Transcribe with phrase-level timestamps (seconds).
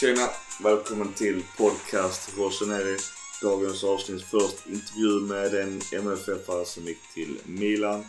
[0.00, 0.28] Tjena!
[0.62, 2.96] Välkommen till podcast Rossoneri.
[3.42, 8.00] Dagens avsnitt först intervju med en MFF-are som gick till Milan.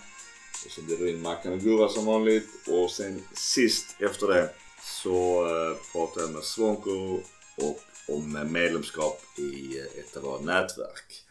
[0.65, 2.47] Och så blir det in Mackan och Gurra som vanligt.
[2.67, 4.49] Och sen sist efter det
[4.81, 7.19] så pratade pratar jag med Svonko
[7.57, 11.23] och om medlemskap i eh, ett av våra nätverk.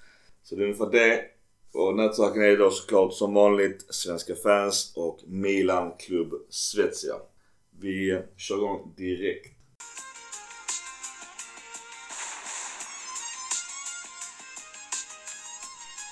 [0.43, 1.25] Så det är ungefär det.
[1.73, 7.17] Och nätverken är då såklart som vanligt Svenska fans och Milan klubb Svezia.
[7.81, 9.55] Vi kör igång direkt.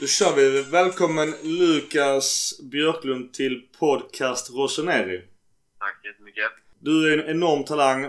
[0.03, 0.63] Då kör vi.
[0.63, 5.19] Välkommen Lukas Björklund till podcast Rossoneri.
[5.79, 6.53] Tack så jättemycket.
[6.79, 8.01] Du är en enorm talang.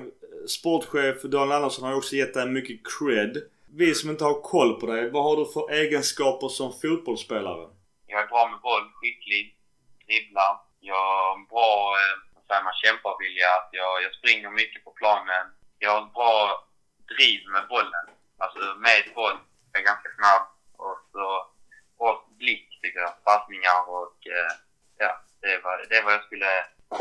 [0.47, 3.33] Sportchef Daniel Andersson har också gett dig mycket cred.
[3.79, 7.66] Vi som inte har koll på dig, vad har du för egenskaper som fotbollsspelare?
[8.07, 9.44] Jag är bra med boll, skicklig,
[10.05, 10.53] dribblar.
[10.89, 13.52] Jag har en bra eh, vad säger man, kämparvilja.
[13.71, 15.45] Jag, jag springer mycket på planen.
[15.80, 16.36] Jag har ett bra
[17.14, 18.05] driv med bollen.
[18.44, 19.38] Alltså med boll.
[19.71, 20.44] Jag är ganska snabb.
[20.86, 21.52] Och så
[22.03, 23.13] bra blick tycker jag.
[23.23, 24.51] Passningar och eh,
[25.03, 26.51] ja, det var, det var jag skulle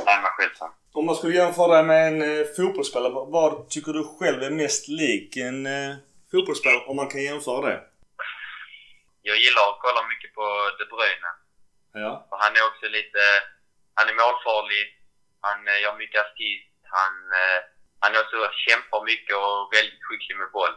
[0.05, 0.71] säga mig själv som.
[0.99, 4.89] Om man skulle jämföra dig med en eh, fotbollsspelare, vad tycker du själv är mest
[4.89, 5.93] lik en eh,
[6.31, 7.81] fotbollsspelare om man kan jämföra det?
[9.23, 10.45] Jag gillar att kolla mycket på
[10.79, 11.31] De Bruyne.
[12.05, 12.13] Ja.
[12.31, 13.21] Och han är också lite...
[13.99, 14.85] Han är målfarlig.
[15.47, 16.69] Han eh, gör mycket assist.
[16.99, 17.61] Han, eh,
[18.03, 20.75] han är också kämpar mycket och väldigt skicklig med boll.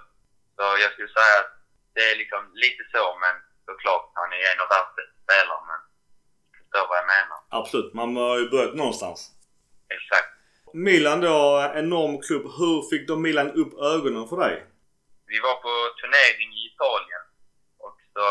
[0.56, 1.54] Så jag skulle säga att
[1.96, 3.36] det är liksom lite så, men
[3.68, 5.62] såklart, han är en av världens bästa spelare.
[5.70, 5.80] Men
[6.52, 7.40] du förstår vad jag menar.
[7.60, 7.94] Absolut.
[8.00, 9.20] Man har ju börjat någonstans.
[9.98, 10.32] Exakt.
[10.74, 11.38] Milan då,
[11.84, 12.46] enorm klubb.
[12.60, 14.56] Hur fick då Milan upp ögonen för dig?
[15.32, 17.24] Vi var på turnering i Italien.
[17.86, 18.26] Och så,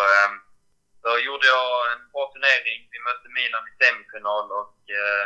[1.02, 2.78] så gjorde jag en bra turnering.
[2.92, 5.24] Vi mötte Milan i semifinal och eh,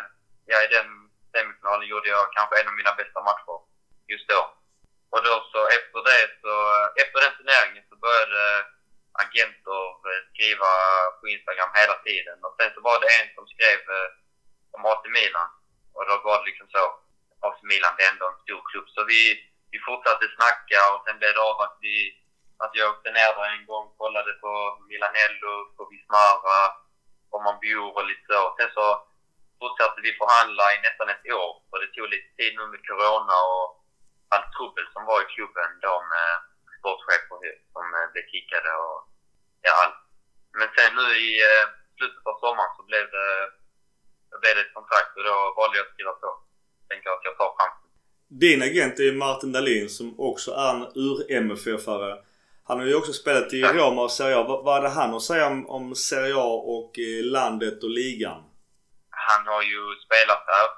[0.51, 0.89] ja, i den
[1.33, 3.59] semifinalen gjorde jag kanske en av mina bästa matcher
[4.13, 4.43] just då.
[5.13, 6.55] Och då så efter det så,
[7.03, 8.43] efter den turneringen så började
[9.25, 10.71] agenter eh, skriva
[11.19, 12.37] på Instagram hela tiden.
[12.47, 14.09] Och sen så var det en som skrev eh,
[14.75, 15.51] om AC Milan.
[15.97, 16.85] Och då var det liksom så.
[17.49, 18.89] AC Milan det är ändå en stor klubb.
[18.97, 19.21] Så vi,
[19.73, 21.97] vi fortsatte snacka och sen blev det av att vi
[22.65, 24.53] att jag åkte ner där en gång kollade på
[24.89, 26.59] Milanello, på Vismara,
[27.31, 28.43] var man bor och lite så.
[28.59, 28.87] Sen så
[29.61, 33.37] fortsatte vi förhandla i nästan ett år och det tog lite tid nu med Corona
[33.53, 33.69] och
[34.33, 36.31] allt trubbel som var i klubben då med
[36.79, 37.39] sportchefer
[37.75, 38.99] som eh, blev kickade och
[39.67, 39.99] ja, allt.
[40.59, 41.65] Men sen nu i eh,
[41.97, 43.29] slutet av sommaren så blev det,
[44.43, 46.31] blev det ett kontrakt och då valde jag att skriva på.
[46.91, 47.89] Tänker att jag tar chansen.
[48.45, 52.15] Din agent är Martin Dahlin som också är en ur-MFF-are.
[52.69, 54.45] Han har ju också spelat i Roma och Serie A.
[54.49, 58.41] Vad, hade han att säga om, om Serie A och eh, landet och ligan?
[59.27, 60.69] Han har ju spelat här.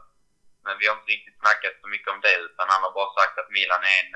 [0.65, 3.37] Men vi har inte riktigt snackat så mycket om det utan han har bara sagt
[3.41, 4.15] att Milan är en,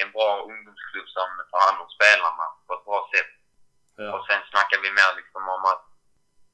[0.00, 3.32] en bra ungdomsklubb som tar hand om spelarna på ett bra sätt.
[4.00, 4.08] Ja.
[4.14, 5.84] Och sen snackar vi mer liksom om att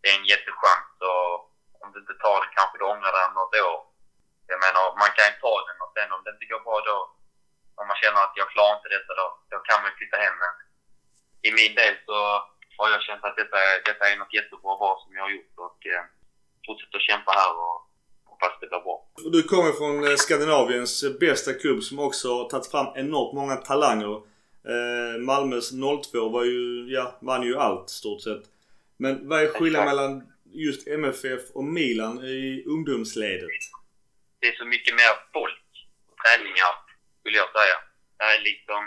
[0.00, 1.30] det är en jättechans och
[1.82, 3.80] om du inte tar den kanske du ångrar om något år.
[4.50, 6.96] Jag menar, man kan ju ta den och sen om det inte går bra då,
[7.78, 10.36] om man känner att jag klarar inte detta då, då kan man flytta hem.
[10.42, 10.54] Men
[11.48, 12.16] i min del så
[12.78, 15.86] har jag känt att detta, detta är något jättebra val som jag har gjort och
[15.86, 16.04] eh,
[16.66, 17.83] fortsätter kämpa här och
[18.44, 18.96] hoppas det blir bra.
[19.32, 24.14] Du kommer från eh, Skandinaviens bästa klubb som också har tagit fram enormt många talanger.
[24.72, 25.70] Eh, Malmös
[26.12, 28.42] 02 var ju, ja, vann ju allt stort sett.
[28.96, 33.50] Men vad är skillnaden mellan just MFF och Milan i ungdomsledet?
[34.44, 35.70] det är så mycket mer folk
[36.06, 36.74] på träningar,
[37.18, 37.78] skulle jag säga.
[38.18, 38.82] Det är liksom,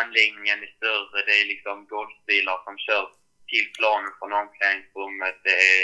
[0.00, 3.04] anläggningen är större, det är liksom golfbilar som kör
[3.50, 5.36] till planen från omklädningsrummet.
[5.48, 5.82] Det är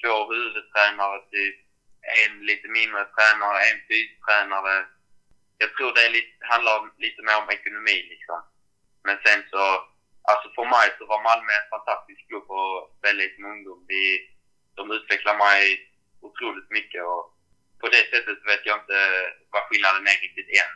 [0.00, 1.56] två huvudtränare, typ
[2.02, 4.74] en lite mindre tränare, en fystränare.
[5.62, 8.40] Jag tror det lite, handlar lite mer om ekonomi liksom.
[9.06, 9.62] Men sen så,
[10.30, 13.80] alltså för mig så var Malmö en fantastisk klubb att spela i som ungdom.
[13.92, 14.02] De,
[14.78, 15.62] de utvecklade mig
[16.28, 17.24] otroligt mycket och
[17.80, 18.98] på det sättet vet jag inte
[19.52, 20.72] vad skillnaden är riktigt än.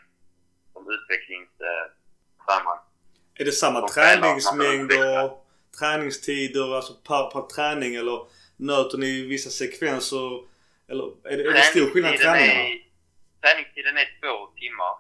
[0.72, 2.78] Som utvecklingstränare.
[3.34, 4.92] Är det samma träningsmängd
[5.24, 5.46] och
[5.78, 8.26] träningstider, alltså per, per träning eller
[8.56, 10.53] nöter ni vissa sekvenser?
[10.90, 12.60] Eller är det, är det stor skillnad i träningarna?
[12.60, 12.80] är,
[13.42, 14.94] träningstiden är två timmar.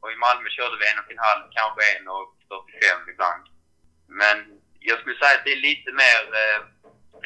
[0.00, 3.44] Och i Malmö körde vi en och en halv, kanske en och 45 ibland.
[4.20, 4.36] Men
[4.88, 6.60] jag skulle säga att det är lite mer eh,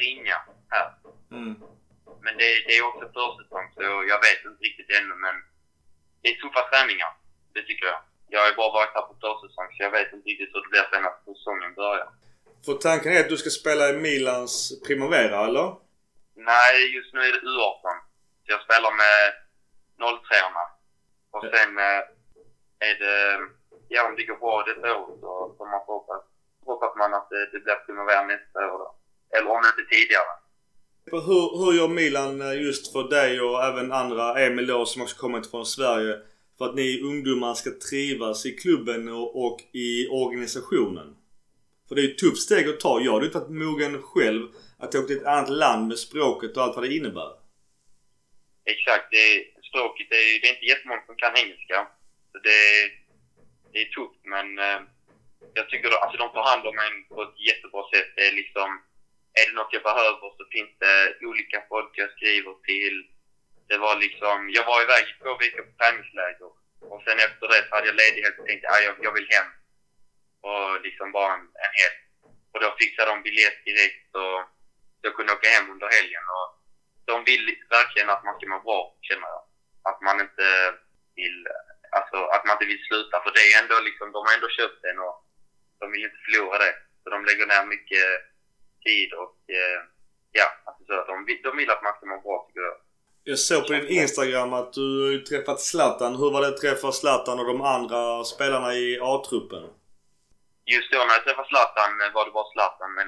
[0.01, 0.37] ringa
[0.73, 0.89] här.
[1.37, 1.55] Mm.
[2.25, 3.81] Men det, det är också försäsong så
[4.13, 5.35] jag vet inte riktigt ännu men
[6.21, 7.11] det är tuffa träningar.
[7.53, 7.99] Det tycker jag.
[8.33, 10.87] Jag har bara varit här på försäsong så jag vet inte riktigt hur det blir
[10.91, 12.09] sen när säsongen börjar.
[12.65, 15.67] För tanken är att du ska spela i Milans Primavera, eller?
[16.45, 17.95] Nej, just nu är det U18.
[18.43, 19.17] Så jag spelar med
[19.97, 20.65] 03 orna
[21.35, 22.01] Och sen eh,
[22.89, 23.17] är det,
[23.87, 26.21] ja om det går bra detta år så får man hoppas,
[26.65, 28.89] hoppas man att det, det blir primavera nästa år då.
[29.35, 30.33] Eller om inte tidigare.
[31.11, 35.17] Hur, hur gör Milan eh, just för dig och även andra, Emil då som också
[35.17, 36.15] kommit från Sverige,
[36.57, 41.15] för att ni ungdomar ska trivas i klubben och, och i organisationen?
[41.87, 42.99] För det är ju ett tufft steg att ta.
[42.99, 44.47] Jag hade inte varit mogen själv
[44.81, 47.31] att åka till ett annat land med språket och allt vad det innebär.
[48.73, 49.07] Exakt.
[49.11, 49.27] Det,
[49.69, 51.77] språket, det är, det är inte jättemånga som kan engelska.
[52.31, 52.61] Så det,
[53.71, 54.79] det är tufft, men eh,
[55.57, 58.09] jag tycker att alltså, de tar hand om en på ett jättebra sätt.
[58.15, 58.69] Det är liksom,
[59.39, 60.95] är det något jag behöver så finns det
[61.29, 62.97] olika folk jag skriver till.
[63.69, 66.51] Det var liksom, jag var iväg i två veckor på träningsläger
[66.91, 69.49] och sen efter det så hade jag ledighet och tänkte att jag, jag vill hem.
[70.47, 71.99] Och liksom bara en, en helg.
[72.51, 74.39] Och då fixade de biljett direkt och
[75.01, 76.25] jag kunde åka hem under helgen.
[76.37, 76.47] Och
[77.09, 77.45] de vill
[77.77, 79.43] verkligen att man ska må bra, känner jag.
[79.89, 80.47] Att man inte
[81.19, 81.39] vill,
[81.97, 83.15] alltså att man inte vill sluta.
[83.23, 85.15] För det är ändå liksom, de har ändå köpt den och
[85.79, 86.73] de vill inte förlora det.
[87.01, 88.07] Så de lägger ner mycket
[88.87, 89.79] tid och eh,
[90.39, 92.77] ja, alltså så, de, de vill att man ska må bra tycker jag.
[93.23, 96.15] Jag såg på din Instagram att du träffat Zlatan.
[96.15, 99.63] Hur var det att träffa Zlatan och de andra spelarna i A-truppen?
[100.65, 103.07] Just då när jag träffade Zlatan var det bara Zlatan men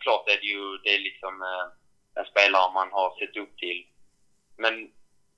[0.00, 1.66] såklart är det ju det är liksom eh,
[2.14, 3.86] en spelare man har sett upp till.
[4.56, 4.90] Men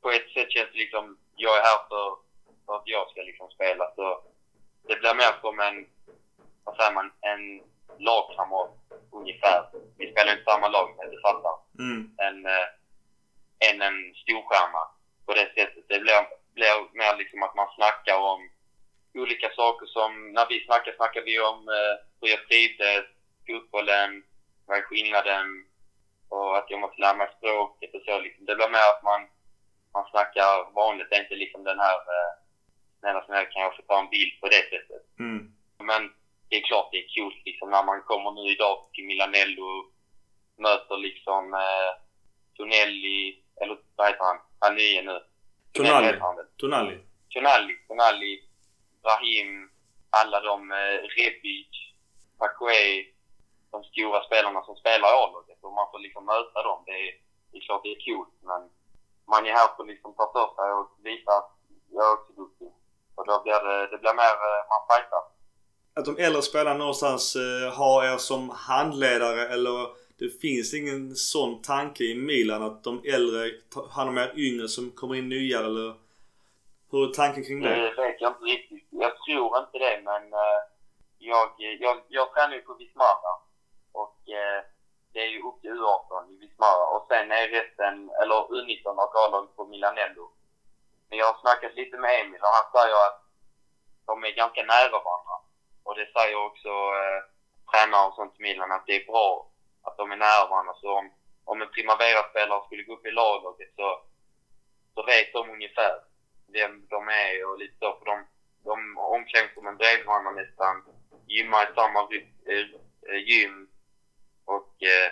[0.03, 2.17] på ett sätt känns det liksom, jag är här för,
[2.67, 4.23] för att jag ska liksom spela så
[4.89, 5.87] det blir mer som en,
[6.65, 7.63] vad säger man, en
[7.99, 8.71] lagkamrat
[9.13, 9.69] ungefär.
[9.99, 11.57] Vi spelar inte samma lag, men du fattar.
[11.79, 12.11] Mm.
[12.27, 12.69] En, eh,
[13.69, 14.83] än en storstjärna
[15.27, 15.85] på det sättet.
[15.89, 16.21] Det blir,
[16.55, 18.51] blir mer liksom att man snackar om
[19.15, 23.05] olika saker som, när vi snackar, snackar vi om eh, hur jag trivdes,
[23.47, 24.25] fotbollen,
[24.67, 25.47] vad är skillnaden
[26.29, 28.45] och att jag måste lära mig språket och så liksom.
[28.47, 29.21] Det blir mer att man,
[29.95, 32.33] man snackar vanligt, det är inte liksom den här, eh,
[33.01, 35.03] snälla snälla kan jag få ta en bild på det sättet.
[35.19, 35.53] Mm.
[35.89, 36.03] Men
[36.49, 39.93] det är klart det är kul liksom när man kommer nu idag till Milanello och
[40.57, 41.93] möter liksom eh,
[42.57, 44.39] Tonelli, eller vad heter han?
[44.61, 45.21] Han nye nu.
[45.73, 46.19] Tonali.
[46.57, 46.99] Tonali.
[47.33, 48.43] Tonali, Tonali,
[49.03, 49.71] Brahim,
[50.11, 51.73] alla de, eh, Rebic,
[52.39, 53.12] Paquet,
[53.73, 56.79] de stora spelarna som spelar i A-laget och man får liksom möta dem.
[56.87, 57.13] Det är,
[57.51, 58.61] det är klart det är kul men
[59.33, 61.51] man är här för att liksom ta för sig och visa att
[61.95, 62.71] jag är också duktig.
[63.17, 65.23] Och då blir det, det blir mer, eh, man fightar.
[65.99, 69.77] Att de äldre spelarna någonstans eh, har er som handledare eller
[70.19, 74.69] det finns ingen sån tanke i Milan att de äldre tar hand om er yngre
[74.69, 75.95] som kommer in nya eller
[76.91, 77.69] hur är tanken kring det?
[77.69, 78.87] Det vet jag inte riktigt.
[78.91, 80.61] Jag tror inte det men eh,
[81.19, 83.42] jag, jag, jag tränar ju på Vismara
[84.27, 84.65] Eh,
[85.13, 89.17] det är ju upp till U18 i Vismara och sen är resten, eller U19 och
[89.17, 90.31] A-laget på Milanello.
[91.09, 93.23] Men jag har snackat lite med Emil och han säger att
[94.07, 95.37] de är ganska nära varandra.
[95.85, 97.21] Och det säger också eh,
[97.71, 99.49] tränare och sånt i Milan att det är bra
[99.83, 100.75] att de är nära varandra.
[100.81, 101.11] Så om,
[101.45, 104.01] om en Primavera-spelare skulle gå upp i laget så,
[104.95, 105.95] så vet de ungefär
[106.47, 107.97] vem de är och lite så.
[107.99, 108.27] För de,
[108.65, 110.83] de omklädningsrummen bredvid varandra nästan.
[111.27, 112.67] Gymmar i samma eh,
[113.11, 113.69] eh, gym.
[114.45, 115.09] Och eh,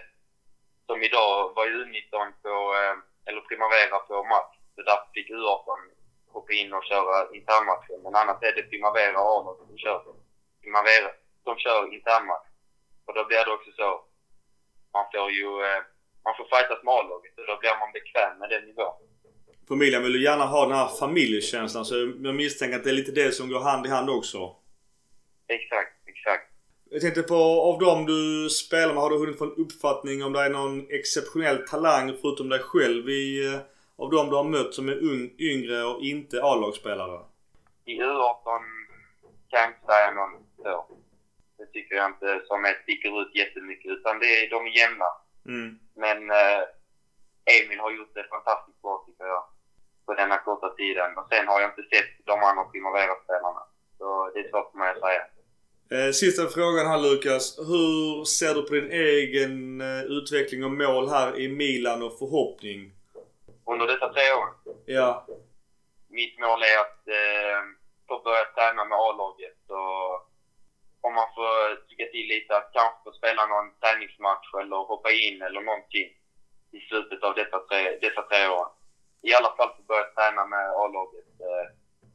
[0.86, 2.96] som idag var ju U19 på, eh,
[3.28, 4.54] eller Primavera på match.
[4.74, 5.78] Så därför fick U18
[6.32, 7.98] hoppa in och köra internmatchen.
[8.04, 10.00] Men annars är det Primavera och Arnold som kör.
[10.62, 11.10] Primavera,
[11.44, 12.48] som kör internmatch.
[13.06, 13.90] Och då blir det också så.
[14.92, 15.80] Man får ju, eh,
[16.24, 18.96] man får fightas med A-laget och då blir man bekväm med den nivån.
[19.68, 21.94] På Milan vill du gärna ha den här familjekänslan så
[22.26, 24.56] jag misstänker att det är lite det som går hand i hand också.
[25.48, 26.46] Exakt, exakt.
[26.92, 30.32] Jag tänkte på av dem du spelar med, har du hunnit få en uppfattning om
[30.32, 33.60] det är någon exceptionell talang förutom dig själv i, eh,
[34.02, 37.20] av dem du har mött som är ung, yngre och inte A-lagsspelare?
[37.84, 38.62] I U18
[39.50, 40.86] kan jag inte säga någon så.
[41.58, 45.10] Det tycker jag inte som är sticker ut jättemycket utan det är, de är jämna.
[45.46, 45.78] Mm.
[46.02, 46.62] Men eh,
[47.54, 49.44] Emil har gjort det fantastiskt bra tycker jag.
[50.06, 51.18] På denna korta tiden.
[51.18, 53.62] Och sen har jag inte sett de andra Primavera-spelarna.
[53.98, 55.22] Så det är svårt för mig att säga.
[55.94, 57.58] Eh, sista frågan här Lukas.
[57.58, 62.80] Hur ser du på din egen eh, utveckling och mål här i Milan och förhoppning?
[63.72, 64.48] Under dessa tre år.
[64.86, 65.26] Ja.
[66.08, 67.60] Mitt mål är att eh,
[68.08, 70.12] få börja träna med A-laget och
[71.06, 75.42] om man får tycka till lite att kanske få spela någon träningsmatch eller hoppa in
[75.46, 76.08] eller någonting
[76.76, 78.66] i slutet av dessa tre, dessa tre år.
[79.28, 81.66] I alla fall få börja träna med A-laget eh,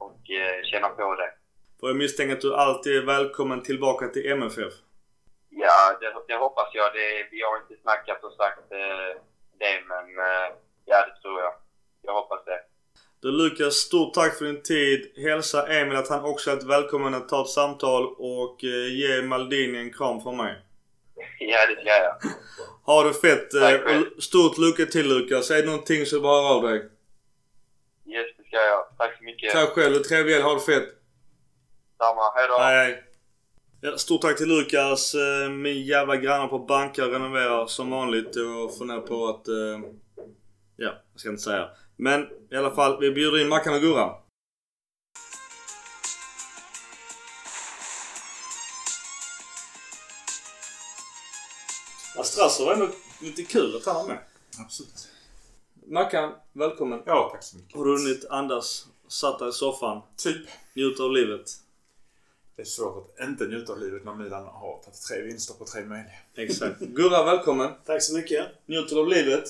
[0.05, 1.31] och eh, känna på det.
[1.79, 4.73] För jag misstänker att du alltid är välkommen tillbaka till MFF.
[5.49, 6.93] Ja, det, det hoppas jag.
[6.93, 9.21] Det, vi har inte snackat och sagt eh,
[9.59, 10.55] det, men eh,
[10.85, 11.53] ja, det tror jag.
[12.01, 12.59] Jag hoppas det.
[13.21, 15.13] Då Lukas, stort tack för din tid.
[15.17, 19.77] Hälsa Emil att han också är välkommen att ta ett samtal och eh, ge Maldini
[19.77, 20.55] en kram från mig.
[21.39, 22.15] Ja, det ska jag.
[22.85, 23.53] Ha det fett.
[23.53, 25.51] eh, Tack Stort lycka till Lukas.
[25.51, 26.77] Är det någonting så bara av dig.
[28.05, 28.85] Yes, det ska jag.
[28.97, 29.51] Tack så mycket.
[29.51, 30.43] Tack själv och trevlig helg.
[30.43, 30.89] Ha det fett.
[31.97, 32.31] Samma.
[32.35, 32.57] Hej då.
[32.57, 33.03] Hej hej.
[33.81, 35.15] Ja, stort tack till Lukas.
[35.15, 39.47] Eh, Min jävla grannar på banka renoverar som vanligt och funderar på att...
[39.47, 39.89] eh,
[40.77, 41.69] Ja, jag ska inte säga.
[41.95, 44.11] Men i alla fall, vi bjuder in Mackan och Gurra.
[52.15, 52.87] Ja, Strasser var ändå
[53.21, 54.19] lite kul att han var med.
[54.59, 55.07] Absolut.
[55.87, 57.01] Mackan, välkommen.
[57.05, 57.75] Ja, tack så mycket.
[57.77, 58.87] Har du hunnit andas?
[59.07, 60.01] Satt där i soffan?
[60.17, 60.47] Typ.
[60.75, 61.45] Njuta av livet?
[62.55, 65.65] Det är svårt att inte njuta av livet när Milan har tagit tre vinster på
[65.65, 66.13] tre möjliga.
[66.35, 66.79] Exakt.
[66.79, 67.71] Gurra, välkommen.
[67.85, 68.45] Tack så mycket.
[68.65, 69.43] Njuter av livet?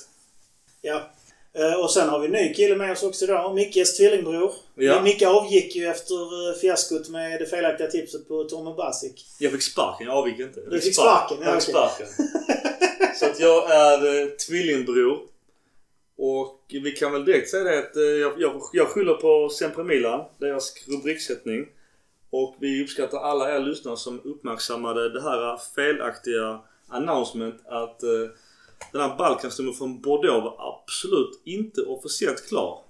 [0.81, 1.09] Ja.
[1.53, 3.55] Eh, Och sen har vi en ny kille med oss också idag.
[3.55, 4.53] Mickes tvillingbror.
[4.75, 5.01] Ja.
[5.01, 9.35] Micke avgick ju efter eh, fiaskot med det felaktiga tipset på Tommy Basic.
[9.39, 10.59] Jag fick sparken, jag avgick inte.
[10.59, 12.07] Jag Du fick sparken, ja, Jag fick sparken.
[13.19, 15.19] Så att jag är eh, tvillingbror.
[16.17, 20.25] Och vi kan väl direkt säga det att jag, jag, jag skyller på Sempre Milan,
[20.37, 21.67] deras rubriksättning.
[22.37, 28.29] Och vi uppskattar alla er lyssnare som uppmärksammade det här felaktiga announcement att eh,
[28.91, 32.83] den här Balkanstommen från Bordeaux var absolut inte officiellt klar.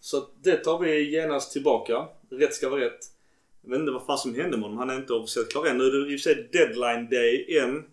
[0.00, 2.08] Så att det tar vi genast tillbaka.
[2.30, 3.00] Rätt ska vara rätt.
[3.62, 4.78] Jag vet inte vad fan som hände med honom.
[4.78, 5.78] Han är inte officiellt klar än.
[5.78, 7.84] Nu är det i och för sig deadline day än.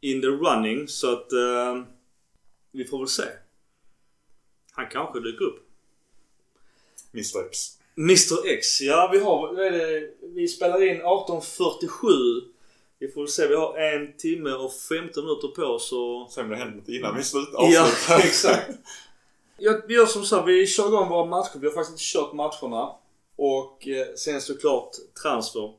[0.00, 0.88] In the running.
[0.88, 1.82] Så att eh,
[2.72, 3.24] vi får väl se.
[4.72, 5.68] Han kanske dyker upp.
[7.14, 7.22] Mr
[7.98, 8.80] Mr X.
[8.80, 9.60] Ja, vi har...
[9.60, 10.10] Är?
[10.34, 12.40] Vi spelar in 18.47.
[12.98, 13.46] Vi får se.
[13.46, 16.32] Vi har en timme och 15 minuter på oss och...
[16.32, 17.88] Sen det händer något innan vi slutar Ja,
[18.24, 18.70] exakt.
[19.58, 20.42] Ja, vi gör som så.
[20.42, 21.58] Vi kör igång våra matcher.
[21.60, 22.94] Vi har faktiskt inte kört matcherna.
[23.36, 24.90] Och eh, sen såklart
[25.22, 25.72] transfer.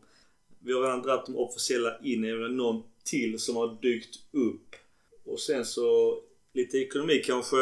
[0.60, 2.24] Vi har redan dragit de officiella in.
[2.24, 4.76] Är det någon till som har dykt upp.
[5.26, 6.18] Och sen så
[6.54, 7.58] lite ekonomi kanske.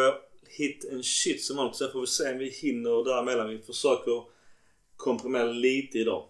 [0.48, 1.76] Hit and shit som vanligt.
[1.76, 3.50] Sen får vi se om vi hinner däremellan.
[3.50, 4.24] Vi försöker
[4.98, 6.28] komprimera lite idag.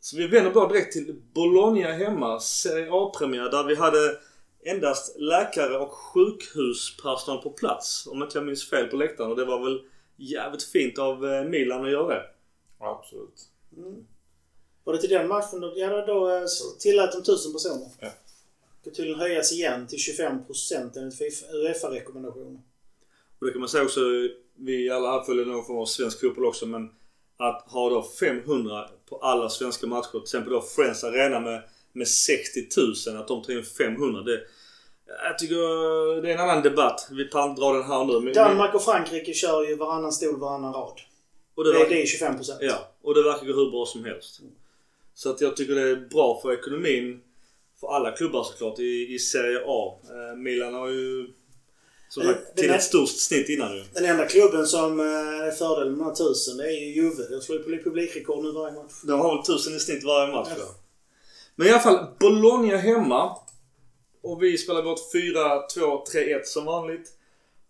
[0.00, 2.40] Så vi vänder bara direkt till Bologna hemma.
[2.40, 4.18] Serie A-premiär där vi hade
[4.64, 8.06] endast läkare och sjukhuspersonal på plats.
[8.06, 9.30] Om inte jag minns fel på läktaren.
[9.30, 9.82] Och det var väl
[10.16, 12.22] jävligt fint av eh, Milan att göra det.
[12.80, 13.42] Ja, absolut.
[14.84, 15.60] Var det till den matchen?
[15.60, 16.42] då- Ja, då, då eh,
[16.80, 17.88] tillät de 1000 personer.
[18.00, 18.08] Ja.
[18.80, 21.20] Ska tydligen höjas igen till 25% enligt
[21.54, 22.60] Uefa-rekommendationer.
[23.38, 24.00] Och det kan man säga också.
[24.56, 26.66] Vi alla här följer någon form av svensk fotboll också.
[26.66, 26.90] Men
[27.36, 30.10] att ha då 500 på alla svenska matcher.
[30.10, 31.62] Till exempel då Friends Arena med,
[31.92, 32.60] med 60
[33.06, 33.16] 000.
[33.20, 34.22] Att de tar in 500.
[34.22, 34.40] Det,
[35.06, 37.08] jag tycker det är en annan debatt.
[37.10, 38.32] Vi kan dra den här nu.
[38.32, 41.00] Danmark och Frankrike kör ju varannan stol, varannan rad.
[41.54, 42.56] och Det, det, det, verkar, är 25%.
[42.60, 44.40] Ja, och det verkar gå hur bra som helst.
[45.14, 47.20] Så att jag tycker det är bra för ekonomin
[47.80, 49.98] för alla klubbar såklart i, i Serie A.
[50.04, 51.28] Eh, Milan har ju
[52.08, 53.84] som sagt till ett stort snitt innan ju.
[53.92, 55.06] Den enda klubben som eh,
[55.46, 57.28] är fördelen med de här 1000 det är ju Juve.
[57.30, 58.92] De slår ju publikrekord nu varje match.
[59.02, 60.64] De har väl tusen i snitt varje match Ja.
[61.56, 63.36] Men i alla fall, Bologna hemma.
[64.22, 67.12] Och vi spelar vårt 4-2-3-1 som vanligt.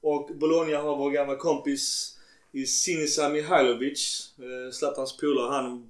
[0.00, 2.16] Och Bologna har vår gamla kompis
[2.52, 4.32] i Sinisa Mihailovic.
[4.38, 5.52] Eh, Zlatans polare.
[5.52, 5.88] Han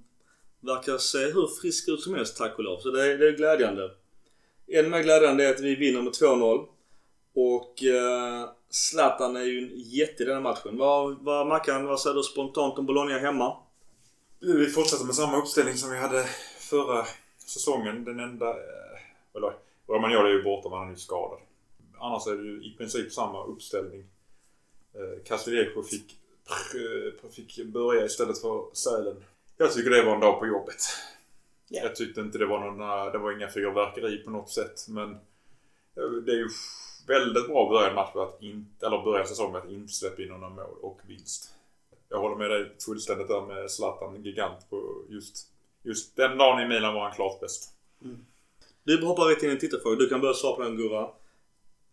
[0.60, 2.80] verkar se hur frisk ut som helst tack och lov.
[2.80, 3.90] Så det är, det är glädjande.
[4.72, 6.66] Än mer glädjande är att vi vinner med 2-0.
[7.34, 10.76] Och eh, Zlatan är ju en jätte i den här matchen.
[10.78, 13.56] Vad, vad Mackan, vad säger du spontant om Bologna hemma?
[14.40, 16.24] Vi fortsätter med samma uppställning som vi hade
[16.58, 17.04] förra
[17.46, 18.04] säsongen.
[18.04, 18.50] Den enda...
[18.50, 19.00] eh,
[19.36, 19.52] Eller,
[19.88, 21.38] Romagnoli är ju borta men han är ju skadad.
[22.00, 24.00] Annars är det ju i princip samma uppställning.
[24.94, 26.16] Eh, Castillejo fick,
[26.74, 29.24] eh, fick börja istället för Sälen.
[29.56, 30.80] Jag tycker det var en dag på jobbet.
[31.68, 31.82] Ja.
[31.82, 32.80] Jag tyckte inte det var någon...
[33.06, 35.12] eh, Det var inga fyrverkeri på något sätt men
[35.96, 36.48] eh, det är ju
[37.06, 40.48] väldigt bra början match att inte, eller börja säsongen med att inte släppa in några
[40.48, 41.50] mål och vinst.
[42.08, 45.46] Jag håller med dig fullständigt där med Zlatan, gigant på just,
[45.82, 47.70] just den dagen i Milan var han klart bäst.
[48.84, 49.96] Du hoppar rätt in i en tittarfråga.
[49.96, 51.10] Du kan börja svara på den Gurra.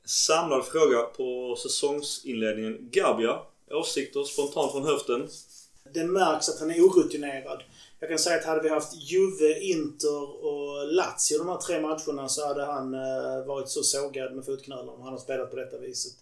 [0.05, 2.89] Samlad fråga på säsongsinledningen.
[2.91, 3.39] Gabia.
[3.71, 5.27] Åsikter spontant från höften.
[5.93, 7.63] Det märks att han är orutinerad.
[8.01, 12.29] Jag kan säga att hade vi haft Juve, Inter och Lazio de här tre matcherna
[12.29, 15.77] så hade han eh, varit så sågad med fotknölarna om han har spelat på detta
[15.77, 16.13] viset.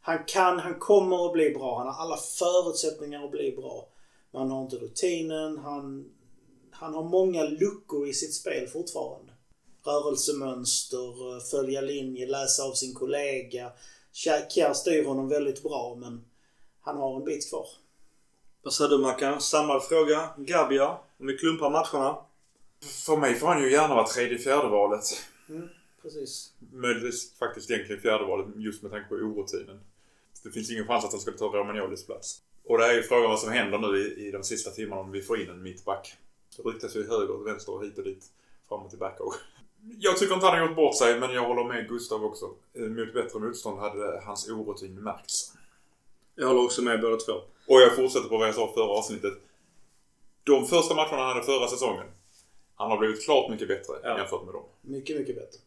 [0.00, 1.78] Han kan, han kommer att bli bra.
[1.78, 3.88] Han har alla förutsättningar att bli bra.
[4.30, 5.58] Men han har inte rutinen.
[5.58, 6.10] Han,
[6.70, 9.32] han har många luckor i sitt spel fortfarande.
[9.84, 13.72] Rörelsemönster, eh, följa linje, läsa av sin kollega.
[14.12, 16.24] Kjär styr honom väldigt bra men
[16.80, 17.66] han har en bit kvar.
[18.64, 19.40] Vad säger du Mackan?
[19.40, 20.28] Samlad fråga.
[20.36, 20.88] Gabia.
[21.18, 22.18] Om vi klumpar matcherna.
[23.06, 25.04] För mig får han ju gärna vara tredje fjärde valet.
[26.02, 26.52] Precis.
[26.72, 29.80] Möjligtvis faktiskt egentligen fjärde valet just med tanke på orutinen.
[30.44, 32.42] Det finns ingen chans att han skulle ta Romagnolis plats.
[32.64, 35.10] Och det är ju frågan vad som händer nu i, i de sista timmarna om
[35.10, 36.14] vi får in en mittback.
[36.56, 38.24] Det ryktas ju höger och vänster och hit och dit.
[38.68, 39.24] Fram och tillbaka.
[39.98, 42.50] Jag tycker inte han har gjort bort sig, men jag håller med Gustav också.
[42.74, 45.52] Eh, Mot bättre motstånd hade hans orutin märkts.
[46.34, 47.32] Jag håller också med båda två.
[47.66, 49.32] Och jag fortsätter på vad jag sa förra avsnittet.
[50.44, 52.06] De första matcherna han hade förra säsongen.
[52.74, 54.18] Han har blivit klart mycket bättre Ja.
[54.18, 54.64] jämfört med dem.
[54.80, 55.58] Mycket, mycket bättre.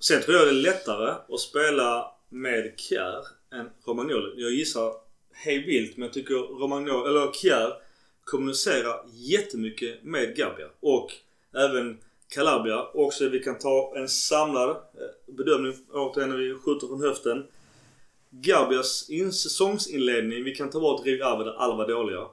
[0.00, 4.42] Sen tror jag det är lättare att spela med Kjär än Romagnoli.
[4.42, 4.92] Jag gissar
[5.32, 7.72] hej vilt men jag tycker Romagnoli, eller Kjär
[8.24, 10.66] kommunicerar jättemycket med Gabia.
[10.80, 11.12] Och
[11.54, 11.98] även
[12.28, 12.86] Calabria.
[12.94, 17.46] Också vi kan ta en samlad eh, bedömning återigen när vi skjuter från höften.
[18.30, 22.26] Gabias in- säsongsinledning, vi kan ta bort Riv Ave där alla var dåliga.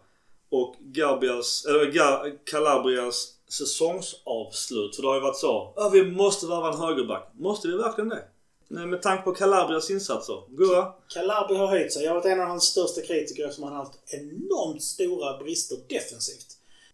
[0.49, 4.95] Och Gabias, eller Ga- Calabrias säsongsavslut.
[4.95, 5.73] För det har ju varit så.
[5.75, 7.31] Ja, vi måste värva en högerback.
[7.39, 8.23] Måste vi verkligen det?
[8.67, 10.41] Nej, med tanke på Calabrias insatser.
[10.49, 10.93] Gurra?
[11.13, 12.03] Calabria har höjt sig.
[12.03, 15.77] Jag har varit en av hans största kritiker eftersom han har haft enormt stora brister
[15.89, 16.47] defensivt.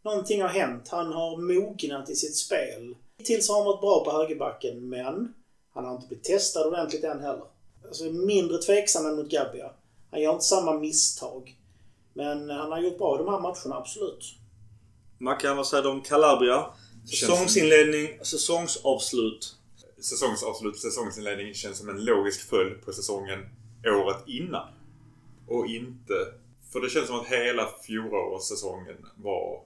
[0.04, 0.88] Någonting har hänt.
[0.90, 2.96] Han har mognat i sitt spel.
[3.18, 5.34] Hittills har han varit bra på högerbacken, men
[5.74, 7.44] han har inte blivit testad ordentligt än heller.
[7.92, 9.72] Alltså mindre tveksam än mot Gabbia.
[10.12, 11.58] Han gör inte samma misstag.
[12.14, 14.36] Men han har gjort bra i de här matcherna, absolut.
[15.18, 16.66] Mackan, vad säger du om Calabria?
[17.10, 19.56] Säsongsinledning, säsongsavslut.
[19.98, 23.40] Säsongsavslut, säsongsinledning känns som en logisk följd på säsongen
[23.86, 24.68] året innan.
[25.48, 26.14] Och inte...
[26.74, 29.62] För det känns som att hela fjolårssäsongen var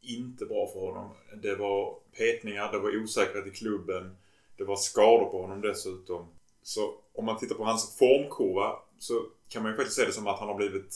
[0.00, 1.10] inte bra för honom.
[1.42, 4.16] Det var petningar, det var osäkerhet i klubben.
[4.56, 6.26] Det var skador på honom dessutom.
[6.62, 10.26] Så om man tittar på hans formkurva så kan man ju faktiskt se det som
[10.26, 10.94] att han har blivit...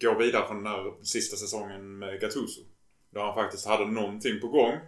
[0.00, 2.60] Går vidare från den här sista säsongen med Gattuso.
[3.10, 4.78] Där han faktiskt hade någonting på gång.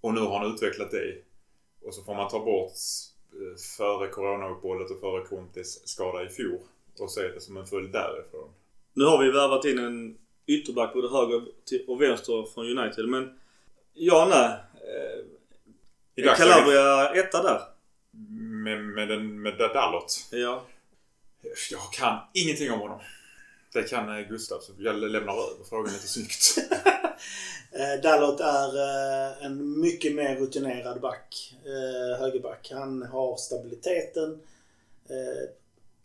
[0.00, 1.22] Och nu har han utvecklat det.
[1.84, 2.72] Och så får man ta bort
[3.32, 6.60] eh, före coronauppehållet och före Contes skada i fjol.
[6.98, 8.50] Och se det som en följd därifrån.
[8.94, 11.42] Nu har vi värvat in en ytterback både höger
[11.88, 13.08] och vänster från United.
[13.08, 13.38] Men
[13.94, 14.58] ja, nej.
[16.14, 17.71] I Eh, Calabria etta där.
[18.62, 20.26] Med, med, den, med Dalot.
[20.30, 20.66] Ja.
[21.70, 23.00] Jag kan ingenting om honom.
[23.72, 26.58] Det kan eh, Gustav, så jag lämnar över frågan lite snyggt.
[27.74, 31.54] Eh, Dalot är eh, en mycket mer rutinerad back.
[32.18, 32.72] Högerback.
[32.74, 34.40] Han har stabiliteten.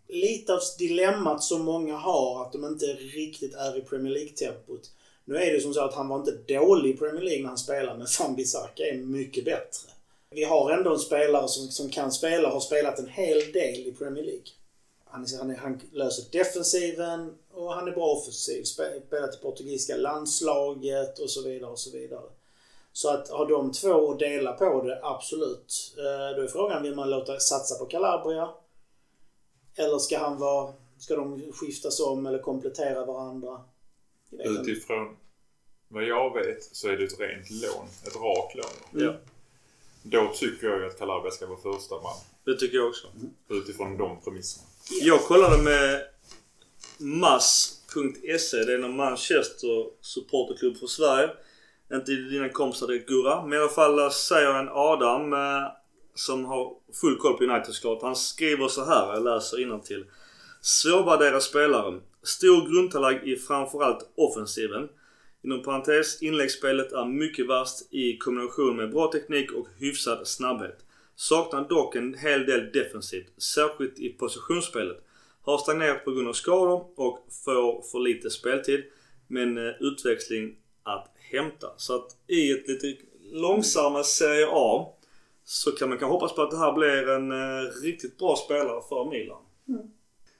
[0.08, 4.92] Lite av dilemmat som många har att de inte riktigt är i Premier League-tempot.
[5.26, 7.58] Nu är det som så att han var inte dålig i Premier League när han
[7.58, 9.90] spelade, men Van Bissaka är mycket bättre.
[10.30, 13.88] Vi har ändå en spelare som, som kan spela och har spelat en hel del
[13.88, 14.44] i Premier League.
[15.06, 18.64] Han, är- han, är, han löser defensiven och han är bra offensiv.
[18.64, 22.30] Spe- Spelat i portugisiska landslaget och så vidare och så vidare.
[22.94, 25.96] Så att ha de två att dela på det, absolut.
[25.98, 28.50] Eh, Då är frågan, vill man låta satsa på Calabria?
[29.76, 30.74] Eller ska han vara...
[31.00, 33.62] Ska de skiftas om eller komplettera varandra?
[34.62, 35.18] Utifrån
[35.88, 37.88] vad jag vet så är det ett rent lån.
[38.08, 39.02] Ett rakt lån.
[39.04, 39.14] Ja.
[40.12, 42.16] Då tycker jag ju att Calabria ska vara första man.
[42.46, 43.08] Det tycker jag också.
[43.50, 44.68] Utifrån de premisserna.
[45.02, 46.02] Jag kollade med
[46.98, 48.58] mass.se.
[48.58, 51.30] Det är en Manchester supporterklubb för Sverige.
[51.94, 53.46] Inte dina kompisar direkt Gurra.
[53.46, 55.68] Men i alla fall säger en Adam eh,
[56.16, 58.02] som har full koll på United såklart.
[58.02, 60.06] Han skriver så här, jag läser till.
[60.62, 62.00] Svårvärderad spelare.
[62.24, 64.90] Stor grundtalang i framförallt offensiven.
[65.48, 70.86] Inom parentes, inläggsspelet är mycket värst i kombination med bra teknik och hyfsad snabbhet.
[71.16, 74.98] Saknar dock en hel del defensivt, särskilt i positionsspelet.
[75.42, 78.84] Har stagnerat på grund av skador och får för lite speltid.
[79.28, 81.68] Men eh, utväxling att hämta.
[81.78, 82.96] Så att i ett lite
[83.32, 84.94] långsammare Serie A
[85.44, 88.82] så kan man kanske hoppas på att det här blir en eh, riktigt bra spelare
[88.90, 89.42] för Milan.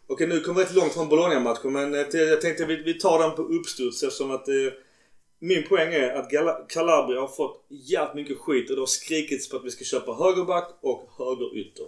[0.08, 3.20] Okej, nu kommer vi rätt långt från Bologna-matchen men eh, jag tänkte vi, vi tar
[3.20, 4.56] den på uppstuds eftersom att eh,
[5.40, 9.50] min poäng är att Gal Calabria har fått jävligt mycket skit och det har skrikits
[9.50, 11.86] på att vi ska köpa högerback och högerytter.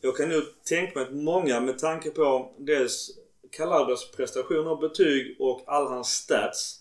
[0.00, 3.10] Jag kan nu tänka mig att många med tanke på dels
[3.50, 6.80] Calabrias prestationer och betyg och all hans stats.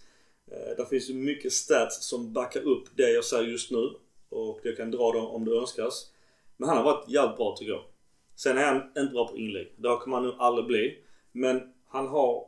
[0.51, 3.89] Eh, där finns ju mycket stats som backar upp det jag säger just nu.
[4.29, 6.11] Och jag kan dra dem om det önskas.
[6.57, 7.83] Men han har varit jävligt bra tycker jag.
[8.35, 9.73] Sen är han inte bra på inlägg.
[9.77, 10.99] Det kommer han nog aldrig bli.
[11.31, 12.45] Men han har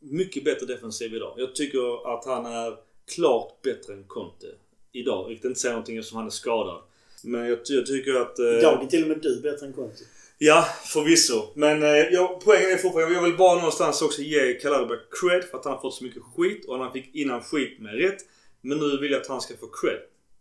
[0.00, 1.34] mycket bättre defensiv idag.
[1.36, 2.76] Jag tycker att han är
[3.14, 4.46] klart bättre än Conte.
[4.92, 5.32] Idag.
[5.32, 6.82] Jag kan inte säga någonting eftersom han är skadad.
[7.24, 8.38] Men jag, jag tycker att...
[8.38, 10.04] eh, Idag är till och med du bättre än Conti.
[10.38, 11.46] Ja, förvisso.
[11.54, 15.58] Men eh, jag, poängen är fortfarande, jag vill bara någonstans också ge Calabria cred för
[15.58, 18.18] att han har fått så mycket skit och han fick innan skit med rätt.
[18.60, 19.98] Men nu vill jag att han ska få cred.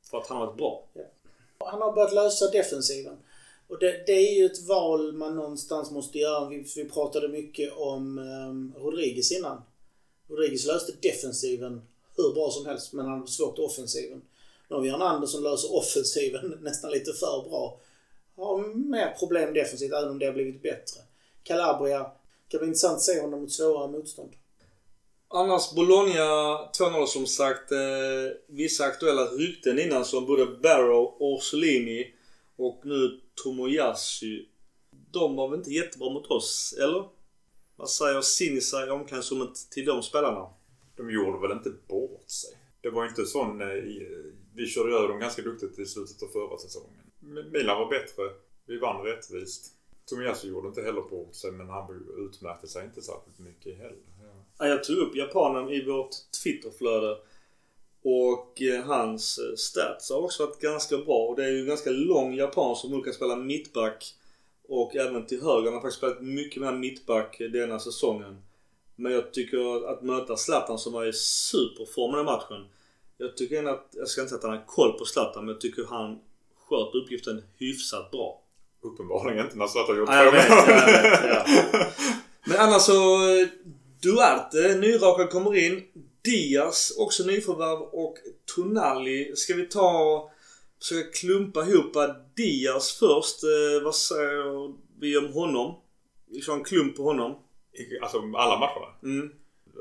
[0.09, 0.85] För att han har varit bra.
[1.59, 3.17] Han har börjat lösa defensiven.
[3.69, 6.49] Och det, det är ju ett val man någonstans måste göra.
[6.49, 9.61] Vi, vi pratade mycket om um, Rodriguez innan.
[10.29, 11.81] Rodriguez löste defensiven
[12.17, 14.21] hur bra som helst men han har svårt offensiven.
[14.67, 17.79] Nu har vi Hernandez som löser offensiven nästan lite för bra.
[18.35, 21.01] Har mer problem defensivt även om det har blivit bättre.
[21.43, 22.11] Calabria.
[22.47, 24.31] kan bli intressant att se honom mot svårare motstånd.
[25.27, 26.21] Annars Bologna
[26.79, 27.71] 2-0 som sagt.
[27.71, 27.77] Eh,
[28.47, 32.13] vissa aktuella rykten innan som både Barrow, och Orsolini
[32.59, 34.45] och nu Tomoyasu.
[35.11, 37.09] De var väl inte jättebra mot oss, eller?
[37.75, 40.49] Vad säger Sinisar i omklädningsrummet till de spelarna?
[40.95, 42.57] De gjorde väl inte bort sig.
[42.81, 43.61] Det var inte sån...
[43.61, 43.67] Eh,
[44.55, 47.11] vi körde över dem ganska duktigt i slutet av förra säsongen.
[47.51, 48.23] Milan var bättre.
[48.65, 49.73] Vi vann rättvist.
[50.05, 54.03] Tomiyasu gjorde inte heller bort sig men han utmärkte sig inte särskilt mycket heller.
[54.57, 54.67] Ja.
[54.67, 56.11] Jag tog upp japanen i vårt
[56.43, 57.17] Twitterflöde.
[58.03, 61.27] Och eh, hans eh, stats har också varit ganska bra.
[61.27, 64.13] Och det är ju ganska lång japan som nu kan spela mittback.
[64.67, 65.65] Och även till höger.
[65.65, 68.41] Han har faktiskt spelat mycket mer mittback denna säsongen.
[68.95, 72.65] Men jag tycker att möta Zlatan som var i superform den matchen.
[73.17, 75.53] Jag tycker ändå att, jag ska inte säga att han har koll på Zlatan, men
[75.53, 76.19] jag tycker han
[76.69, 78.41] sköt uppgiften hyfsat bra.
[78.81, 81.85] Uppenbarligen inte när Zlatan gjort ja, jag vet, jag vet, ja.
[82.45, 83.17] Men annars så,
[84.01, 85.83] Duarte, nyrakad, kommer in.
[86.29, 89.35] Diaz, också nyförvärv och Tonali.
[89.35, 90.31] Ska vi ta,
[90.79, 91.93] försöka klumpa ihop
[92.35, 93.43] Diaz först.
[93.43, 95.75] Eh, vad säger vi om honom?
[96.25, 97.39] Vi kör en klump på honom.
[98.01, 98.93] Alltså alla matcherna?
[99.03, 99.31] Mm.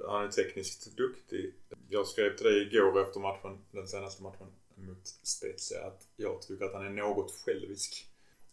[0.09, 1.55] Han är tekniskt duktig.
[1.89, 6.65] Jag skrev till dig igår efter matchen, den senaste matchen mot Spezia, att jag tycker
[6.65, 8.07] att han är något självisk.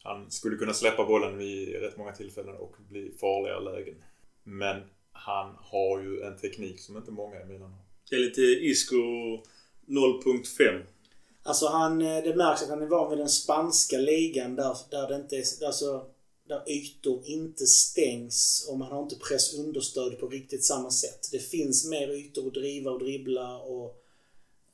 [0.03, 4.03] Han skulle kunna släppa bollen vid rätt många tillfällen och bli farliga lägen.
[4.43, 4.81] Men
[5.11, 7.84] han har ju en teknik som inte många i Milan har.
[8.09, 8.95] Det är lite Isco
[9.87, 10.83] 0.5.
[11.43, 15.07] Alltså han, eh, det märks att han är van vid den spanska ligan där, där
[15.07, 16.05] det inte är, alltså
[16.47, 21.29] där ytor inte stängs och man har inte pressunderstöd på riktigt samma sätt.
[21.31, 24.01] Det finns mer ytor att driva och dribbla och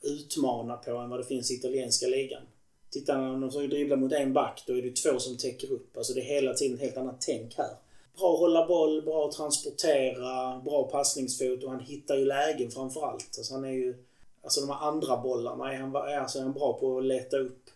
[0.01, 2.43] utmana på än vad det finns i italienska ligan.
[2.89, 5.97] Tittar man om de dribblar mot en back, då är det två som täcker upp.
[5.97, 7.75] Alltså det är hela tiden ett helt annat tänk här.
[8.17, 13.35] Bra att hålla boll, bra att transportera, bra passningsfot och han hittar ju lägen framförallt.
[13.37, 14.05] Alltså han är ju...
[14.43, 17.69] Alltså de här andra bollarna är han, alltså är han bra på att leta upp.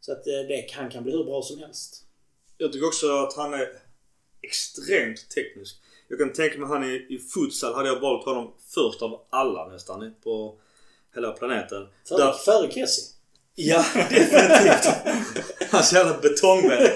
[0.00, 2.04] Så att eh, det, han kan bli hur bra som helst.
[2.58, 3.68] Jag tycker också att han är
[4.42, 5.76] extremt teknisk.
[6.08, 9.68] Jag kan tänka mig han i, i futsal hade jag valt honom först av alla
[9.68, 10.58] nästan på
[11.14, 11.86] hela planeten.
[12.08, 13.17] Före, Kessie?
[13.60, 14.88] Ja, definitivt.
[15.70, 16.88] Hans jävla betongben.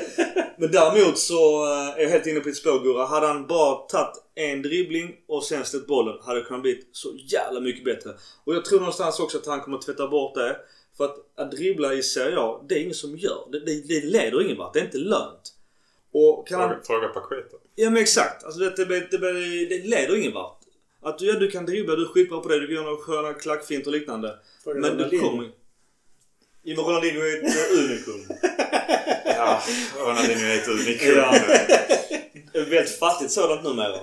[0.57, 3.05] Men däremot så eh, är jag helt inne på ditt spår Gurra.
[3.07, 7.09] Hade han bara tagit en dribbling och sen släppt bollen hade det kunnat bli så
[7.27, 8.11] jävla mycket bättre.
[8.45, 10.57] Och jag tror någonstans också att han kommer att tvätta bort det.
[10.97, 13.49] För att, att dribbla i Serie A, det är ingen som gör.
[13.53, 14.75] Det, det, det leder ingen vart.
[14.75, 15.55] Det är inte lönt.
[16.13, 16.85] Och kan fråga, han...
[16.85, 17.57] fråga Paqueta.
[17.75, 18.45] Ja men exakt.
[18.45, 19.19] Alltså det, det, det,
[19.65, 20.59] det leder ingen vart.
[21.03, 22.61] Att du, ja, du kan dribbla, du är skitbra på det.
[22.61, 24.39] Du kan göra några sköna klackfint och liknande.
[24.65, 25.62] Fråga men du kommer...
[26.65, 28.27] Ja men Ronaldinho är ett eh, unikum.
[29.25, 29.63] ja,
[29.99, 31.17] Ronaldinho är ett unikum.
[31.17, 31.35] ja.
[32.53, 34.01] Väldigt fattigt sådant numera.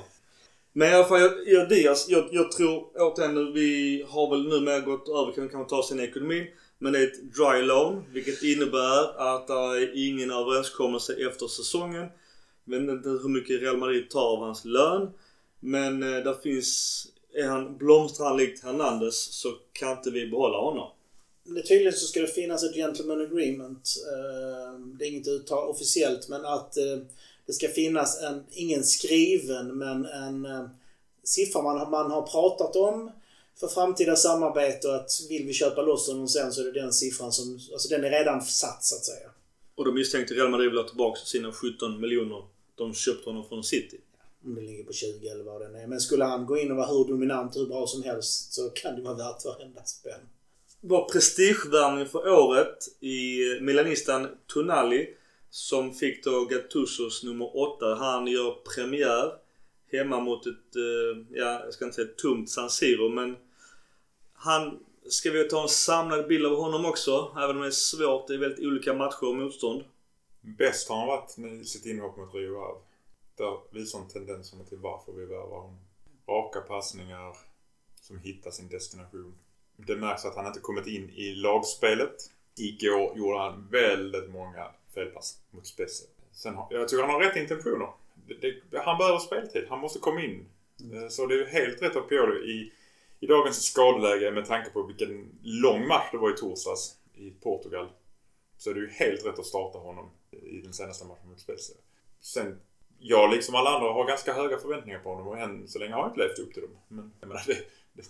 [0.73, 4.79] Men i alla fall, jag, jag, Diaz, jag, jag tror återigen vi har väl numera
[4.79, 6.47] gått över, kan, kan ta sin ekonomin.
[6.77, 12.07] Men det är ett dry loan, vilket innebär att det är ingen överenskommelse efter säsongen.
[12.65, 15.09] Jag vet inte hur mycket Real Madrid tar av hans lön.
[15.59, 20.57] Men eh, där finns, är han, blomstrar han likt Hernandez så kan inte vi behålla
[20.57, 20.89] honom.
[21.55, 23.95] Tydligen så ska det finnas ett gentleman agreement.
[24.07, 26.97] Eh, det är inget uttal officiellt men att eh,
[27.45, 30.67] det ska finnas en, ingen skriven men en eh,
[31.23, 33.11] siffra man, man har pratat om
[33.59, 36.93] för framtida samarbete och att vill vi köpa loss honom sen så är det den
[36.93, 39.29] siffran som, alltså den är redan satt så att säga.
[39.75, 42.43] Och då misstänkte Real Madrid vill ha tillbaka sina 17 miljoner
[42.75, 43.97] de köpte honom från City.
[44.45, 45.87] Om det ligger på 20 eller vad det är.
[45.87, 48.95] Men skulle han gå in och vara hur dominant hur bra som helst så kan
[48.95, 50.21] det vara värt varenda spänn.
[50.81, 55.15] Vår prestigevärvning för året i Milanistan Tonali
[55.49, 57.95] som fick då Gattusos nummer 8.
[57.95, 59.31] Han gör premiär
[59.91, 63.37] hemma mot ett, eh, ja jag ska inte säga tomt San Siro men
[64.33, 67.35] han Ska vi ta en samlad bild av honom också?
[67.37, 68.27] Även om det är svårt.
[68.27, 69.83] Det är väldigt olika matcher och motstånd.
[70.41, 72.79] Bäst har han varit med sitt inhopp mot Rio Ave.
[73.35, 75.79] Där visar han tendenserna till varför vi värvar honom.
[76.27, 77.37] Raka passningar
[78.01, 79.35] som hittar sin destination.
[79.87, 82.15] Det märks att han inte kommit in i lagspelet.
[82.57, 86.07] Igår gjorde han väldigt många felpass mot Spezia.
[86.31, 87.89] Sen har, jag tycker han har rätt intentioner.
[88.27, 89.65] Det, det, han behöver speltid.
[89.69, 90.45] Han måste komma in.
[90.93, 92.73] Eh, Så det är helt rätt av Pioli i,
[93.19, 97.89] i dagens skadeläge med tanke på vilken lång match det var i torsdags i Portugal.
[98.57, 101.75] Så är det ju helt rätt att starta honom i den senaste matchen mot Spezia.
[102.19, 102.59] Sen,
[102.99, 106.01] jag liksom alla andra har ganska höga förväntningar på honom och än så länge har
[106.01, 106.77] jag inte levt upp till dem.
[106.87, 107.57] Men jag menar, det,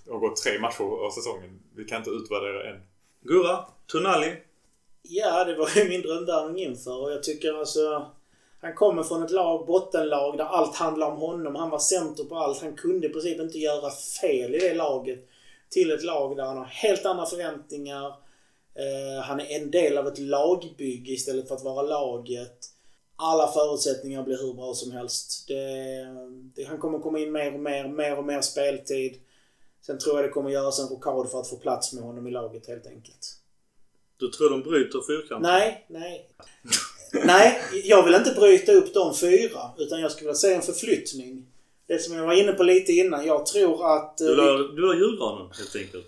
[0.05, 1.59] det har gått tre matcher av säsongen.
[1.75, 2.81] Vi kan inte utvärdera än.
[3.21, 4.35] Gurra, Tonali.
[5.01, 8.11] Ja, det var ju min drömvärvning inför och jag tycker alltså...
[8.61, 11.55] Han kommer från ett lag, bottenlag, där allt handlar om honom.
[11.55, 12.61] Han var center på allt.
[12.61, 15.27] Han kunde i princip inte göra fel i det laget.
[15.69, 18.05] Till ett lag där han har helt andra förväntningar.
[18.75, 22.65] Eh, han är en del av ett lagbygge istället för att vara laget.
[23.15, 25.47] Alla förutsättningar blir hur bra som helst.
[25.47, 26.05] Det,
[26.55, 29.19] det, han kommer komma in mer och mer, mer och mer speltid.
[29.85, 32.31] Sen tror jag det kommer göras en rokad för att få plats med honom i
[32.31, 33.35] laget helt enkelt.
[34.17, 35.51] Du tror de bryter fyrkanten?
[35.51, 36.29] Nej, nej.
[37.25, 39.59] nej, jag vill inte bryta upp de fyra.
[39.77, 41.45] Utan jag skulle vilja se en förflyttning.
[41.87, 43.25] Det som jag var inne på lite innan.
[43.25, 44.17] Jag tror att...
[44.17, 46.05] Du vi- du la julgranen helt enkelt.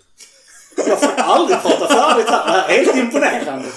[0.86, 2.46] Jag får aldrig prata färdigt här.
[2.46, 3.68] Det här är helt imponerande.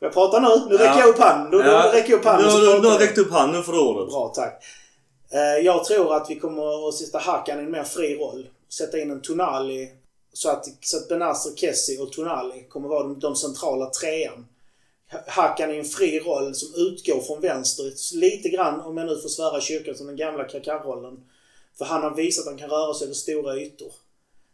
[0.00, 0.48] Jag prata nu?
[0.70, 1.50] Nu räcker jag upp handen.
[1.50, 2.50] Då, då räcker jag upp handen.
[2.50, 4.08] Så har- du, pratar har räckt upp handen, nu du ordet.
[4.08, 4.62] Bra, tack.
[5.30, 8.48] Eh, jag tror att vi kommer att sätta Hakan i en mer fri roll.
[8.68, 9.90] Sätta in en Tonali.
[10.32, 14.46] Så att, så att Benazer, Kessie och Tonali kommer vara de, de centrala trean.
[15.26, 17.92] Hakan i en fri roll som utgår från vänster.
[18.16, 21.24] Lite grann, om jag nu får svära i kyrkan, som den gamla Kaká-rollen.
[21.78, 23.92] För han har visat att han kan röra sig över stora ytor.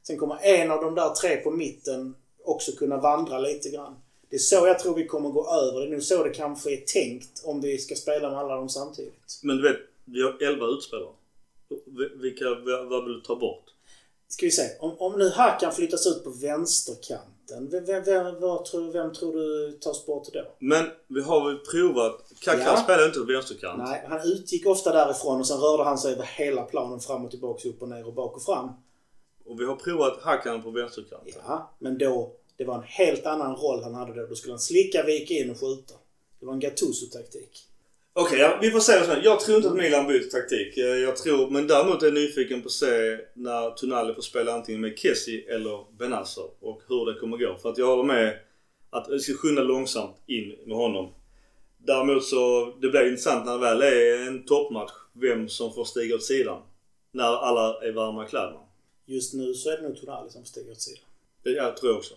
[0.07, 3.97] Sen kommer en av de där tre på mitten också kunna vandra lite grann.
[4.31, 5.81] Det är så jag tror vi kommer gå över.
[5.81, 8.69] Det är nog så det kanske är tänkt om vi ska spela med alla dem
[8.69, 9.41] samtidigt.
[9.43, 11.12] Men du vet, vi har 11 utspelare.
[12.14, 12.45] Vilka,
[12.90, 13.64] vad vill du ta bort?
[14.29, 14.62] Ska vi se.
[14.81, 17.69] Om, om nu Hakan flyttas ut på vänsterkanten.
[17.71, 20.45] Vem, vem, vem, vem tror du tas bort då?
[20.59, 22.33] Men vi har väl provat...
[22.40, 22.77] Kaká Ja.
[22.77, 23.83] spelar inte på vänsterkant.
[23.85, 27.31] Nej, han utgick ofta därifrån och sen rörde han sig över hela planen fram och
[27.31, 28.69] tillbaka, upp och ner och bak och fram.
[29.45, 31.23] Och vi har provat Hakan på vänsterkant.
[31.47, 34.27] Ja, men då, det var en helt annan roll han hade då.
[34.27, 35.95] Då skulle han slicka, vika in och skjuta.
[36.40, 37.66] Det var en Gattuso-taktik.
[38.19, 39.21] Okej, ja, vi får säga så här.
[39.25, 40.77] Jag tror inte att Milan byter taktik.
[40.77, 44.53] Eh, Jag tror, men däremot är jag nyfiken på att se när Tonali får spela
[44.53, 47.59] antingen med Kessie eller Benasser och hur det kommer gå.
[47.63, 48.39] För att jag håller med
[48.91, 51.15] att vi ska skynda långsamt in med honom.
[51.79, 56.15] Däremot så, det blir intressant när det väl är en toppmatch, vem som får stiga
[56.15, 56.63] åt sidan.
[57.13, 58.61] När alla är varma i kläderna.
[59.07, 61.05] Just nu så är det nog Tonali som får stiga åt sidan.
[61.45, 62.15] Det jag tror jag också.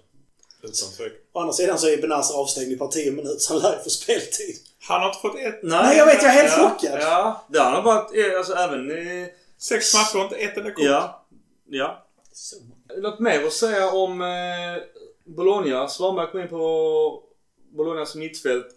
[0.63, 1.17] Utan tvekan.
[1.31, 3.83] Å andra sidan så är Benazir avstängd i par 10 minuter så han lär ju
[3.83, 4.55] få speltid.
[4.87, 6.99] Han har inte fått ett, Nej, jag vet, jag är helt ja, chockad.
[7.01, 8.91] Ja, det har varit, eh, alltså även...
[8.91, 10.83] eh, sex matcher och inte ett enda kort.
[10.85, 11.25] Ja,
[11.65, 12.05] ja.
[12.31, 12.55] Så.
[12.97, 14.83] Något mer att säga om eh,
[15.23, 15.87] Bologna?
[15.87, 17.23] Svanberg kom in på
[17.71, 18.67] Bolognas mittfält.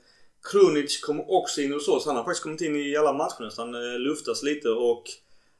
[0.43, 2.07] Krunic kommer också in hos oss.
[2.07, 3.75] Han har faktiskt kommit in i alla matcher nästan.
[3.75, 5.03] Eh, luftas lite och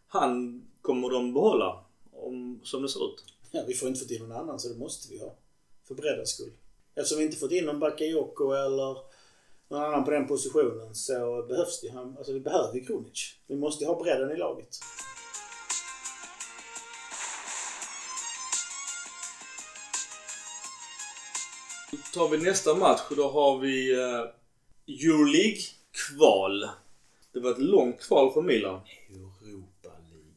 [0.09, 1.85] han kommer de behålla.
[2.13, 3.25] Om, som det ser ut.
[3.51, 5.35] Ja, vi får inte fått in någon annan så det måste vi ha.
[5.89, 6.53] För breddas skull.
[6.95, 8.97] Eftersom vi inte fått in någon Bakayoko eller
[9.73, 13.35] någon annan på den positionen så behövs det han, Alltså vi behöver ju Krunic.
[13.47, 14.79] Vi måste ju ha bredden i laget.
[21.91, 24.25] Då tar vi nästa match och då har vi eh,
[24.87, 26.69] Euroleague-kval.
[27.33, 28.81] Det var ett långt kval för Milan.
[29.11, 29.91] Europa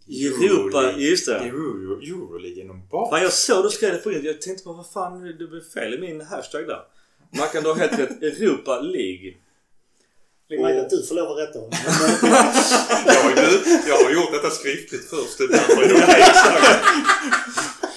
[0.06, 0.46] League.
[0.46, 1.36] Europa, just det.
[1.36, 3.10] Euro, Euroleague någon bas.
[3.10, 4.36] Fan jag såg du skrev det på internet.
[4.36, 6.95] Jag tänkte på vad fan det blev fel i min hashtag där.
[7.38, 8.24] Mackan du har helt rätt.
[8.24, 9.34] Europa League.
[10.48, 11.74] Det är möjligt att du får lov att rätta honom.
[13.06, 15.38] Jag har, ju, jag har gjort detta skriftligt först.
[15.38, 16.80] Det är därför jag är.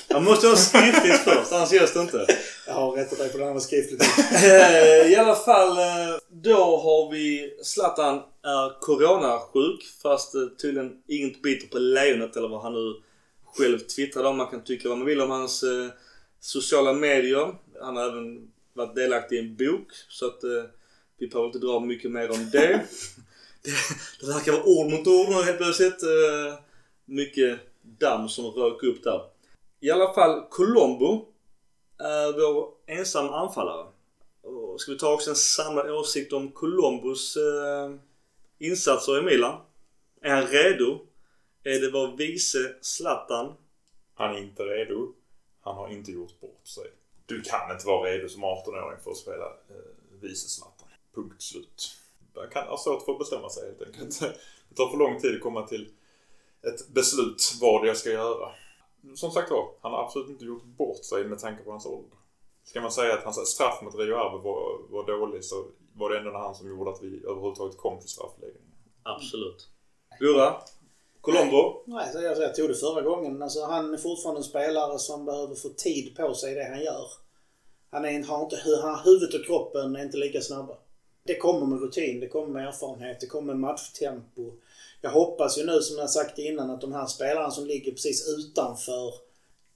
[0.09, 2.27] Jag måste ha skriftligt först annars görs det inte.
[2.67, 4.03] Jag har rättat dig på det andra skriftligt.
[4.45, 11.43] Eh, I alla fall, eh, då har vi Zlatan är coronasjuk fast eh, tydligen inget
[11.43, 12.95] biter på lejonet eller vad han nu
[13.57, 14.37] själv twittrade om.
[14.37, 15.65] Man kan tycka vad man vill om hans
[16.41, 17.55] sociala medier.
[17.83, 18.49] Han har även
[18.79, 20.65] varit delaktig i en bok så att eh,
[21.19, 22.69] vi behöver inte dra mycket mer om det.
[23.63, 23.73] det.
[24.21, 26.03] Det verkar vara ord mot ord nu helt plötsligt.
[26.03, 26.59] Eh,
[27.05, 29.21] mycket damm som rök upp där.
[29.81, 31.27] I alla fall Colombo
[31.99, 33.87] är vår ensam anfallare.
[34.43, 37.95] Och ska vi ta också en samlad åsikt om Colombos eh,
[38.59, 39.61] insatser i Milan?
[40.23, 40.99] Är han redo?
[41.65, 43.53] Är det vår vice Zlatan?
[44.15, 45.13] Han är inte redo.
[45.61, 46.87] Han har inte gjort bort sig.
[47.29, 50.89] Du kan inte vara redo som 18-åring för att spela eh, vice Zlatan.
[51.15, 51.91] Punkt slut.
[52.35, 54.21] Man kan ha svårt för att bestämma sig helt enkelt.
[54.69, 55.91] Det tar för lång tid att komma till
[56.63, 58.51] ett beslut vad jag ska göra.
[59.15, 62.19] Som sagt var, han har absolut inte gjort bort sig med tanke på hans ålder.
[62.65, 66.19] Ska man säga att hans straff mot Rio Ave var, var dålig så var det
[66.19, 68.73] ändå han som gjorde att vi överhuvudtaget kom till straffläggningen.
[69.03, 69.69] Absolut.
[70.21, 70.63] Gurra?
[71.29, 71.83] Colombo?
[71.85, 73.43] Nej, så jag, jag tog det förra gången.
[73.43, 76.83] Alltså, han är fortfarande en spelare som behöver få tid på sig i det han
[76.83, 77.07] gör.
[77.91, 80.77] Han är, har inte, han, huvudet och kroppen är inte lika snabba.
[81.25, 84.53] Det kommer med rutin, det kommer med erfarenhet, det kommer med matchtempo.
[85.01, 88.29] Jag hoppas ju nu som jag sagt innan att de här spelarna som ligger precis
[88.29, 89.15] utanför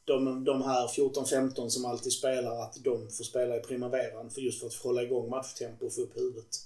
[0.04, 4.60] de, de här 14-15 som alltid spelar, att de får spela i primaveran för just
[4.60, 6.58] för att hålla igång matchtempo och få upp huvudet.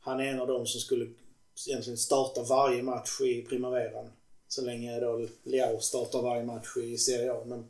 [0.00, 1.06] Han är en av dem som skulle
[1.68, 4.10] egentligen starta varje match i primaveran.
[4.48, 7.42] Så länge då Leao startar varje match i Serie A.
[7.46, 7.64] Men,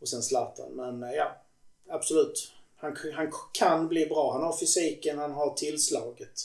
[0.00, 0.72] och sen Zlatan.
[0.72, 1.36] Men eh, ja,
[1.88, 2.52] absolut.
[2.76, 4.32] Han, han kan bli bra.
[4.32, 6.40] Han har fysiken, han har tillslaget.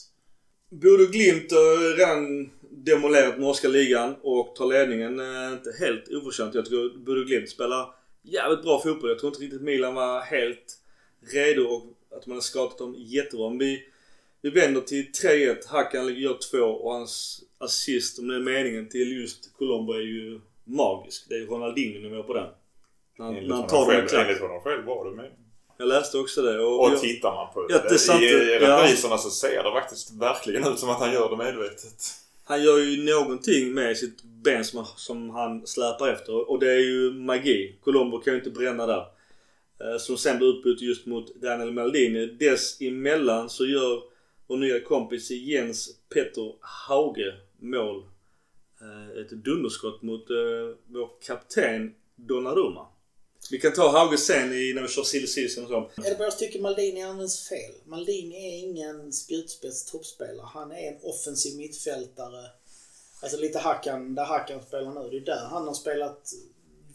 [0.69, 5.19] Borde Glimt har redan demolerat norska ligan och tar ledningen.
[5.19, 6.55] Eh, inte helt oförtjänt.
[6.55, 9.09] Jag tror Bodø Glimt spelar jävligt bra fotboll.
[9.09, 10.77] Jag tror inte riktigt Milan var helt
[11.33, 11.83] redo och
[12.17, 13.49] att man har skadat dem jättebra.
[13.49, 13.83] Men vi,
[14.41, 15.55] vi vänder till 3-1.
[15.67, 20.39] Hakan gör två och hans assist, om det är meningen, till just Colombo är ju
[20.63, 21.25] magisk.
[21.29, 22.47] Det är Ronaldinho-nivå på den.
[23.17, 25.31] När han, Enligt när han tar den själv, enligt honom själv var det med.
[25.77, 26.59] Jag läste också det.
[26.59, 28.21] Och, Och jag, tittar man på Ja, det sant.
[28.21, 28.77] i, i Ja.
[28.83, 32.03] repriserna så ser det faktiskt verkligen ut som att han gör det medvetet.
[32.43, 36.79] Han gör ju någonting med sitt ben som, som han släpar efter och det är
[36.79, 37.75] ju magi.
[37.83, 39.05] Colombo kan ju inte bränna där.
[39.81, 42.25] Eh, Som sen blir utbytt just mot Daniel Maldini.
[42.25, 44.01] Dessemellan så gör
[44.49, 48.03] vår nya kompis Jens Petter Hauge mål.
[48.81, 50.35] Eh, Ett dunderskott mot eh,
[50.87, 52.87] vår kapten Donnarumma.
[53.51, 56.01] Vi kan ta Hauge sen i, när vi kör silly season och så.
[56.05, 57.71] Eller bara jag tycker Maldini används fel.
[57.85, 60.47] Maldini är ingen spjutspets toppspelare.
[60.53, 62.45] Han är en offensiv mittfältare.
[63.21, 65.09] Alltså lite Hackan, där Hackan spelar nu.
[65.09, 66.31] Det är där han har spelat,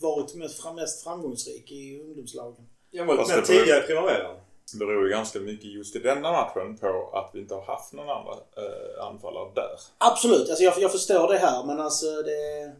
[0.01, 2.67] varit mest, fram- mest framgångsrik i ungdomslagen.
[2.91, 4.37] Jag var med tidigare i primaveran.
[4.79, 8.09] Beror ju ganska mycket just i denna matchen på att vi inte har haft någon
[8.11, 9.71] andra eh, anfallare där.
[9.99, 12.73] Absolut, alltså jag, jag förstår det här men alltså det...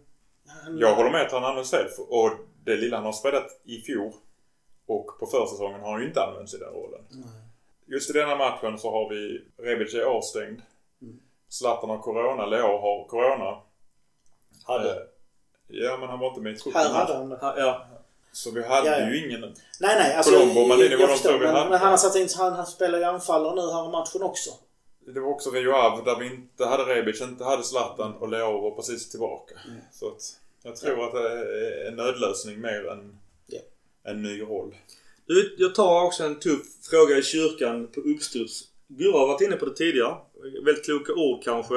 [0.47, 1.87] Han, Jag håller med att han används fel.
[2.09, 2.31] Och
[2.65, 4.13] det lilla han har spelat i fjol
[4.87, 7.05] och på försäsongen har han ju inte använts i den rollen.
[7.87, 10.63] Just i denna matchen så har vi Rebic är avstängd.
[11.49, 13.61] Zlatan har corona, Leo har corona.
[14.67, 14.91] Hade.
[14.91, 14.97] Eh,
[15.69, 16.83] Ja men han var inte med i truppen.
[16.83, 17.39] Här hade han det.
[17.41, 17.87] Ja.
[18.35, 19.11] Så vi hade Ja, ja.
[19.11, 19.41] ju ingen...
[19.41, 20.15] Nej, nej.
[20.15, 21.33] Alltså, Colombo jag, var jag de förstår.
[21.33, 21.71] vi Men, hade.
[21.71, 24.51] men han har satt in, han, han spelar ju anfallare nu här i matchen också.
[25.07, 28.61] Det var också Rio Ave där vi inte hade Rebic, inte hade Zlatan och Leo
[28.61, 29.55] var precis tillbaka.
[29.93, 30.23] Så att
[30.63, 33.61] jag tror att det är en nödlösning mer än Ja.
[34.05, 34.75] en ny roll.
[35.27, 38.63] Du, jag tar också en tuff fråga i kyrkan på uppstuds.
[38.89, 40.17] Gurra har varit inne på det tidigare.
[40.65, 41.75] Väldigt kloka ord kanske.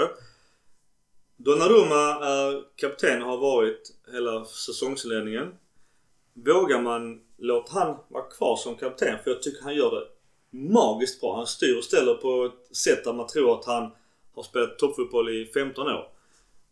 [1.38, 5.54] Donnarumma är kapten och har varit hela säsongsinledningen.
[6.46, 9.18] Vågar man låta han vara kvar som kapten?
[9.24, 10.08] För jag tycker han gör det
[10.58, 11.36] magiskt bra.
[11.36, 13.92] Han styr och ställer på ett sätt där man tror att han
[14.36, 16.10] har spelat toppfotboll i 15 år.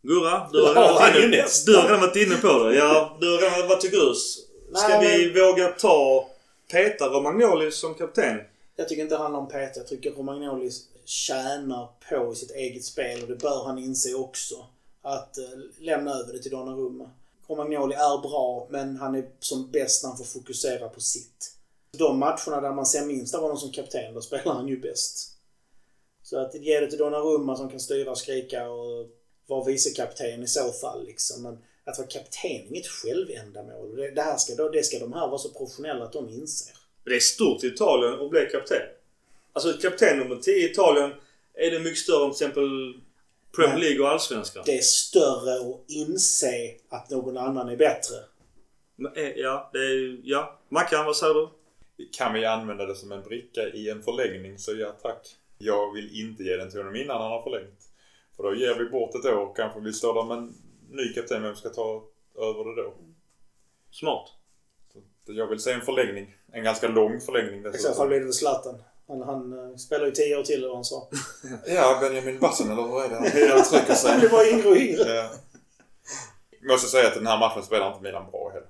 [0.02, 2.76] Gurra, du har redan Ja, ju inne, du har redan varit inne på det.
[2.76, 4.14] Ja, du har redan, vad tycker du?
[4.14, 6.28] Ska Nej, vi våga ta
[6.72, 8.40] Peta Romagnoli som kapten?
[8.76, 9.80] Jag tycker inte det handlar om Peter.
[9.80, 10.70] Jag tycker Romagnoli
[11.04, 14.54] tjänar på i sitt eget spel och det bör han inse också.
[15.02, 15.44] Att eh,
[15.78, 17.10] lämna över det till Donnarumma.
[17.48, 21.52] Romagnoli är bra men han är som bäst när han får fokusera på sitt.
[21.98, 25.32] De matcherna där man ser minst av honom som kapten, då spelar han ju bäst.
[26.22, 29.06] Så att ge det till Donnarumma som kan styra och skrika och
[29.46, 31.42] vara vicekapten i så fall liksom.
[31.42, 33.96] Men att vara kapten är inget självändamål.
[33.96, 36.72] Det, det, här ska, det ska de här vara så professionella att de inser.
[37.04, 38.82] Det är stort i Italien att bli kapten.
[39.52, 41.10] Alltså kapten nummer 10 i Italien
[41.54, 42.94] är det mycket större än till exempel
[43.56, 43.78] Premier.
[43.78, 44.62] League och Allsvenskan.
[44.66, 48.14] det är större att inse att någon annan är bättre.
[48.96, 50.20] Men, eh, Ja, det är...
[50.24, 50.58] Ja.
[50.68, 51.48] Mackan, vad säger du?
[52.12, 55.36] Kan vi använda det som en bricka i en förlängning så ja tack.
[55.58, 57.80] Jag vill inte ge den till honom innan han har förlängt.
[58.36, 60.54] För då ger vi bort ett år kanske vi står där med en
[60.90, 61.42] ny kapten.
[61.42, 62.04] Vem ska ta
[62.38, 62.94] över det då?
[63.90, 64.28] Smart.
[65.26, 66.36] Så jag vill se en förlängning.
[66.52, 68.08] En ganska lång förlängning I så fall dessutom.
[68.08, 68.82] blir det Zlatan.
[69.08, 71.08] Han, han eh, spelar ju tio år till eller vad han sa.
[71.66, 73.16] Ja, Benjamin Bassen eller vad är det?
[73.50, 74.28] Han uttrycker Han sig.
[74.28, 75.14] bara yngre och yngre.
[75.14, 75.30] Ja.
[76.60, 78.68] Jag måste säga att den här matchen spelar inte Milan bra heller.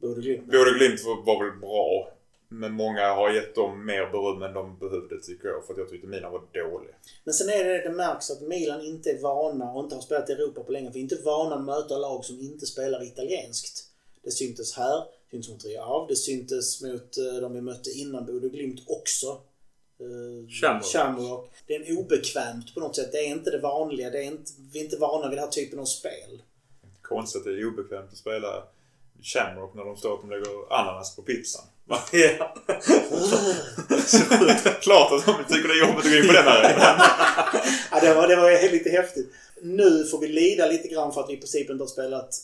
[0.00, 0.46] Borde Glimt.
[0.46, 2.08] Både Glimt var, var väl bra.
[2.48, 5.66] Men många har gett dem mer beröm än de behövde tycker jag.
[5.66, 6.94] För att jag tyckte Milan var dåliga.
[7.24, 10.30] Men sen är det det märks att Milan inte är vana och inte har spelat
[10.30, 10.88] i Europa på länge.
[10.88, 13.84] Är inte vana att möta lag som inte spelar italienskt.
[14.24, 14.98] Det syntes här,
[15.30, 18.80] det syntes mot Rio Ave, det syntes mot eh, de vi mötte innan Bodø Glimt
[18.86, 19.40] också.
[20.00, 20.84] Eh, Shamrock.
[20.84, 21.50] Shamrock.
[21.66, 23.12] Det är en obekvämt på något sätt.
[23.12, 24.10] Det är inte det vanliga.
[24.10, 26.42] Det är inte, vi är inte vana vid den här typen av spel.
[27.02, 28.64] Konstigt, det är obekvämt att spela
[29.22, 31.64] Shamrock när de står att de lägger ananas på pizzan.
[32.12, 32.54] Ja.
[34.80, 37.00] Klart att de tycker det är jobbigt att gå in på den arenan.
[37.90, 39.32] Ja, det, var, det var lite häftigt.
[39.62, 42.34] Nu får vi lida lite grann för att vi i princip inte har spelat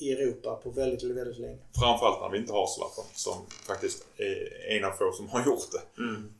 [0.00, 1.58] i Europa på väldigt, väldigt länge.
[1.80, 5.70] Framförallt när vi inte har Zlatan som faktiskt är en av få som har gjort
[5.72, 6.02] det.
[6.02, 6.32] Mm.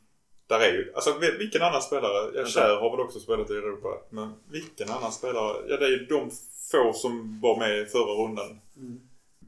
[0.48, 3.88] Där är ju, alltså vilken annan spelare, ja, Kjär har väl också spelat i Europa,
[4.10, 6.30] men vilken annan spelare, ja det är ju de
[6.70, 8.60] få som var med i förra rundan.
[8.76, 9.00] Mm.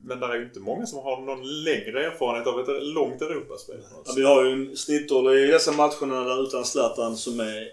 [0.05, 3.77] Men där är ju inte många som har någon längre erfarenhet av ett långt Europaspel.
[4.07, 7.73] Ja, vi har ju en snittålder i dessa matcherna där utan Zlatan som är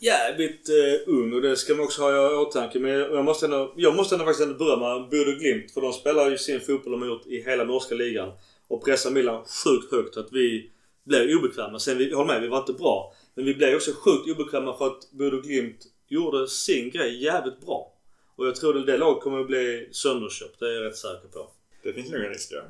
[0.00, 2.78] jävligt eh, ung och det ska man också ha i åtanke.
[2.78, 6.30] Men jag måste ändå, jag måste ändå faktiskt ändå berömma Bodø Glimt för de spelar
[6.30, 8.32] ju sin fotboll de har gjort i hela norska ligan.
[8.68, 10.70] Och pressar Milan sjukt högt att vi
[11.06, 11.78] blev obekväma.
[11.78, 13.14] Sen, vi, håll med, vi var inte bra.
[13.34, 17.92] Men vi blev också sjukt obekväma för att Bodø Glimt gjorde sin grej jävligt bra.
[18.36, 20.60] Och jag tror att det laget kommer att bli sönderköpt.
[20.60, 21.50] Det är jag rätt säker på.
[21.82, 22.62] Det finns nog en risk ja.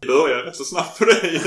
[0.00, 1.40] Vi börjar rätt så snabbt på det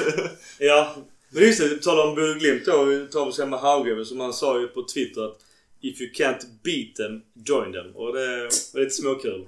[0.59, 0.95] Ja,
[1.29, 2.83] men just det, på tal om Bodø Glimt då.
[2.83, 5.41] Vi tar oss hem med Hauge som han sa ju på Twitter att
[5.81, 7.95] If you can't beat them, join them.
[7.95, 9.45] Och det var lite småkul.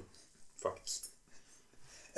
[0.62, 1.07] Faktiskt.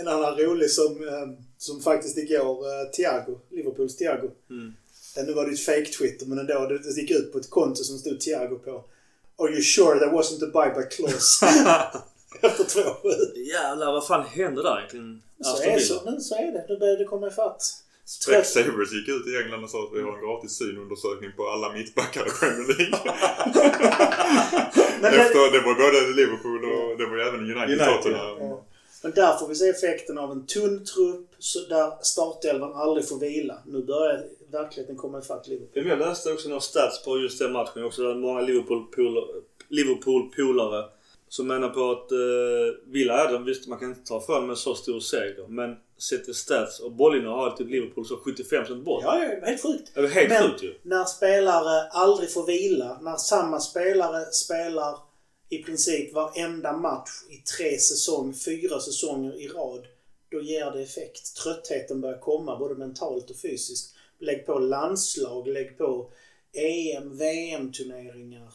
[0.00, 1.28] En annan rolig som, eh,
[1.58, 4.30] som faktiskt igår, eh, Thiago, Liverpools Thiago.
[4.50, 4.74] Mm.
[5.16, 7.84] Eh, Nu var det ju ett fake-twitter men ändå, det, gick ut på ett konto
[7.84, 8.84] som stod Thiago på.
[9.42, 11.46] Are you sure there wasn't a buyback clause?
[12.42, 13.36] Efter 2-7.
[13.36, 15.22] Jävlar, vad fan hände där egentligen?
[15.40, 16.64] Så är, så, men så är det.
[16.68, 17.62] Nu börjar det komma ifatt.
[18.04, 21.72] Specsavers gick ut i England och sa att vi har en gratis synundersökning på alla
[21.72, 22.98] mittbackar i Premier League.
[25.20, 28.36] Efter, det var både Liverpool och det var även United, United, Tottenham.
[28.40, 28.64] ja.
[29.02, 31.30] Men där får vi se effekten av en tunn trupp
[31.68, 33.58] där startelvan aldrig får vila.
[33.66, 35.86] Nu börjar verkligheten komma ifatt Liverpool.
[35.86, 38.02] Jag läste också några stats på just den matchen också.
[38.02, 39.24] Där många Liverpool-polare
[39.68, 40.84] Liverpool -polare
[41.28, 44.58] som menar på att eh, Villa är de visst man kan inte ta för med
[44.58, 45.46] så stor seger.
[45.48, 49.02] Men sett till stats och bollinnehav har typ Liverpool så 75% boll.
[49.04, 49.90] Ja, ja, helt sjukt.
[49.94, 50.74] Det är helt Men sjukt ju.
[50.82, 54.98] när spelare aldrig får vila, när samma spelare spelar
[55.52, 59.86] i princip varenda match i tre säsonger, fyra säsonger i rad,
[60.28, 61.36] då ger det effekt.
[61.36, 63.94] Tröttheten börjar komma både mentalt och fysiskt.
[64.18, 66.10] Lägg på landslag, lägg på
[66.52, 68.52] EM, VM-turneringar.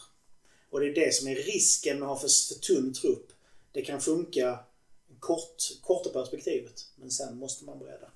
[0.70, 3.28] Och det är det som är risken med att ha för, för tunn trupp.
[3.72, 4.60] Det kan funka
[5.20, 8.08] kort, korta perspektivet, men sen måste man bredda.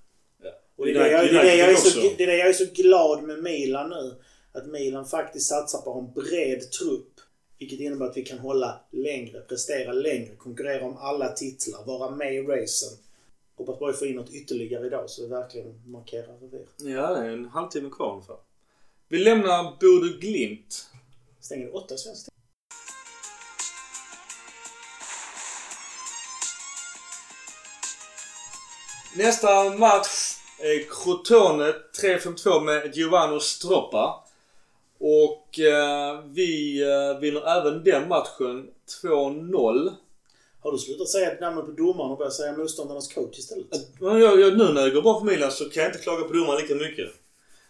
[0.43, 0.49] Ja.
[0.75, 2.47] Och det är det, jag, det, är det, jag är så, det är det jag
[2.47, 4.15] är så glad med Milan nu.
[4.51, 7.08] Att Milan faktiskt satsar på en bred trupp.
[7.59, 12.35] Vilket innebär att vi kan hålla längre, prestera längre, konkurrera om alla titlar, vara med
[12.35, 12.97] i racen.
[13.55, 16.65] Hoppas bara vi får in något ytterligare idag så vi verkligen markerar revir.
[16.77, 18.37] Ja, det är en halvtimme kvar ungefär.
[19.07, 20.89] Vi lämnar Bodø Glimt.
[21.41, 22.33] Stänger det åtta svensk tid?
[29.17, 34.28] Nästa match är Crotone 3-5-2 med Giovanni Stroppa.
[34.99, 38.67] Och eh, vi eh, vinner även den matchen
[39.03, 39.91] 2-0.
[40.61, 43.65] Har du slutat säga namnet på domaren och börjat säga motståndarnas coach istället?
[43.99, 46.23] Men jag, jag, nu när det går bra för Milan så kan jag inte klaga
[46.23, 47.09] på domaren lika mycket.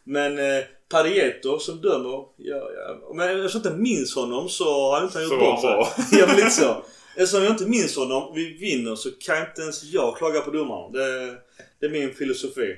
[0.04, 4.96] Men eh, Parietto som dömer, ja, ja, men eftersom jag inte minns honom så har
[4.96, 5.70] han inte Så gjort bort sig.
[5.70, 6.84] han ja men lite så.
[7.16, 10.92] Eftersom jag inte minns honom, vi vinner så kan inte ens jag klaga på domaren.
[10.92, 11.36] Det,
[11.80, 12.76] det är min filosofi.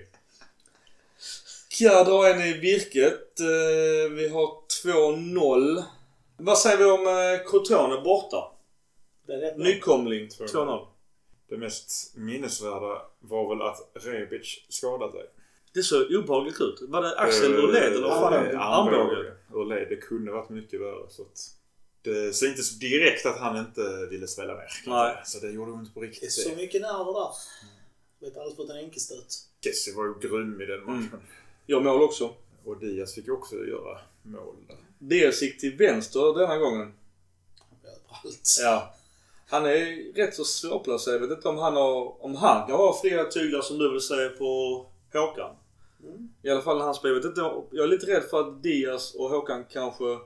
[1.82, 3.40] Kjär drar en i virket.
[3.40, 4.48] Eh, vi har
[4.84, 5.84] 2-0.
[6.38, 8.52] Vad säger vi om eh, Crotone borta?
[9.58, 10.48] Nykomling 2-0.
[10.48, 10.88] 2-0.
[11.50, 15.26] Det mest minnesvärda var väl att Rebic skadade sig.
[15.74, 16.80] Det såg obehagligt ut.
[16.82, 18.52] Var det axel ur led eller vad det?
[18.52, 19.34] Eh, Armbåge?
[19.54, 19.88] Ur led.
[19.90, 21.10] Det kunde varit mycket värre.
[21.10, 21.40] Så att
[22.02, 24.68] det syntes direkt att han inte ville spela mer.
[24.86, 25.22] Nej.
[25.26, 26.32] Så det gjorde ont på Det är riktigt.
[26.32, 27.30] så mycket nerver där.
[28.20, 29.36] Vet aldrig fått en enkelstöt.
[29.64, 31.10] Kessie var ju grym i den matchen.
[31.14, 31.22] Mm.
[31.66, 32.34] Jag mål också.
[32.66, 34.78] Och Diaz fick också göra mål där.
[35.00, 36.94] Diaz gick till vänster denna gången.
[37.84, 38.58] Överallt.
[38.62, 38.94] Ja.
[39.48, 41.22] Han är rätt så svårplacerad.
[41.22, 42.26] Jag vet inte om han har...
[42.26, 45.56] Om han kan ha fria tyglar som du vill säga på Håkan.
[46.04, 46.30] Mm.
[46.42, 47.32] I alla fall när han spelar.
[47.72, 50.20] Jag, är lite rädd för att Diaz och Håkan kanske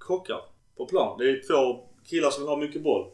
[0.00, 0.40] krockar
[0.76, 1.18] på plan.
[1.18, 3.10] Det är två killar som vill ha mycket boll.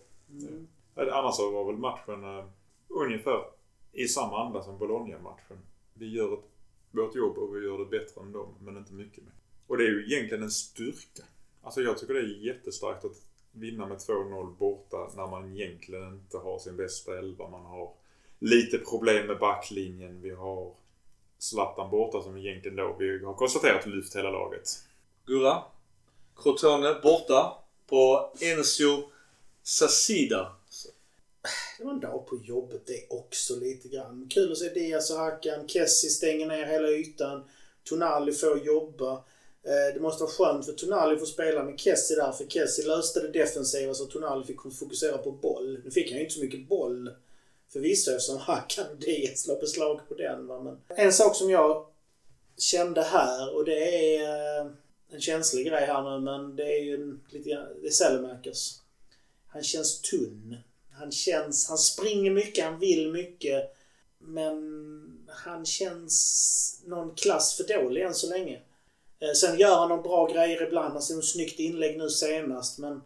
[0.94, 2.44] Ja, Annars så var väl matchen eh,
[2.88, 3.44] ungefär
[3.92, 5.58] i samma anda som Bologna-matchen.
[5.94, 6.44] Vi gör ett,
[6.98, 9.32] vårt jobb och vi gör det bättre än dem, men inte mycket mer.
[9.66, 11.22] Och det är ju egentligen en styrka.
[11.62, 13.22] Alltså jag tycker det är jättestarkt att
[13.52, 17.48] vinna med 2-0 borta när man egentligen inte har sin bästa elva.
[17.48, 17.92] Man har
[18.38, 20.22] lite problem med backlinjen.
[20.22, 20.74] Vi har
[21.38, 24.68] Zlatan borta som egentligen då, vi har konstaterat, lyft hela laget.
[25.26, 25.62] Gurra.
[26.36, 27.52] Crotone borta
[27.86, 29.10] på Enzio
[29.62, 30.52] Sassida
[31.78, 34.26] det var en dag på jobbet det också lite grann.
[34.30, 35.68] Kul att se Diaz och Hakan.
[35.68, 37.44] Kessie stänger ner hela ytan.
[37.84, 39.12] Tonali får jobba.
[39.62, 42.86] Eh, det måste vara skönt för Tonali att få spela med Kessie där, för Kessie
[42.86, 45.80] löste det defensiva så Tonali fick fokusera på boll.
[45.84, 47.10] Nu fick han ju inte så mycket boll
[47.72, 50.46] förvisso eftersom Hakan och Diaz la beslag på den.
[50.46, 50.60] Va?
[50.60, 51.86] Men en sak som jag
[52.58, 54.70] kände här och det är eh,
[55.10, 58.80] en känslig grej här nu men det är ju lite grann, det är Selmakers.
[59.48, 60.56] Han känns tunn.
[60.98, 63.74] Han känns, han springer mycket, han vill mycket.
[64.18, 68.60] Men han känns någon klass för dålig än så länge.
[69.20, 70.92] Eh, sen gör han några bra grejer ibland.
[70.92, 73.02] Han ser något snyggt inlägg nu senast men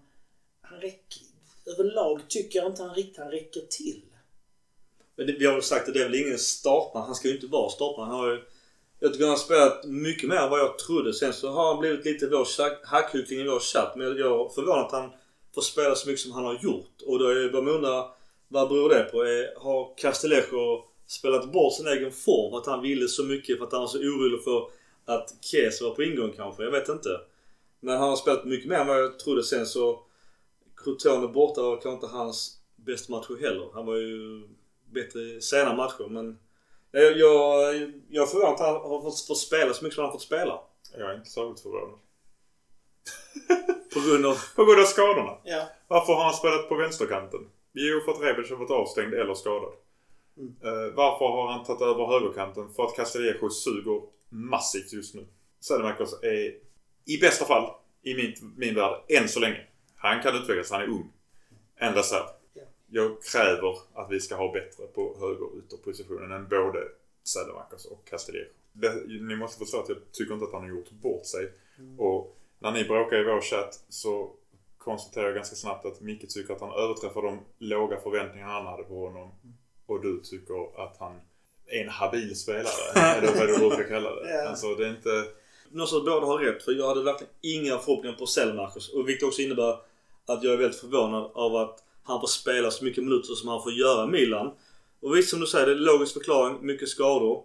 [0.61, 1.23] han räcker,
[1.67, 4.03] överlag tycker jag inte han riktigt han räcker till.
[5.17, 7.07] Men det, vi har väl sagt att det är väl ingen startman.
[7.07, 8.09] Han ska ju inte vara startman.
[8.09, 8.43] Han har ju,
[8.99, 11.15] jag tycker han har spelat mycket mer än vad jag trodde.
[11.15, 12.47] Sen så har han blivit lite vår
[12.87, 13.97] hackkyckling i vår chatt.
[13.97, 15.11] Men jag är förvånad att han
[15.55, 17.03] får spela så mycket som han har gjort.
[17.07, 18.05] Och då är jag undra
[18.49, 19.23] vad beror det på?
[19.23, 23.65] Är, har Castellejo spelat bort sin egen form för att han ville så mycket för
[23.65, 24.71] att han var så orolig för
[25.05, 26.63] att Kes var på ingång kanske?
[26.63, 27.21] Jag vet inte.
[27.81, 29.43] Men han har spelat mycket mer än vad jag trodde.
[29.45, 30.03] Sen så
[30.77, 33.71] Crotone borta var kanske inte hans bästa matcher heller.
[33.75, 34.43] Han var ju
[34.91, 36.39] bättre i sena matcher men
[36.91, 37.75] jag, jag,
[38.09, 40.27] jag är förvånad att han har fått, fått spela så mycket som han har fått
[40.27, 40.61] spela.
[40.99, 41.99] Jag är inte särskilt förvånad.
[43.95, 44.37] På grund av...
[44.57, 45.37] På grund av skadorna.
[45.45, 45.69] Ja.
[45.89, 47.41] Varför har han spelat på vänsterkanten?
[47.73, 49.73] Jo, för att Rebic har varit avstängd eller skadad.
[50.37, 50.55] Mm.
[50.63, 52.71] Eh, varför har han tagit över högerkanten?
[52.75, 55.27] För att Castillejo suger massivt just nu.
[55.61, 56.55] Sädemakers är
[57.05, 57.71] i bästa fall,
[58.03, 59.67] i min, min värld, än så länge.
[59.97, 61.13] Han kan utvecklas, han är ung.
[61.77, 62.25] En reserv.
[62.55, 62.63] Ja.
[62.91, 66.79] Jag kräver att vi ska ha bättre på höger ytterpositionen än både
[67.25, 68.47] Sädemakers och Castillejo.
[68.73, 71.53] Det- Ni måste förstå att jag tycker inte att han har gjort bort sig.
[71.99, 74.31] Och när ni bråkar i vår chatt så
[74.79, 78.83] konstaterar jag ganska snabbt att Micke tycker att han överträffar de låga förväntningar han hade
[78.83, 79.31] på honom.
[79.87, 81.21] Och du tycker att han
[81.67, 82.93] är en habil spelare.
[83.19, 84.31] eller vad du brukar kalla det.
[84.31, 84.49] Ja.
[84.49, 85.25] Alltså det är inte...
[85.71, 88.91] Någonstans båda har rätt för jag hade verkligen inga förhoppningar på Selmarkers.
[88.91, 89.73] Och vilket också innebär
[90.27, 93.63] att jag är väldigt förvånad av att han får spela så mycket minuter som han
[93.63, 94.53] får göra Milan.
[95.01, 96.67] Och visst som du säger, det är logisk förklaring.
[96.67, 97.45] Mycket skador.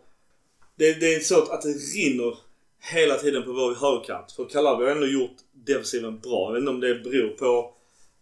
[0.75, 2.37] Det, det är så att det rinner
[2.93, 4.31] hela tiden på vår högerkant.
[4.31, 6.47] För Calabria har ändå gjort defensiven bra.
[6.47, 7.73] Jag vet inte om det beror på...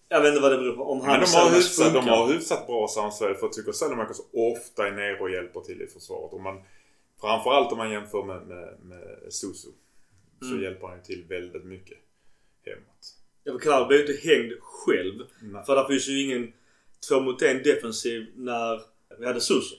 [0.10, 0.84] Jag vet inte vad det beror på.
[0.84, 4.18] Om han Men de har, hyfsat, de har hyfsat bra samspel för jag tycker Sädemakers
[4.34, 6.34] ofta är nere och hjälper till i försvaret.
[6.34, 6.62] Och man,
[7.22, 9.70] framförallt om man jämför med, med, med Susu.
[10.42, 10.64] Så Mm.
[10.64, 11.98] hjälper han ju till väldigt mycket
[12.66, 13.16] hemåt.
[13.44, 15.24] Ja, för Calabria blir ju inte hängd själv.
[15.42, 15.66] Nej.
[15.66, 16.54] För det finns ju ingen
[17.10, 18.82] två mot en defensiv när
[19.20, 19.76] vi hade Suso.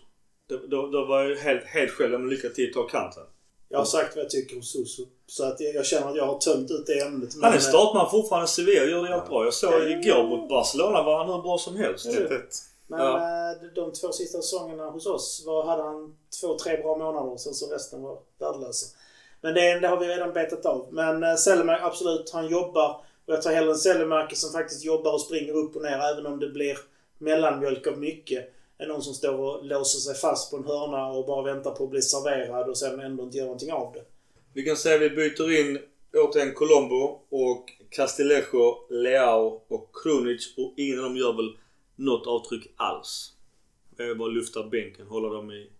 [0.49, 2.27] Då, då, då var jag helt, helt själv.
[2.27, 3.23] Lycka till ta kanten.
[3.69, 5.03] Jag har sagt vad jag tycker om Susu.
[5.27, 7.31] Så att jag, jag känner att jag har tömt ut det ämnet.
[7.35, 9.45] Han är Men, startman fortfarande i Sevilla och gör det jävligt bra.
[9.45, 12.07] Jag såg igår mot Barcelona var han hur bra som helst.
[12.07, 12.13] Ja.
[12.21, 12.41] 1-1.
[12.87, 13.17] Men Ja.
[13.51, 17.37] eh, de- två sista säsongerna hos oss var, hade han två, tre bra månader.
[17.37, 18.87] Sen så resten var värdelösa.
[19.41, 20.87] Men det, det har vi redan betat av.
[20.91, 22.91] Men uh, Sellemark, absolut, han jobbar.
[23.27, 26.27] Och jag tar hellre en Sellemarker som faktiskt jobbar och springer upp och ner även
[26.27, 26.79] om det blir
[27.19, 28.53] mellanmjölk av mycket.
[28.79, 31.85] Än någon som står och låser sig fast på en hörna och bara väntar på
[31.85, 34.05] att bli serverad och sen ändå inte gör någonting av det.
[34.53, 35.79] Vi kan säga att vi byter in
[36.15, 41.57] återigen Colombo och Castillejo, Leao och Krunic och ingen av dem gör väl
[41.97, 43.33] något avtryck alls.
[43.97, 45.71] Det är bara lyfta bänken, hålla dem i...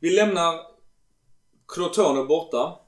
[0.00, 0.60] Vi lämnar
[1.68, 2.78] Crotone borta.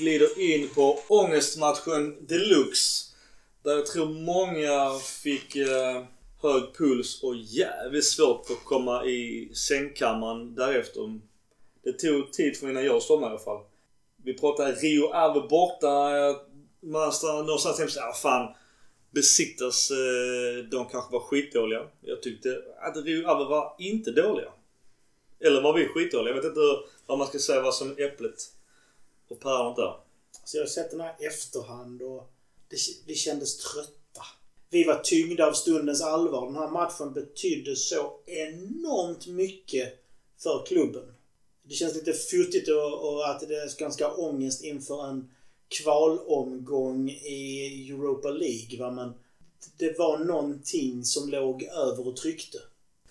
[0.00, 3.06] Glider in på ångestmatchen deluxe.
[3.62, 6.04] Där jag tror många fick eh,
[6.42, 11.20] hög puls och jävligt svårt att komma i sängkammaren därefter.
[11.84, 13.60] Det tog tid för innan jag somnade i alla fall.
[14.24, 16.18] Vi pratade Rio Ave borta.
[16.18, 16.36] Eh,
[16.80, 18.54] man stannade någonstans hemma och sa, fan.
[19.10, 21.86] Besiktas, eh, de kanske var skitdåliga.
[22.00, 24.52] Jag tyckte att Rio Ave var inte dåliga.
[25.40, 26.34] Eller var vi skitdåliga?
[26.34, 26.60] Jag vet inte
[27.06, 28.59] vad man ska säga vad som är äpplet
[29.30, 29.94] och päronet där.
[30.44, 32.30] Så jag har sett den här efterhand och
[32.68, 32.76] det,
[33.06, 34.22] vi kändes trötta.
[34.70, 36.46] Vi var tyngda av stundens allvar.
[36.46, 40.04] Den här matchen betydde så enormt mycket
[40.42, 41.14] för klubben.
[41.62, 45.30] Det känns lite futtigt och, och att det är ganska ångest inför en
[45.68, 48.78] kvalomgång i Europa League.
[48.78, 48.90] Va?
[48.90, 49.14] Men
[49.76, 52.58] det var någonting som låg över och tryckte.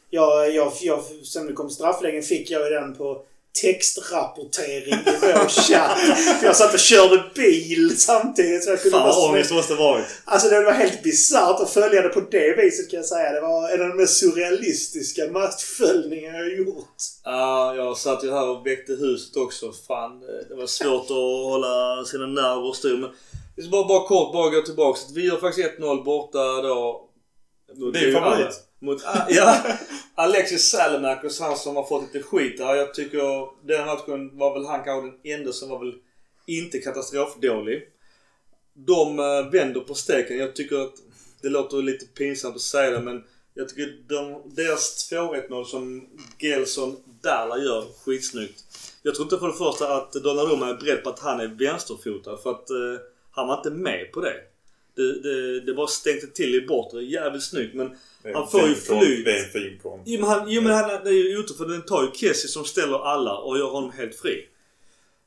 [0.10, 3.26] Jag, jag, jag, sen det kom straffläggning fick jag ju den på
[3.62, 6.00] textrapportering i vår chatt.
[6.40, 9.74] För jag satt och körde bil samtidigt så jag kunde Fan vad ångest det måste
[9.74, 10.06] varit.
[10.26, 13.32] Alltså det var helt bisarrt att följa det på det viset kan jag säga.
[13.32, 16.96] Det var en av de mest surrealistiska matchföljningar jag gjort.
[17.24, 19.72] Ja, jag satt ju här och väckte huset också.
[19.88, 20.20] Fan,
[20.50, 22.98] det var svårt att hålla sina nerver styr.
[22.98, 23.10] Men
[23.56, 25.00] vi ska bara, bara kort bara gå tillbaka.
[25.16, 27.09] Vi gör faktiskt 1-0 borta då.
[27.76, 28.64] Mot- Din favorit.
[28.80, 29.64] Mot, ja,
[30.16, 32.76] Alexis Salemakers, han som har fått lite skit här.
[32.76, 35.94] Jag tycker den matchen var väl han kanske den enda som var väl
[36.48, 37.84] inte katastrofdålig.
[38.74, 40.38] De eh, vänder på steken.
[40.38, 40.94] Jag tycker att
[41.42, 46.10] det låter lite pinsamt att säga det men jag tycker de, deras 2-1 mål som
[46.38, 48.64] Gelson Dalla gör skitsnyggt.
[49.04, 52.38] Jag tror inte för det första att Donnarumma är beredd på att han är vänsterfotad
[52.38, 53.02] för att eh,
[53.32, 54.36] han var inte med på det.
[55.00, 57.04] Det, det, det bara stänkte till i bortre.
[57.04, 57.90] Jävligt snyggt men
[58.34, 59.26] Han får ju flyt.
[59.26, 60.00] Det är en fin kon.
[60.06, 62.66] Jo men, han, jo, men han, är ju ute för den tar ju Kessie som
[62.66, 64.46] ställer alla och gör honom helt fri.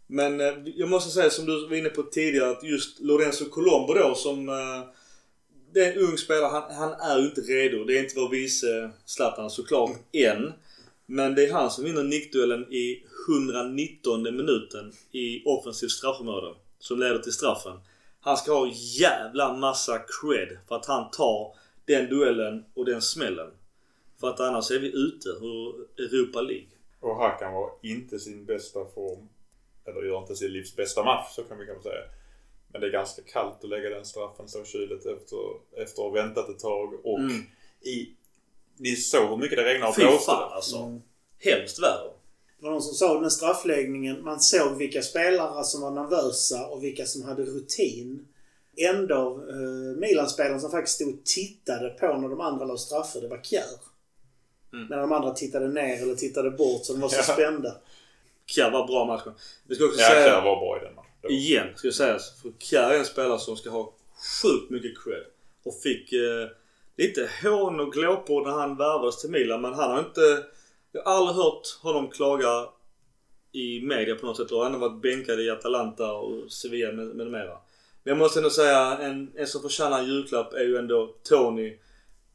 [0.06, 3.94] Men eh, jag måste säga som du var inne på tidigare att just Lorenzo Colombo
[3.94, 4.48] då som...
[4.48, 4.82] Eh,
[5.74, 6.50] det är en ung spelare.
[6.50, 7.84] Han, han är ju inte redo.
[7.84, 10.52] Det är inte vår vice Zlatan såklart än.
[11.06, 16.54] Men det är han som vinner nickduellen i 119 minuten i offensivt straffområde.
[16.78, 17.72] Som leder till straffen.
[18.24, 18.70] Han ska ha
[19.00, 23.50] jävla massa cred för att han tar den duellen och den smällen.
[24.20, 26.68] För att annars är vi ute ur Europa League.
[27.00, 29.28] Och Hakan var inte sin bästa form.
[29.84, 32.02] Eller gör inte sin livs bästa match, så kan vi kanske säga.
[32.72, 35.38] Men det är ganska kallt att lägga den straffen så kyligt efter,
[35.76, 37.06] efter att ha väntat ett tag.
[37.06, 37.42] Och Mm.
[37.80, 38.08] i...
[38.76, 40.30] Ni såg hur mycket det regnade och Fy blåste.
[40.30, 41.00] fan alltså.
[41.38, 42.11] Hemskt väder.
[42.62, 44.24] Det var någon som sa den straffläggningen.
[44.24, 48.26] Man såg vilka spelare som var nervösa och vilka som hade rutin.
[48.76, 53.28] Ändå eh, Milan-spelaren som faktiskt stod och tittade på när de andra la straffer, det
[53.28, 53.64] var Kjär.
[54.72, 54.86] Mm.
[54.86, 57.22] När de andra tittade ner eller tittade bort så de var så Ja.
[57.34, 57.74] spända.
[58.46, 59.32] Kjär var bra matchen.
[59.66, 60.26] Vi ska också Ja, säga...
[60.26, 61.30] Kjär var bra i den matchen.
[61.30, 62.18] Igen ska jag säga.
[62.42, 63.92] För Kjär är en spelare som ska ha
[64.42, 65.24] sjukt mycket cred.
[65.64, 66.48] Och fick eh,
[66.96, 69.60] lite hån och glåpord när han värvades till Milan.
[69.62, 70.44] Men han har inte...
[70.92, 72.68] Jag har aldrig hört honom klaga
[73.52, 74.50] i media på något sätt.
[74.50, 77.58] Och han har varit bänkad i Atalanta och Sevilla med, med mera.
[78.02, 81.78] Men jag måste ändå säga en, en som förtjänar en julklapp är ju ändå Toni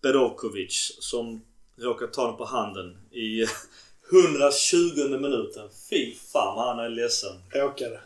[0.02, 0.98] Bedovkovic.
[1.00, 1.42] Som
[1.78, 3.42] råkar ta den på handen i
[4.12, 5.70] 120 minuten.
[5.90, 7.36] Fy fan han är ledsen.
[7.54, 8.00] Råkade.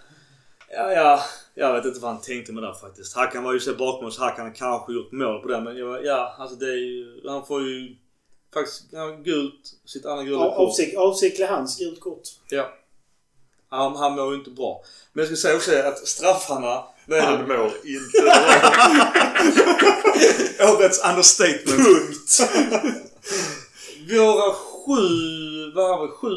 [0.73, 1.23] Ja, ja,
[1.53, 3.15] jag vet inte vad han tänkte med det faktiskt.
[3.15, 4.19] Hakan var ju så bakom oss.
[4.19, 5.61] Hakan kanske gjort mål på det.
[5.61, 7.21] Men jag, ja, alltså det är ju...
[7.27, 7.95] Han får ju
[8.53, 8.83] faktiskt
[9.23, 9.73] gult.
[9.85, 10.67] Sitt andra gula Av- kort.
[10.69, 12.21] Avsikt, avsiktlig hands, gult kort.
[12.49, 12.73] Ja.
[13.69, 14.83] Han, han mår ju inte bra.
[15.13, 16.83] Men jag ska säga också att straffarna...
[17.05, 17.21] det?
[17.21, 18.31] Han mår inte bra.
[20.73, 21.85] Årets understatement.
[21.85, 22.51] Punkt!
[24.09, 26.35] Våra sju, vad har vi, sju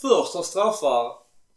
[0.00, 1.12] första straffar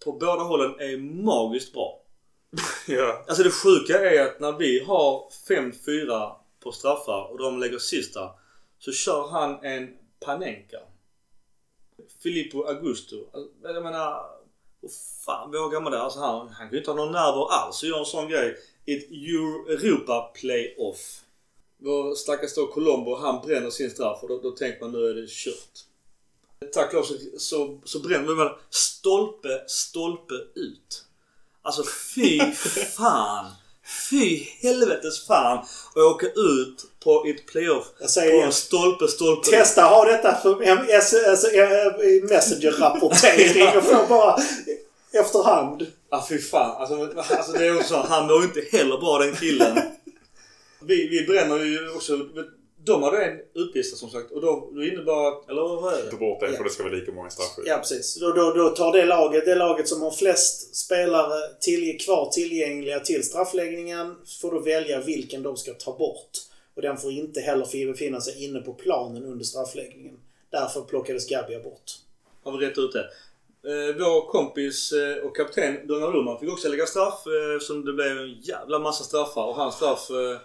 [0.06, 2.00] på båda hållen är magiskt bra.
[2.88, 3.24] ja.
[3.28, 6.32] Alltså det sjuka är att när vi har 5-4
[6.64, 8.30] på straffar och de lägger sista
[8.86, 10.80] så kör han en Panenka.
[12.24, 13.16] Filippo Augusto.
[13.34, 14.26] Alltså, Jag menar,
[14.80, 14.92] vad
[15.26, 16.02] fan vad gammal det.
[16.02, 18.58] Alltså han, han kan ju inte ha någon nerver alls och göra en sån grej
[18.86, 21.22] i ett Euro- Europa Playoff.
[21.78, 25.14] Vår stackars då Colombo, han bränner sin straff och då, då tänker man nu är
[25.14, 25.80] det kört.
[26.74, 31.06] Tack lov så, så, så bränner man stolpe, stolpe ut.
[31.62, 31.84] Alltså
[32.16, 32.40] fy
[32.98, 33.52] fan.
[34.10, 35.66] Fy helvetes fan.
[35.96, 38.46] Och åka ut på ett playoff Jag på igen.
[38.46, 41.94] en stolpe, stolpe Testa ha detta för MS, alltså, eh,
[42.30, 44.38] Messenger-rapportering och få bara
[45.12, 45.88] efterhand.
[46.10, 46.82] Ja fy fan.
[46.82, 48.00] Alltså, alltså det är också så.
[48.00, 49.80] Han mår inte heller bra den killen.
[50.82, 52.20] Vi, vi bränner ju också.
[52.86, 55.50] De hade en utvisning som sagt och då, då innebar att...
[55.50, 56.18] Eller vad är Ta det?
[56.18, 56.58] bort det Ja.
[56.58, 57.66] för det ska vara lika många straffskydd.
[57.68, 58.20] Ja, precis.
[58.20, 63.00] Då, då, då tar det laget, det laget som har flest spelare till, kvar tillgängliga
[63.00, 66.30] till straffläggningen, får då välja vilken de ska ta bort.
[66.76, 70.20] Och den får inte heller befinna sig inne på planen under straffläggningen.
[70.52, 71.92] Därför plockades Gabia bort.
[72.44, 73.10] Har vi rätt ut det.
[73.66, 78.18] Eh, vår kompis eh, och kapten Donnarumma fick också lägga straff eh, eftersom det blev
[78.18, 80.38] en jävla massa straffar och hans straff eh,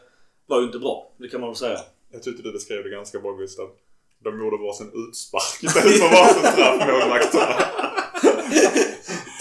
[0.47, 1.13] var ju inte bra.
[1.17, 1.79] Det kan man väl säga.
[2.13, 3.71] Jag tyckte du beskrev det ganska bra Gustav.
[4.25, 7.55] De gjorde varsin utspark istället för varsin straff målvakterna.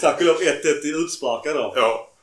[0.00, 1.72] Tack och lov 1-1 i utsparkar då.
[1.76, 2.14] Ja.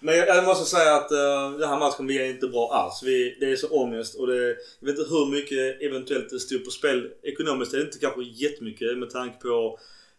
[0.00, 3.02] Men jag, jag måste säga att uh, den här matchen är inte bra alls.
[3.02, 4.46] Vi, det är så ångest och det,
[4.80, 7.10] jag vet inte hur mycket eventuellt det stod på spel.
[7.22, 9.78] Ekonomiskt är det inte kanske jättemycket med tanke på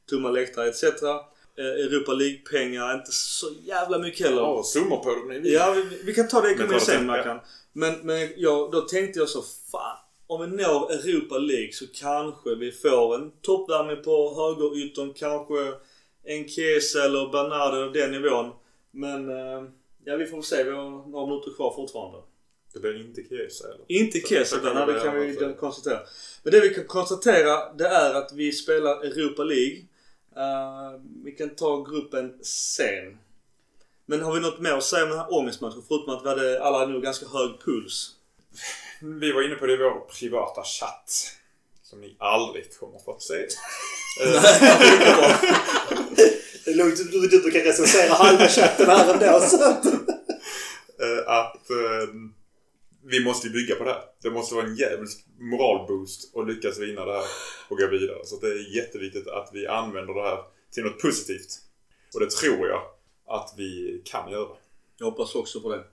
[0.10, 0.84] tomma läktare etc.
[1.60, 4.42] Uh, Europa League-pengar inte så jävla mycket heller.
[4.42, 5.28] Ja, summor på dem.
[5.42, 7.40] ni- Ja, vi, vi kan ta det Men ekonomin det sen Mackan.
[7.74, 9.42] Men, men jag, då tänkte jag så,
[9.72, 9.98] fan.
[10.28, 15.14] Om vi når Europa League så kanske vi får en toppvärmning på högeryttern.
[15.14, 15.74] Kanske
[16.24, 18.52] en Chiesa eller Bernardo den nivån.
[18.92, 19.64] Men eh,
[20.06, 20.64] ja, vi får se.
[20.64, 22.18] Vi har några minuter kvar fortfarande.
[22.74, 23.86] Det blir inte Chiesa eller?
[23.88, 24.28] Inte kan
[24.88, 26.00] det vi kan vi konstatera.
[26.44, 29.78] Men det vi kan konstatera det är att vi spelar Europa League.
[30.38, 33.18] Eh, vi kan ta gruppen sen.
[34.06, 35.84] Men har vi något mer att säga om den här ångestmatchen?
[35.88, 38.12] Förutom att vi hade alla nog ganska hög puls.
[39.02, 41.32] Vi var inne på det i vår privata chatt.
[41.84, 43.34] Som ni aldrig kommer få se.
[44.22, 44.42] Eh,
[46.66, 49.40] Det är lugnt, du, du, du kan recensera halva chatten här ändå.
[49.40, 49.86] Så att...
[49.86, 51.32] eh,
[53.08, 54.04] vi måste ju bygga på det här.
[54.22, 57.26] Det måste vara en jävligt moralboost att lyckas vinna det här
[57.70, 58.20] och gå vidare.
[58.26, 60.40] Så det är jätteviktigt att vi använder det här
[60.72, 61.62] till något positivt.
[62.14, 62.82] Och det tror jag
[63.28, 64.58] att vi kan göra.
[64.98, 65.84] Jag hoppas också på det.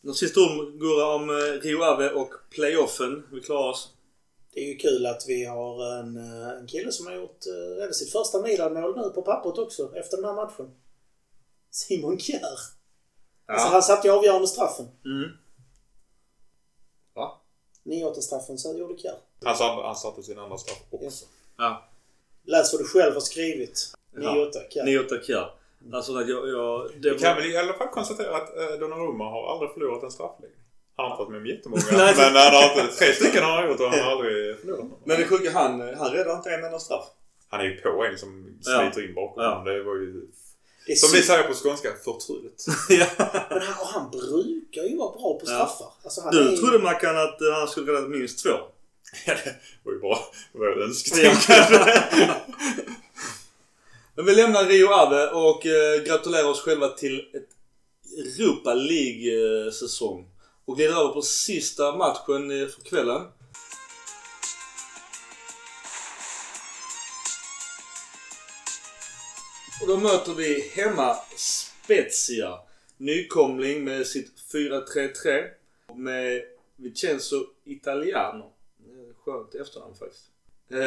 [0.00, 3.26] Något sista ord Gurra om eh, Rio Ave och playoffen.
[3.32, 3.92] Vi klarar oss.
[4.54, 7.76] Det är ju kul att vi har en, eh, en kille som har gjort eh,
[7.76, 10.70] redan sitt första Milan-mål nu på pappret också efter den här matchen.
[11.70, 12.58] Simon Kjär.
[13.46, 14.86] Alltså han satte ju avgörande straffen.
[15.04, 15.30] Mm.
[17.84, 17.92] Va?
[17.92, 19.14] 9-8 straffen så gjorde Kjär.
[19.44, 21.24] Han, satt, han satte sin andra straff också.
[21.58, 21.88] Ja.
[22.46, 23.92] Läs vad du själv har skrivit.
[24.16, 24.84] 9-8 Kjär.
[24.84, 25.50] 9-8 Kjär.
[25.92, 26.48] Alltså att jag...
[26.48, 30.02] jag det Vi kan väl i alla fall konstatera att eh, Donnarumma har aldrig förlorat
[30.02, 30.58] en straffläggning.
[30.96, 31.82] Han har inte varit med om jättemånga.
[32.16, 34.98] Men han har inte, tre stycken har han gjort och han har aldrig förlorat någon.
[35.04, 37.04] Men det sjuka, han, han räddar inte en enda straff.
[37.48, 38.80] Han är ju på en som Ja.
[38.92, 39.62] sliter in bakom Ja.
[39.64, 40.26] Det var ju,
[40.86, 42.64] Det som vi säger på skånska, förtrulet.
[42.88, 43.06] ja.
[43.50, 45.86] Men han, och han brukar ju vara bra på straffar.
[46.04, 46.56] Alltså han Du är...
[46.56, 48.50] trodde Mackan att eh, han skulle rädda minst två?
[49.26, 50.18] Ja, det var ju bra.
[50.52, 51.38] Det var ju önsketänk.
[54.16, 57.48] Men vi lämnar Rio Ave och eh, gratulerar oss själva till ett
[58.18, 60.26] Europa League-säsong.
[60.64, 63.22] Och glider över på sista matchen eh, för kvällen.
[69.84, 72.58] Och då möter vi hemma Spezia.
[72.96, 75.44] Nykomling med sitt 4-3-3.
[75.96, 76.42] Med
[76.76, 78.52] Vincenzo Italiano.
[79.24, 80.24] Skönt efternamn faktiskt.
[80.70, 80.78] Eh,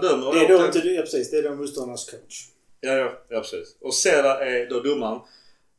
[0.00, 0.34] dömer.
[0.34, 0.78] Det är då inte...
[0.78, 1.30] Ja, precis.
[1.30, 2.48] Det är då motståndarnas coach.
[2.80, 3.76] Ja, ja, ja precis.
[3.80, 5.20] Och Sera är då domaren.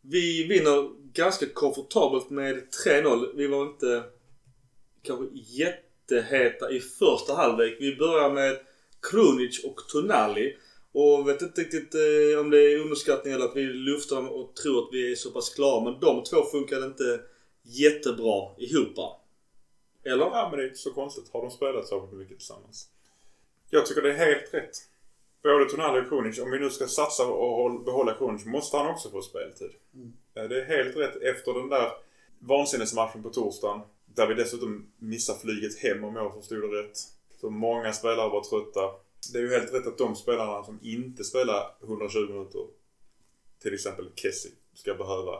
[0.01, 3.31] Vi vinner ganska komfortabelt med 3-0.
[3.35, 4.03] Vi var inte
[5.03, 7.77] kanske jätteheta i första halvlek.
[7.79, 8.59] Vi börjar med
[9.01, 10.57] Krunic och Tonali.
[10.91, 14.83] Och vet inte riktigt eh, om det är underskattning eller att vi luftar och tror
[14.83, 15.83] att vi är så pass klara.
[15.83, 17.21] Men de två funkade inte
[17.63, 18.97] jättebra ihop.
[20.03, 20.25] Eller?
[20.25, 21.29] Ja, men det är inte så konstigt.
[21.33, 22.89] Har de spelat så mycket tillsammans?
[23.69, 24.75] Jag tycker det är helt rätt.
[25.43, 26.39] Både Tonali och Kronic.
[26.39, 29.69] Om vi nu ska satsa och håll- behålla Kronic måste han också få speltid.
[30.35, 31.91] Eh, Det är helt rätt efter den där
[32.39, 33.81] vansinnesmatchen på torsdagen.
[34.05, 36.97] Där vi dessutom missar flyget hem om jag förstod det rätt.
[37.41, 38.91] Så många spelare var trötta.
[39.33, 42.67] Det är ju helt rätt att de spelarna som inte spelar 120 minuter,
[43.61, 45.33] till exempel Kessie, ska behöva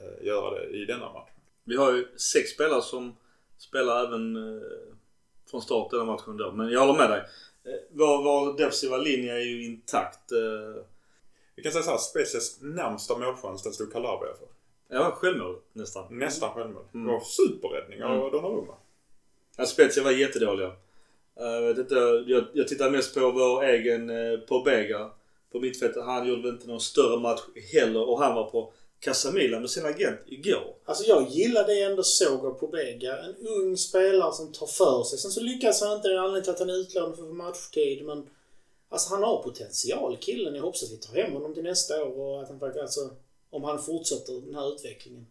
[0.00, 1.30] eh, göra det i denna match.
[1.64, 3.16] Vi har ju sex spelare som
[3.58, 4.62] spelar även eh,
[5.50, 6.52] från start i den här matchen då.
[6.52, 7.20] Men jag håller med dig.
[7.64, 10.32] Eh, vår, vår defensiva linje är ju intakt.
[10.32, 10.82] Eh,
[11.56, 14.48] Vi kan säga så här, Spezias närmsta målchans den stod Calabria för.
[14.96, 16.18] ja, självmål nästan.
[16.18, 16.84] Nästan självmål.
[16.94, 17.06] Mm.
[17.06, 18.30] Det var superräddning av Mm.
[18.32, 18.74] Donnarumma.
[19.56, 20.72] Ja, Spezia var jättedåliga.
[21.40, 21.94] Eh, Jag, vet inte,
[22.26, 25.10] jag, jag tittar mest på vår egen uh, Pobega
[25.52, 26.04] på mittfältet.
[26.04, 27.40] Han gjorde väl inte någon större match
[27.72, 30.74] heller och han var på Casamila med sin agent igår.
[30.84, 33.18] Alltså jag gillar det jag ändå såg av Pobega.
[33.18, 35.18] En ung spelare som tar för sig.
[35.18, 36.08] Sen så lyckas han inte.
[36.08, 38.04] Det är anledningen till att han är utlånad för matchtid.
[38.04, 38.26] Men
[38.88, 40.54] alltså han har potential killen.
[40.54, 43.00] Jag hoppas att vi tar hem honom till nästa år och att han faktiskt, alltså
[43.50, 45.26] om han fortsätter den här utvecklingen.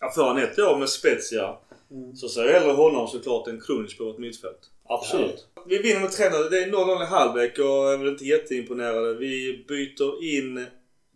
[0.00, 1.56] Ja, får han ett år med Spezia
[1.92, 2.16] Mm.
[2.16, 4.70] så ser jag hellre honom såklart än Krunic på vårt mittfält.
[4.94, 5.46] Absolut.
[5.66, 6.50] Vi vinner med 3-0.
[6.50, 9.14] Det är 0-0 i halvlek och jag är väl inte jätteimponerade.
[9.14, 10.66] Vi byter in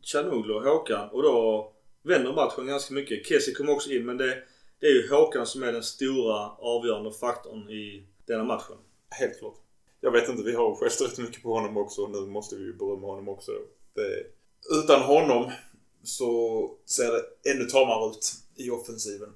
[0.03, 1.73] Chanuglu och Håkan och då
[2.03, 3.27] vänder matchen ganska mycket.
[3.27, 4.43] Kessie kom också in men det,
[4.81, 8.77] det är ju Håkan som är den stora avgörande faktorn i denna matchen.
[9.11, 9.57] Helt klart.
[10.01, 12.65] Jag vet inte, vi har skällt rätt mycket på honom också och nu måste vi
[12.65, 13.53] ju berömma honom också.
[13.95, 14.27] Det,
[14.83, 15.51] utan honom
[16.05, 19.33] så ser det ännu tamare ut i offensiven.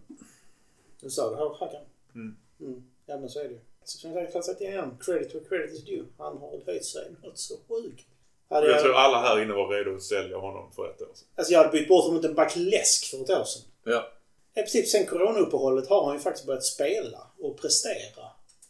[1.01, 1.83] Du sa det här Håkan?
[2.15, 2.37] Mm.
[2.61, 2.83] mm.
[3.07, 3.61] Ja men så är det ju.
[3.99, 6.05] Så Som sagt igen, credit where credit is due.
[6.19, 8.07] Han har höjt sig något så sjukt.
[8.51, 11.09] Hade jag jag, tror alla här inne var redo att sälja honom för ett år
[11.15, 11.29] sedan.
[11.35, 13.63] alltså jag hade bytt bort honom mot en back läsk för ett år sedan.
[13.85, 14.09] Ja.
[14.55, 18.25] I princip sen coronauppehållet har han ju faktiskt börjat spela och prestera.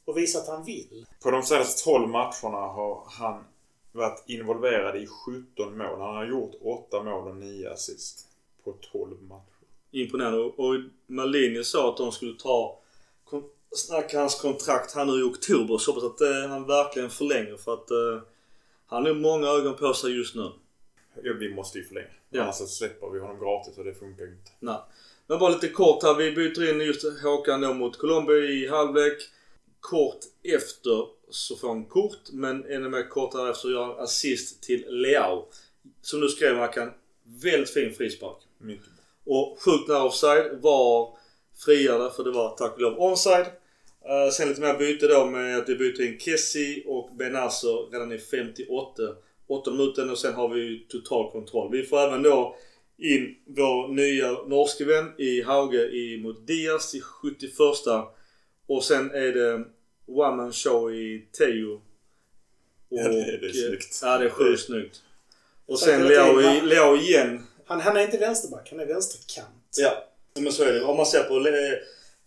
[0.04, 1.06] Och visa att han vill.
[1.22, 3.44] På de senaste 12 matcherna har han
[3.92, 6.00] varit involverad i 17 mål.
[6.00, 8.28] Han har gjort 8 mål och 9 assist
[8.64, 9.44] på 12 matcher.
[9.90, 10.38] Imponerande.
[10.38, 10.74] Och-
[11.06, 12.79] Malini sa att de skulle ta
[13.76, 15.78] snacka hans kontrakt här nu i oktober.
[15.78, 18.22] Så hoppas att eh, han verkligen förlänger för att eh,
[18.86, 20.50] han har många ögon på sig just nu.
[21.22, 22.06] Ja, vi måste ju förlänga.
[22.30, 22.42] Ja.
[22.42, 24.50] Annars så släpper vi honom gratis och det funkar inte.
[24.60, 24.78] Nej.
[25.26, 26.14] Men bara lite kort här.
[26.14, 29.18] Vi byter in just Håkan då mot Colombo i halvlek.
[29.80, 34.84] Kort efter så får han kort, men ännu mer kort därefter gör han assist till
[34.88, 35.48] Leao.
[36.02, 36.92] Som du skrev Mackan,
[37.24, 38.36] väldigt fin frispark.
[38.58, 38.86] Mycket.
[39.24, 40.58] Och sjukt nära offside.
[40.60, 41.18] Var
[41.64, 43.46] friade för det var tack och lov onside.
[44.08, 48.12] Uh, sen lite mer byte då med att vi byter in Kessie och Benazzo redan
[48.12, 49.02] i 58
[49.46, 51.72] 8 minuten och sen har vi total kontroll.
[51.72, 52.56] Vi får även då
[52.98, 57.52] in vår nya norske vän i Hauge i, mot Diaz i 71
[58.66, 59.64] och sen är det
[60.06, 61.74] one man show i Teo.
[61.74, 61.80] Och,
[62.88, 64.00] Ja, det är- det är snyggt.
[64.02, 65.02] Ja, det är sjukt snyggt.
[65.66, 66.00] Och sen?
[66.68, 67.46] Leo igen.
[67.66, 69.76] Han, han är inte vänsterback, han är vänsterkant.
[69.78, 70.82] Ja, men så är det.
[70.84, 71.38] Om man ser på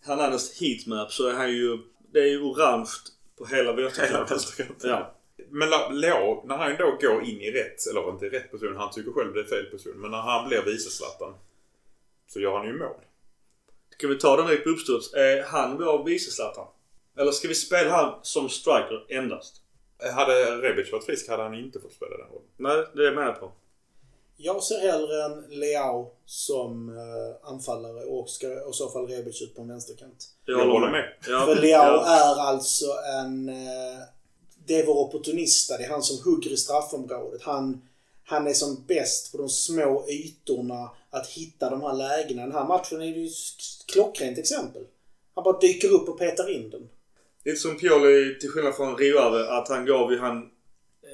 [0.04, 1.78] Hernandez heatmap så är han ju...
[2.12, 2.90] Det är ju orange
[3.38, 4.90] på hela Hela vänsterkanten.
[4.90, 5.14] Ja.
[5.50, 5.68] Men
[6.00, 9.34] Leo, när han då går in i rätt, eller inte rätt position, han tycker själv
[9.34, 10.00] det är fel position.
[10.00, 10.90] Men när han blir vice
[12.26, 12.96] så gör han ju mål.
[13.90, 15.14] Ska vi ta den direkt på uppstuds?
[15.14, 16.66] Är han vår vice Zlatan?
[17.16, 19.62] Eller ska vi spela han som striker endast?
[20.14, 22.48] Hade Rebic varit frisk hade han inte fått spela den rollen.
[22.56, 23.52] Nej, det är jag med på.
[24.36, 29.54] Jag ser hellre en Leao som uh, anfallare och ska i så fall Rebic ut
[29.54, 30.28] på en vänsterkant.
[30.46, 31.04] Jag håller med.
[31.22, 32.06] För Leao ja.
[32.06, 32.86] är alltså
[33.22, 33.48] en...
[33.48, 34.02] eh,
[34.66, 35.76] det är vår opportunista.
[35.76, 37.42] Det är han som hugger i straffområdet.
[37.42, 37.82] Han,
[38.24, 42.42] han är som bäst på de små ytorna att hitta de här lägena.
[42.42, 43.30] Den här matchen är ju
[43.92, 44.82] klockrent exempel.
[45.34, 46.88] Han bara dyker upp och petar in den.
[47.44, 50.50] Lite som Pioli, till skillnad från Rio att han gav ju han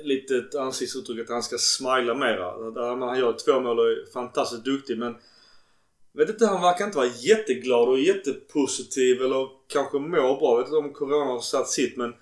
[0.03, 3.07] lite ett ansiktsuttryck att han ska smila mera.
[3.07, 5.15] Han gör två mål och är fantastiskt duktig men
[6.13, 10.57] Vet inte, han verkar inte vara jätteglad och jättepositiv eller kanske mår bra.
[10.57, 12.15] Vet inte om Corona har satt sitt men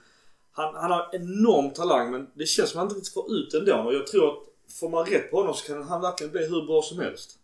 [0.53, 3.51] han, han har enorm talang men det känns som att han inte riktigt får ut
[3.51, 3.76] den då.
[3.76, 4.39] Och jag tror att
[4.81, 7.39] får man rätt på honom så kan han verkligen bli hur bra som helst.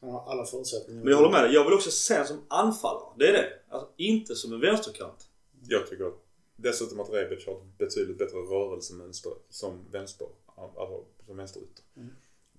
[0.00, 1.04] Han har alla förutsättningar.
[1.04, 1.54] Men jag håller med dig.
[1.54, 3.12] Jag vill också se honom som anfallare.
[3.18, 3.48] Det är det.
[3.70, 5.28] Alltså inte som en vänsterkant.
[5.68, 6.12] Jag tycker
[6.56, 11.84] dessutom att Rebic har ett betydligt bättre rörelsemönster som vänster, alltså som vänsterytter.
[11.96, 12.10] Mm.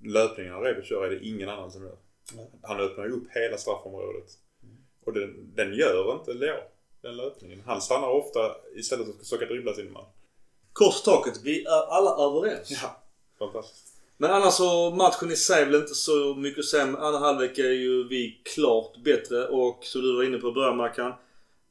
[0.03, 1.97] Löpningarna Rebic gör är det ingen annan som gör.
[2.33, 2.51] Nej.
[2.61, 4.37] Han öppnar ju upp hela straffområdet.
[5.05, 6.57] Och den, den gör inte Leo,
[7.01, 7.61] den löpningen.
[7.65, 10.05] Han stannar ofta istället för att försöka dribbla sin man.
[10.73, 11.39] Kors taket.
[11.43, 12.79] Vi är alla överens.
[12.81, 13.03] Ja.
[13.39, 13.93] Fantastiskt.
[14.17, 16.65] Men annars så matchen i sig väl inte så mycket.
[16.73, 20.51] Men Andra halvlek är ju vi klart bättre och som du var inne på i
[20.51, 21.13] början Mackan.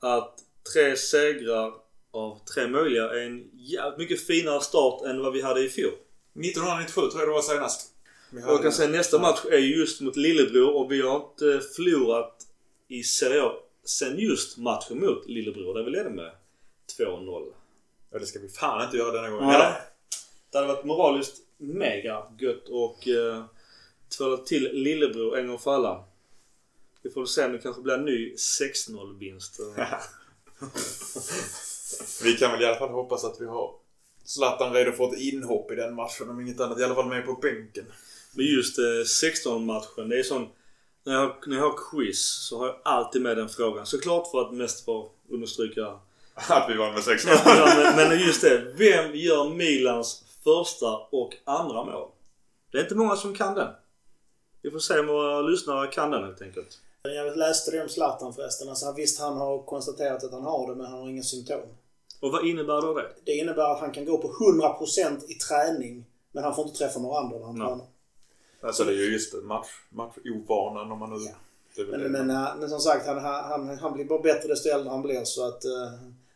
[0.00, 0.38] Att
[0.74, 1.72] tre segrar
[2.16, 5.92] av tre möjliga är en jävligt mycket finare start än vad vi hade i fjol.
[6.40, 7.92] 1997 tror jag det var senast.
[8.30, 11.16] Vi Och jag kan säga nästa match är ju just mot Lillebror och vi har
[11.16, 12.46] inte förlorat
[12.88, 13.52] i Serie A
[13.84, 16.30] sen just matchen mot Lillebror där vi ledde med
[16.98, 17.52] 2-0.
[18.10, 19.48] Ja, det ska vi fan inte göra denna gången.
[19.48, 19.72] Nej.
[20.50, 23.44] Det hade varit moraliskt mega gött och eh,
[24.16, 26.04] tvåla till Lillebror en gång för alla.
[27.02, 29.60] Vi får väl se om det kanske blir en ny 6-0 vinst.
[32.22, 33.74] Vi kan väl i alla fall hoppas att vi har
[34.24, 36.80] Zlatan redo för ett inhopp i den matchen om inget annat.
[36.80, 37.84] I alla fall med på bänken.
[38.32, 40.48] Men just eh, 16 matchen det är sån...
[41.04, 43.86] När jag, när jag har quiz så har jag alltid med den frågan.
[43.86, 45.86] Såklart för att mest få understryka
[46.34, 48.72] Att vi vann med 6 Ja, men, men just det.
[48.76, 52.08] Vem gör Milans första och andra mål?
[52.72, 53.68] Det är inte många som kan den.
[54.62, 56.78] Vi får se om våra lyssnare kan den helt enkelt.
[57.14, 58.68] Jag läste det om Zlatan förresten.
[58.68, 61.60] Alltså, visst, han har konstaterat att han har det, men han har inga symptom.
[62.20, 63.08] Och vad innebär då det?
[63.24, 67.00] Det innebär att han kan gå på 100% i träning, men han får inte träffa
[67.00, 67.68] några andra när han Nej.
[67.68, 67.86] tränar.
[68.60, 71.16] Alltså det är ju just match, matchovanan om man nu...
[71.26, 71.34] Ja.
[71.90, 72.08] Men, det.
[72.08, 75.24] men, äh, men som sagt, han, han, han blir bara bättre desto äldre han blir.
[75.24, 75.72] Så att uh,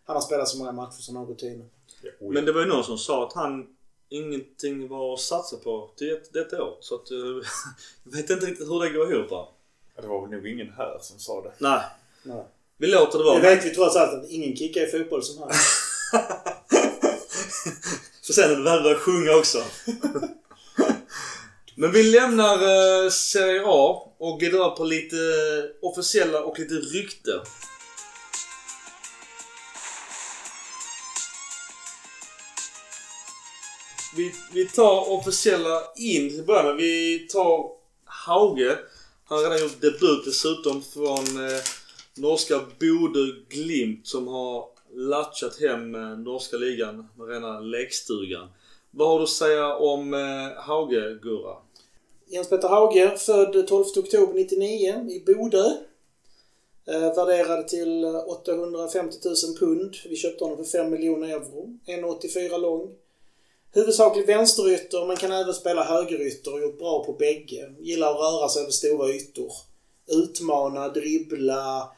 [0.04, 1.70] han har spelat så många matcher så han har rutin.
[2.02, 2.10] Ja.
[2.20, 3.66] Men det var ju någon som sa att han
[4.08, 6.76] ingenting var att satsa på till ett, detta år.
[6.80, 7.18] Så att eh,
[8.04, 9.48] jag vet inte riktigt hur det går ihop.
[10.00, 11.52] Det var väl nog ingen här som sa det.
[11.58, 11.80] Nej,
[12.22, 12.44] Nej.
[12.78, 13.38] vi låter det vara.
[13.38, 15.50] Det vet vi trots allt att ingen kickar i fotboll som han.
[18.20, 19.62] Så sen är det värre att sjunga också.
[21.74, 25.16] Men vi lämnar eh, Serie A och går över på lite
[25.82, 27.30] officiella och lite rykte.
[34.16, 36.76] Vi, vi tar officiella in till att börja med.
[36.76, 37.70] Vi tar
[38.04, 38.78] Hauge.
[39.30, 41.60] Han har redan gjort debut dessutom från eh,
[42.16, 44.64] norska Bodø Glimt som har
[44.94, 48.48] latchat hem eh, norska ligan med rena lekstugan.
[48.90, 51.56] Vad har du att säga om eh, Hauge, Gurra?
[52.26, 55.64] Jens Peter Hauge, född 12 oktober 99 i Bodö.
[56.86, 59.96] Eh, värderad till eh, 850 000 pund.
[60.08, 61.78] Vi köpte honom för 5 miljoner euro.
[61.86, 62.94] 1,84 lång.
[63.72, 67.74] Huvudsakligen vänsterytter men kan även spela högerytter och gjort bra på bägge.
[67.78, 69.52] Gillar att röra sig över stora ytor.
[70.06, 71.92] Utmana, dribbla.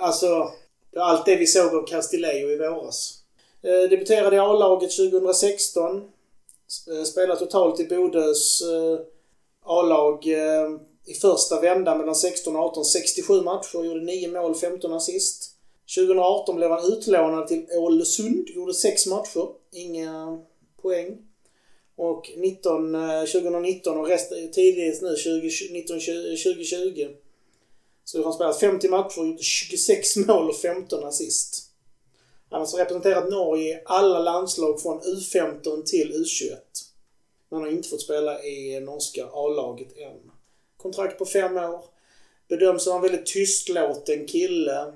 [0.00, 0.50] Alltså,
[0.96, 3.18] allt det vi såg av Castillejo i våras.
[3.62, 5.96] Eh, debuterade i A-laget 2016.
[6.88, 9.00] Eh, spelade totalt i Bodös eh,
[9.64, 10.26] A-lag
[11.06, 13.84] i första vändan mellan 16 och 18 67 matcher.
[13.84, 15.50] Gjorde 9 mål, 15 assist.
[15.96, 18.48] 2018 blev han utlånad till Ålesund.
[18.48, 19.48] Gjorde 6 matcher.
[19.72, 20.42] Inga
[20.82, 21.18] poäng.
[21.96, 22.92] Och 19,
[23.32, 27.08] 2019 eh, och resten, tidigt nu 2019, 2020
[28.04, 31.68] så har han spelat 50 matcher och gjort 26 mål och 15 assist.
[32.50, 36.56] Han har alltså representerat Norge i alla landslag från U15 till U21.
[37.48, 40.30] Men han har inte fått spela i norska A-laget än.
[40.76, 41.84] Kontrakt på fem år.
[42.48, 44.92] Bedöms som en väldigt tystlåten kille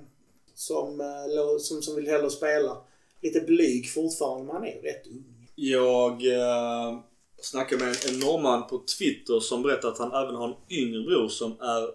[0.54, 2.76] som, eh, som, som vill hellre spela.
[3.22, 5.35] Lite blyg fortfarande, men han är rätt ung.
[5.58, 6.98] Jag eh,
[7.40, 11.28] snackade med en norrman på Twitter som berättade att han även har en yngre bror
[11.28, 11.88] som är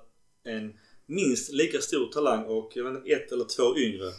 [0.54, 0.74] en
[1.06, 4.12] minst lika stor talang och jag vet inte, ett eller två yngre.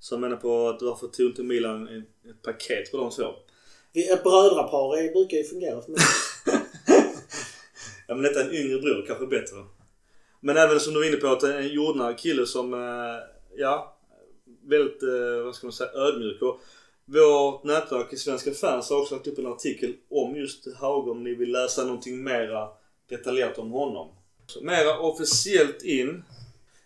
[0.00, 3.24] Så jag menar på att varför tog inte Milan ett, ett paket på de två?
[3.94, 6.00] Ett brödrapar brukar ju fungera för mig.
[8.08, 9.56] Ja men detta är en yngre bror, kanske bättre.
[10.40, 13.18] Men även som du var inne på att en jordnära kille som, eh,
[13.56, 13.96] ja,
[14.64, 16.42] väldigt, eh, vad ska man säga, ödmjuk.
[16.42, 16.60] Och
[17.06, 21.24] vårt nätverk i Svenska fans har också lagt upp en artikel om just Hauge om
[21.24, 22.68] ni vill läsa någonting mera
[23.08, 24.08] detaljerat om honom.
[24.46, 26.22] Så mera officiellt in.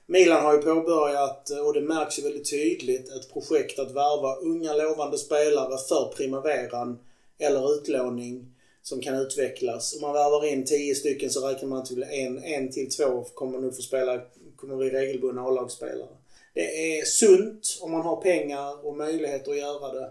[0.07, 4.35] Milan har ju påbörjat, eh, och det märks ju väldigt tydligt, ett projekt att värva
[4.35, 6.99] unga lovande spelare för primaveran
[7.39, 9.95] eller utlåning som kan utvecklas.
[9.95, 13.59] Om man värvar in 10 stycken så räknar man till en, en till två kommer
[13.59, 14.21] nog få spela,
[14.57, 16.20] kommer bli regelbundna A-lagsspelare.
[16.55, 20.11] Det är sunt om man har pengar och möjligheter att göra det.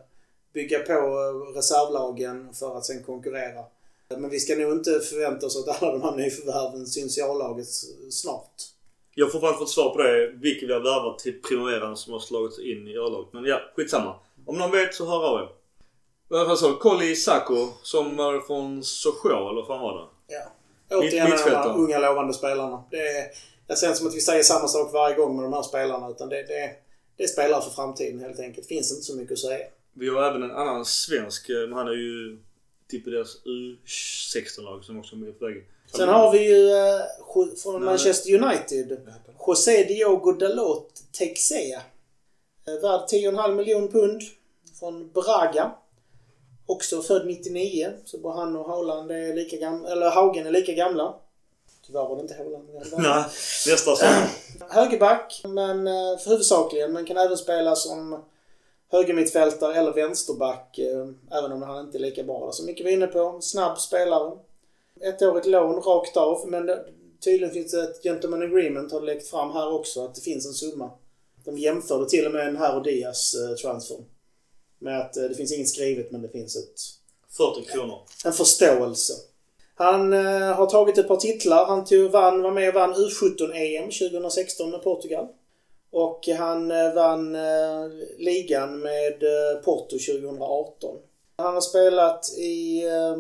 [0.54, 0.94] Bygga på
[1.56, 3.64] reservlagen för att sen konkurrera.
[4.18, 7.68] Men vi ska nog inte förvänta oss att alla de här nyförvärven syns i A-laget
[8.12, 8.54] snart.
[9.16, 12.20] Jag har fortfarande fått svar på det, vilka vi har värvat till primaveran som har
[12.20, 13.34] slagits in i A-laget.
[13.34, 14.16] Men ja, skitsamma.
[14.46, 15.50] Om någon vet så hör av er.
[16.32, 20.36] I alla fall så, Colli Sacco som är från Sochaux, eller vad fan var det?
[20.36, 20.42] Ja.
[20.98, 22.84] Återigen de här unga lovande spelarna.
[22.92, 23.28] Det, är,
[23.70, 26.10] det känns som att vi säger samma sak varje gång med de här spelarna.
[26.10, 26.72] Utan det, det,
[27.18, 28.68] det är spelare för framtiden helt enkelt.
[28.68, 29.66] Det finns inte så mycket att säga.
[29.94, 32.40] Vi har även en annan svensk, eh, men han är ju
[32.90, 35.64] typ i deras U16-lag som också är med på vägen.
[35.96, 36.70] Sen har vi ju
[37.36, 37.82] Jo- från Nej.
[37.90, 39.08] Manchester United.
[39.48, 41.82] José Diogo Dalot Texea.
[42.68, 44.22] Eh, Värd 10,5 miljoner pund.
[44.80, 45.72] Från Braga.
[46.66, 47.92] Också född 99.
[48.06, 49.90] Så både han och Haaland är lika gamla.
[49.92, 51.16] Eller Haugen är lika gamla.
[51.90, 52.36] Tyvärr var det inte
[52.92, 53.24] var- Nej,
[53.68, 54.30] nästa sommar.
[54.70, 56.94] högerback, men eh, för huvudsakligen.
[56.94, 58.24] Men kan även spela som
[58.92, 60.78] högermittfältare eller vänsterback.
[60.80, 61.08] Eh,
[61.40, 62.52] även om han inte är lika bra.
[62.52, 63.38] Så mycket vi är inne på.
[63.42, 64.38] Snabb spelare.
[65.02, 66.48] Ettårigt lån rakt av.
[66.48, 66.70] Men
[67.24, 70.06] tydligen finns det ett gentleman agreement har läckt fram här också.
[70.06, 70.92] Att det finns en summa.
[71.46, 73.98] De jämförde till och med en här och Diaz eh, transfer.
[74.80, 76.80] Med att det finns inget skrivet men det finns ett
[77.38, 78.00] 40 kronor.
[78.26, 79.14] en förståelse.
[79.82, 81.66] Han eh, har tagit ett par titlar.
[81.66, 85.28] Han tog, vann, var med och vann U17-EM 2016 med Portugal.
[85.92, 90.98] Och han eh, vann eh, ligan med eh, Porto 2018.
[91.38, 93.16] Han har spelat i eh,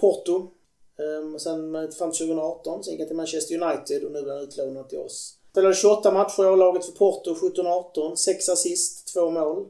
[0.00, 0.50] Porto
[0.98, 2.84] eh, sen fram till 2018.
[2.84, 5.36] Sen gick han till Manchester United och nu är han utlånad till oss.
[5.50, 8.16] Spelade 28 matcher i A-laget för Porto 17-18.
[8.16, 9.66] 6 assist, 2 mål.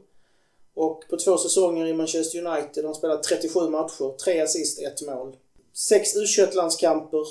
[0.75, 5.01] Och på två säsonger i Manchester United har han spelat 37 matcher, 3 assist, 1
[5.01, 5.35] mål.
[5.73, 7.27] 6 U21-landskamper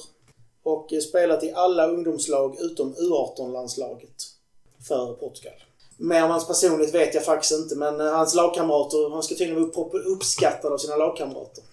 [0.62, 4.22] och eh, spelat i alla ungdomslag utom U18-landslaget
[4.88, 5.55] för Portugal.
[5.97, 9.70] Mer om hans personligt vet jag faktiskt inte men eh, hans lagkamrater, han ska tydligen
[9.70, 11.64] vara upp- uppskattad av sina lagkamrater.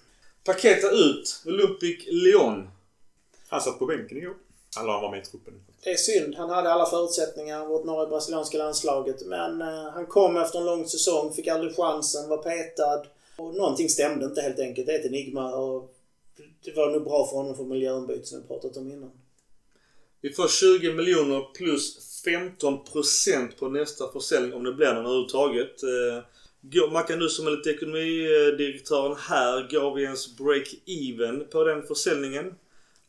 [0.43, 2.69] Paketa ut Olympic Lyon.
[3.49, 4.33] Han satt på bänken igår.
[4.79, 5.53] Eller han var med i truppen.
[5.83, 6.35] Det är synd.
[6.35, 9.25] Han hade alla förutsättningar, vårt norra brasilianska landslaget.
[9.25, 13.03] Men eh, han kom efter en lång säsong, fick aldrig chansen, var petad.
[13.37, 14.87] Och någonting stämde inte helt enkelt.
[14.87, 15.93] Det är ett enigma och
[16.63, 19.11] det var nog bra för honom för miljöombyte som vi pratat om innan.
[20.21, 25.83] Vi får 20 miljoner plus 15% på nästa försäljning om det blir någon överhuvudtaget.
[25.83, 26.23] Eh,
[26.91, 32.55] Mackan, du som är lite ekonomidirektören här, går vi ens break-even på den försäljningen?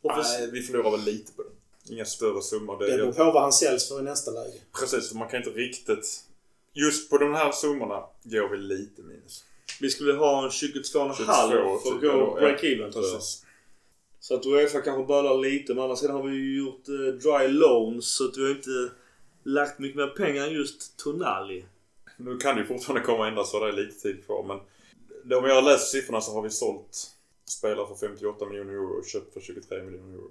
[0.02, 1.52] Och för- Nej, vi förlorar väl lite på den.
[1.96, 2.78] Inga större summor.
[2.78, 4.52] Det Det beror är, på vad han säljs för i nästa läge.
[4.80, 6.24] precis, man kan inte riktigt...
[6.72, 9.44] Just på de här summorna går vi lite minus.
[9.80, 13.22] Vi skulle ha en 22,5 22, för att gå break-even tror jag.
[14.20, 17.48] Så att Uefa kanske bölar lite men andra sidan har vi ju gjort eh, dry
[17.48, 18.90] loans så att vi har inte
[19.44, 21.64] lagt mycket mer pengar än just Tonali.
[22.16, 24.58] Nu kan det ju fortfarande komma att ändras så det är lite tid kvar men
[25.24, 27.10] det- om jag har läst siffrorna så har vi sålt
[27.44, 30.30] spelare för 58 miljoner euro och köpt för 23 miljoner euro.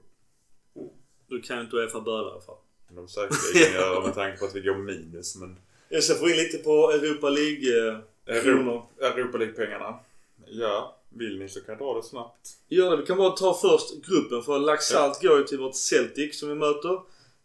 [1.28, 2.56] Du kan ju inte Uefa böla i alla fall.
[2.88, 5.56] Kan de säkerligen göra med tanke på att vi går minus men...
[5.90, 8.00] Jag ska få in lite på Europa League
[8.30, 8.86] eh, kronor.
[9.02, 10.00] Europa League-pengarna.
[10.48, 12.50] Ja, vill ni så kan jag dra det snabbt.
[12.68, 12.98] Gör det.
[12.98, 16.56] Vi kan bara ta först gruppen för Laxalt går ju till vårt Celtic som vi
[16.56, 17.02] möter.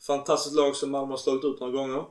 [0.06, 2.04] Fantastiskt lag som Malmö har slagit ut några gånger.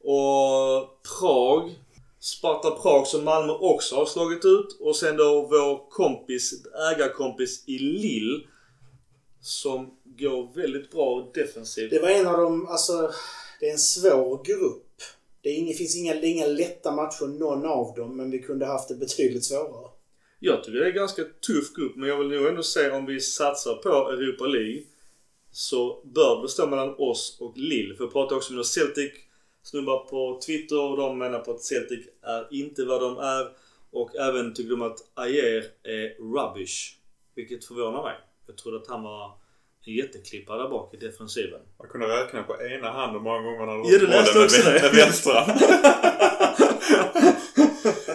[0.00, 1.74] Och Prag.
[2.20, 4.76] Sparta Prag som Malmö också har slagit ut.
[4.80, 8.40] Och sen då vår kompis, ägarkompis i Lille.
[9.40, 11.90] Som går väldigt bra defensivt.
[11.90, 13.12] Det var en av de, alltså,
[13.60, 14.85] det är en svår grupp.
[15.46, 18.38] Det är inga, finns inga, det är inga lätta matcher någon av dem, men vi
[18.38, 19.90] kunde haft det betydligt svårare.
[20.38, 23.06] Jag tycker det är en ganska tuff grupp men jag vill nog ändå säga om
[23.06, 24.82] vi satsar på Europa League
[25.50, 27.94] så bör det stå mellan oss och Lille.
[27.94, 29.12] För jag pratade också med några Celtic
[29.62, 33.48] snubbar på Twitter och de menar på att Celtic är inte vad de är.
[33.90, 36.96] Och även tycker de att Ayer är rubbish.
[37.34, 38.16] Vilket förvånar mig.
[38.46, 39.32] Jag trodde att han var
[39.86, 41.60] en jätteklippa där bak i defensiven.
[41.78, 44.92] Man kunde räkna på ena handen hur många gånger han Ja, bollen också med, med
[44.94, 45.40] vänstra.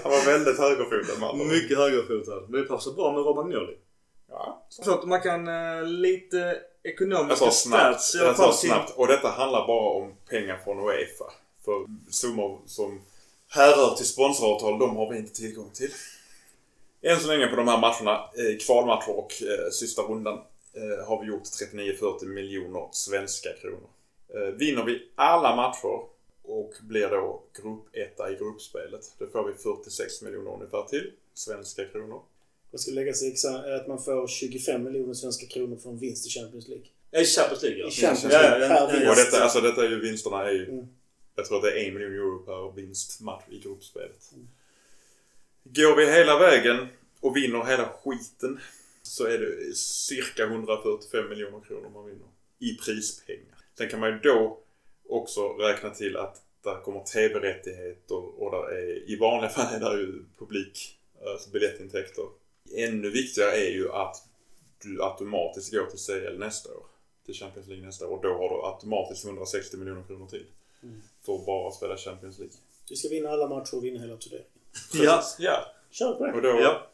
[0.03, 1.47] han var väldigt högerfotad mannen.
[1.47, 2.41] Mycket högerfotad.
[2.49, 3.73] Men det passar bra med Romagnoli.
[4.29, 4.65] Ja.
[4.69, 8.01] Så att man kan eh, lite Jag ekonomiska sa snabbt.
[8.01, 8.93] stats Jag sa snabbt.
[8.95, 11.31] Och detta handlar bara om pengar från Uefa.
[11.65, 13.01] För summor som
[13.49, 15.91] härrör till sponsoravtal, de har vi inte tillgång till.
[17.03, 20.39] Än så länge på de här matcherna, eh, kvalmatcher och eh, sista rundan,
[21.05, 23.89] har vi gjort 39-40 miljoner svenska kronor.
[24.35, 25.99] Eh, vinner vi alla matcher
[26.43, 32.21] och blir då gruppetta i gruppspelet, då får vi 46 miljoner ungefär till svenska kronor.
[32.71, 36.27] Det ska läggas i exa- att man får 25 miljoner svenska kronor för en vinst
[36.27, 36.85] i Champions League.
[37.11, 37.87] I Champions League ja.
[37.87, 38.59] I Champions League.
[38.59, 39.09] ja, ja, ja.
[39.09, 40.69] Och detta, alltså detta är ju vinsterna är ju...
[40.69, 40.87] Mm.
[41.35, 44.31] Jag tror att det är en miljon euro per vinstmatch i gruppspelet.
[45.63, 46.87] Går vi hela vägen
[47.19, 48.59] och vinner hela skiten
[49.03, 52.27] så är det cirka 145 miljoner kronor man vinner.
[52.59, 53.57] I prispengar.
[53.77, 54.59] Sen kan man ju då
[55.09, 60.01] också räkna till att där kommer TV-rättigheter och där är, i vanliga fall är det
[60.01, 62.25] ju publik, alltså biljettintäkter.
[62.75, 64.15] Ännu viktigare är ju att
[64.83, 66.85] du automatiskt går till CL nästa år.
[67.25, 68.15] Till Champions League nästa år.
[68.17, 70.45] Och då har du automatiskt 160 miljoner kronor till.
[71.25, 72.55] För att bara spela Champions League.
[72.89, 74.47] Vi ska vinna alla matcher och vinna hela turneringen.
[74.93, 75.23] Ja.
[75.39, 75.65] Ja.
[75.91, 76.51] Kör på Och, det.
[76.51, 76.87] då, Ja.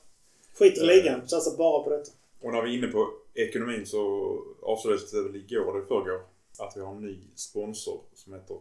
[0.60, 1.28] Skit i ligan.
[1.28, 2.12] Satsa bara på detta.
[2.42, 6.22] och när vi är inne på ekonomin så avslöjades det väl igår eller förrgår
[6.60, 8.58] att vi har en ny sponsor som heter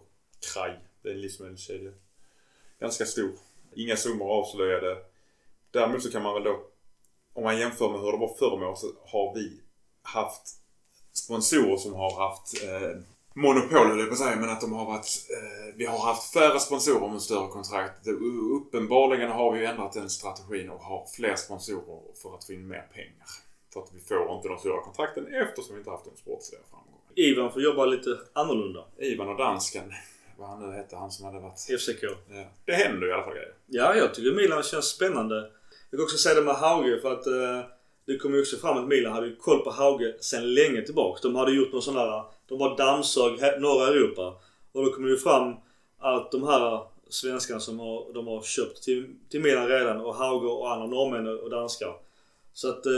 [0.52, 0.78] Kraj.
[1.02, 1.92] Det är en livsmedelskedja.
[2.80, 3.30] Ganska stor.
[3.74, 4.98] Inga summor avslöjade.
[5.70, 6.66] Däremot så kan man väl då,
[7.32, 9.60] om man jämför med hur det var förr med år så har vi
[10.02, 10.48] haft
[11.12, 13.00] sponsorer som har haft eh,
[13.36, 15.08] monopol höll jag på att säga, men att de har varit...
[15.30, 18.04] Eh, vi har haft färre sponsorer med större kontrakt.
[18.04, 18.10] Det,
[18.56, 22.88] uppenbarligen har vi ändrat den strategin och har fler sponsorer för att få in mer
[22.94, 23.26] pengar.
[23.72, 27.12] För att vi får inte de stora kontrakten eftersom vi inte haft de sportsliga framgångarna.
[27.14, 28.84] Ivan får jobba lite annorlunda.
[28.98, 29.92] Ivan och dansken,
[30.38, 31.58] vad han nu hette, han som hade varit...
[31.58, 32.02] FCK.
[32.02, 32.44] Ja.
[32.64, 33.54] Det händer ju i alla fall grejer.
[33.66, 35.50] Ja, jag tycker Milan känns spännande.
[35.90, 37.75] Jag kan också säga det med Hauge för att eh,
[38.06, 41.20] det kom ju också fram att Milan hade ju koll på Hauge sedan länge tillbaks.
[41.20, 44.34] De hade gjort någon sån där, de var dammsög norra Europa.
[44.72, 45.54] Och då kom det ju fram
[45.98, 50.46] att de här svenskarna som har, de har köpt till, till Milan redan och Hauge
[50.46, 51.96] och andra norrmän och danskar.
[52.52, 52.92] Så att eh,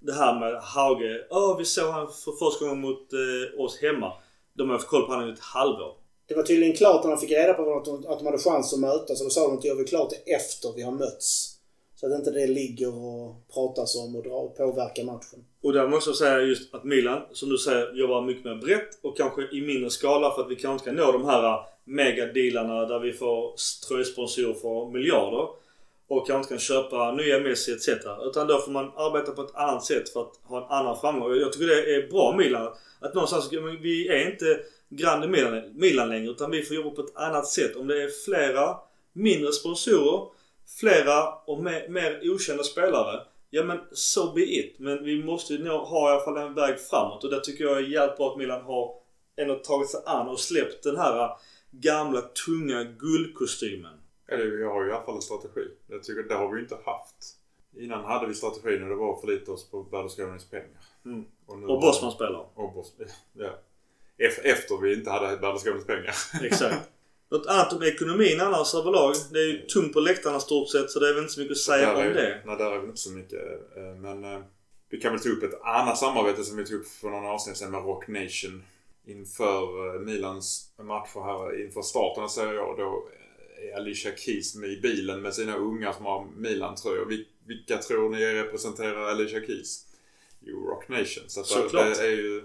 [0.00, 4.12] det här med Hauge, åh vi såg han för första gången mot eh, oss hemma.
[4.54, 5.96] De har haft koll på honom i ett halvår.
[6.28, 8.72] Det var tydligen klart när de fick reda på att de, att de hade chans
[8.72, 9.20] att mötas.
[9.20, 11.53] Och då sa de att jag vill klart efter vi har mötts.
[11.96, 15.44] Så att inte det ligger och pratas om och drar, och påverkar matchen.
[15.62, 18.98] Och där måste jag säga just att Milan, som du säger, jobbar mycket mer brett
[19.02, 22.86] och kanske i mindre skala för att vi kanske inte kan nå de här megadealarna
[22.86, 23.54] där vi får
[23.88, 25.48] tröjsponsorer för miljarder.
[26.08, 27.88] Och kanske inte kan köpa nya Messi etc.
[28.24, 31.36] Utan då får man arbeta på ett annat sätt för att ha en annan framgång.
[31.36, 32.72] Jag tycker det är bra Milan.
[33.00, 33.48] Att någonstans,
[33.82, 34.58] vi är inte
[34.88, 37.76] Grande Milan, Milan längre utan vi får jobba på ett annat sätt.
[37.76, 38.76] Om det är flera
[39.12, 40.28] mindre sponsorer,
[40.80, 43.20] flera och mer, mer okända spelare.
[43.50, 44.78] Ja men so be it.
[44.78, 47.64] Men vi måste ju nå, ha i alla fall en väg framåt och det tycker
[47.64, 48.94] jag är jävligt bra att Milan har
[49.36, 51.30] ändå tagit sig an och släppt den här
[51.70, 53.92] gamla tunga guldkostymen.
[54.28, 55.68] Eller vi har ju i alla fall en strategi.
[55.86, 57.16] Jag tycker det har vi ju inte haft.
[57.76, 60.68] Innan hade vi strategin och det var att förlita oss på Berlusconis pengar.
[61.04, 61.24] Mm.
[61.46, 62.46] Och har- Bosman spelar.
[62.54, 63.50] Och Bosman, ja.
[64.18, 66.14] Ef- Efter vi inte hade Berlusconis pengar.
[66.42, 66.90] Exakt.
[67.30, 69.14] Något annat om ekonomin annars överlag.
[69.32, 71.52] Det är ju tungt på läktarna stort sett så det är väl inte så mycket
[71.52, 72.42] att säga om är, det.
[72.46, 73.40] Nej, där är väl inte så mycket.
[73.76, 74.40] eh, Men eh,
[74.90, 77.56] vi kan väl ta upp ett annat samarbete som vi tog upp för några avsnitt
[77.56, 78.62] sedan med Rock Nation.
[79.06, 82.74] Inför eh, Milans matcher här inför starten av Serie A.
[82.78, 83.08] Då
[83.72, 87.06] är Alicia Keys med i bilen med sina unga som har Milan-tröjor.
[87.06, 89.84] Vil- Vilka tror ni representerar Alicia Keys?
[90.40, 91.24] Jo, Rock Nation.
[91.28, 91.94] Så Såklart.
[91.96, 92.42] det är ju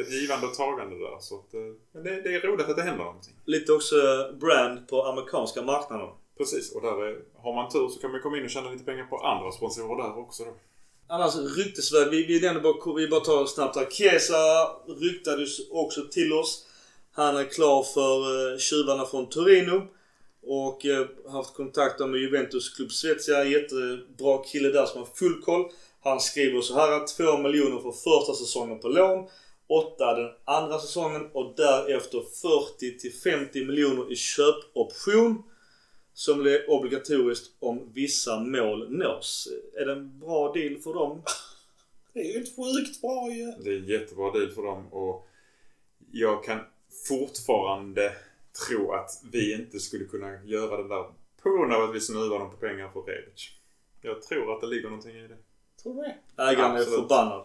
[0.00, 1.18] ett givande och tagande där.
[1.20, 1.60] Så att, eh,
[1.92, 3.34] men det, det är roligt att det händer någonting.
[3.44, 3.96] Lite också
[4.40, 6.08] brand på amerikanska marknaden.
[6.38, 8.84] Precis, och där är, har man tur så kan man komma in och tjäna lite
[8.84, 10.54] pengar på andra sponsorer där också då.
[11.10, 13.86] Annars ryktesväg, vi, vi, bara, vi bara tar snabbt här.
[13.90, 14.36] Chiesa
[14.86, 16.66] ryktades också till oss.
[17.12, 19.82] Han är klar för eh, tjuvarna från Torino.
[20.42, 23.44] Och eh, haft kontakter med Juventus Club Svezia.
[23.44, 25.70] Jättebra kille där som har full koll.
[26.02, 29.28] Han skriver så här att 2 miljoner för första säsongen på lån.
[29.68, 35.42] 8 den andra säsongen och därefter 40 till 50 miljoner i köpoption.
[36.12, 39.48] Som blir obligatoriskt om vissa mål nås.
[39.74, 41.22] Är det en bra deal för dem?
[42.12, 43.52] Det är ju ett sjukt bra ju.
[43.64, 45.28] Det är en jättebra deal för dem och
[46.12, 46.58] jag kan
[47.08, 48.12] fortfarande
[48.68, 51.04] tro att vi inte skulle kunna göra det där
[51.42, 53.50] på grund av att vi snuvar dem på pengar för Rebic.
[54.02, 55.36] Jag tror att det ligger någonting i det.
[55.82, 56.42] Tror du det?
[56.42, 57.44] Ägaren är förbannad.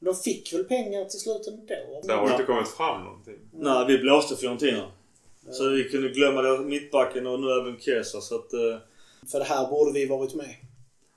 [0.00, 2.00] De fick väl pengar till slut ändå?
[2.04, 3.38] Det har inte kommit fram någonting.
[3.52, 4.90] Nej, vi blåste Fiorentina.
[5.50, 8.20] Så vi kunde glömma det mittbacken och nu även Chiesa.
[8.20, 8.52] Så att...
[8.52, 8.78] Eh,
[9.32, 10.54] För det här borde vi varit med.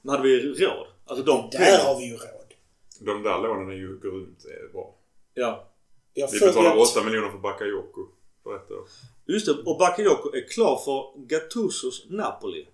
[0.01, 0.87] men hade vi råd?
[1.05, 2.53] Alltså de Där har vi ju råd.
[2.99, 4.95] De där lånen är ju grymt är bra.
[5.33, 5.67] Ja.
[6.13, 6.97] Vi har Vi betalar följt...
[6.97, 8.07] 8 miljoner för Bakayoko
[8.43, 8.87] för ett år.
[9.25, 12.67] Just det, och Bakayoko är klar för Gattusos Napoli.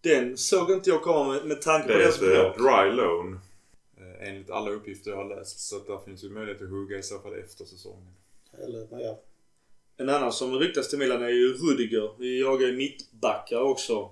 [0.00, 2.32] Den såg inte jag komma med, med tanke Det på är det ett som eh,
[2.32, 2.54] jag.
[2.56, 3.40] dry loan.
[4.20, 5.60] Enligt alla uppgifter jag har läst.
[5.60, 8.14] Så att där finns ju möjlighet att hugga i så fall efter säsongen.
[8.64, 9.20] Eller, ja.
[9.96, 12.10] En annan som ryktas till Milan är ju Rudiger.
[12.18, 14.10] Vi jagar ju mittbackar också.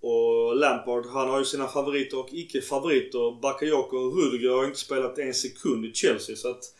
[0.00, 3.40] Och Lampard, han har ju sina favoriter och icke-favoriter.
[3.40, 6.74] Bakayoko och Rudiger har inte spelat en sekund i Chelsea så att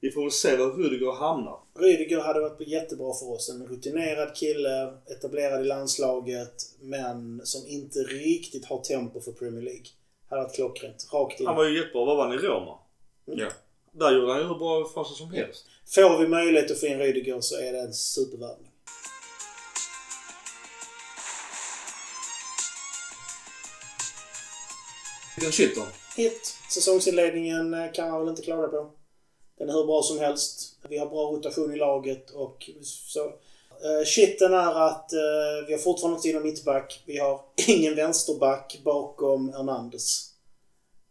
[0.00, 1.58] vi får väl se var Rudiger hamnar.
[1.78, 3.50] Rydiger hade varit jättebra för oss.
[3.50, 9.86] En rutinerad kille, etablerad i landslaget, men som inte riktigt har tempo för Premier League.
[10.32, 11.08] Hade varit klockrent.
[11.12, 11.46] Rakt in.
[11.46, 12.04] Han var ju jättebra.
[12.04, 12.78] Vad var han i Roma?
[13.24, 13.48] Ja.
[13.92, 15.66] Där gjorde han ju hur bra sig som helst.
[15.86, 18.70] Får vi möjlighet att få in Rydiger så är det en supervärvning.
[25.36, 25.86] Vilken shit då.
[26.22, 26.56] Hit.
[26.70, 28.90] Säsongsinledningen eh, kan man väl inte klaga på.
[29.58, 30.78] Den är hur bra som helst.
[30.88, 33.32] Vi har bra rotation i laget och så.
[33.84, 37.02] Uh, shitten är att eh, vi har fortfarande inte in mittback.
[37.06, 40.28] Vi har ingen vänsterback bakom Hernandez.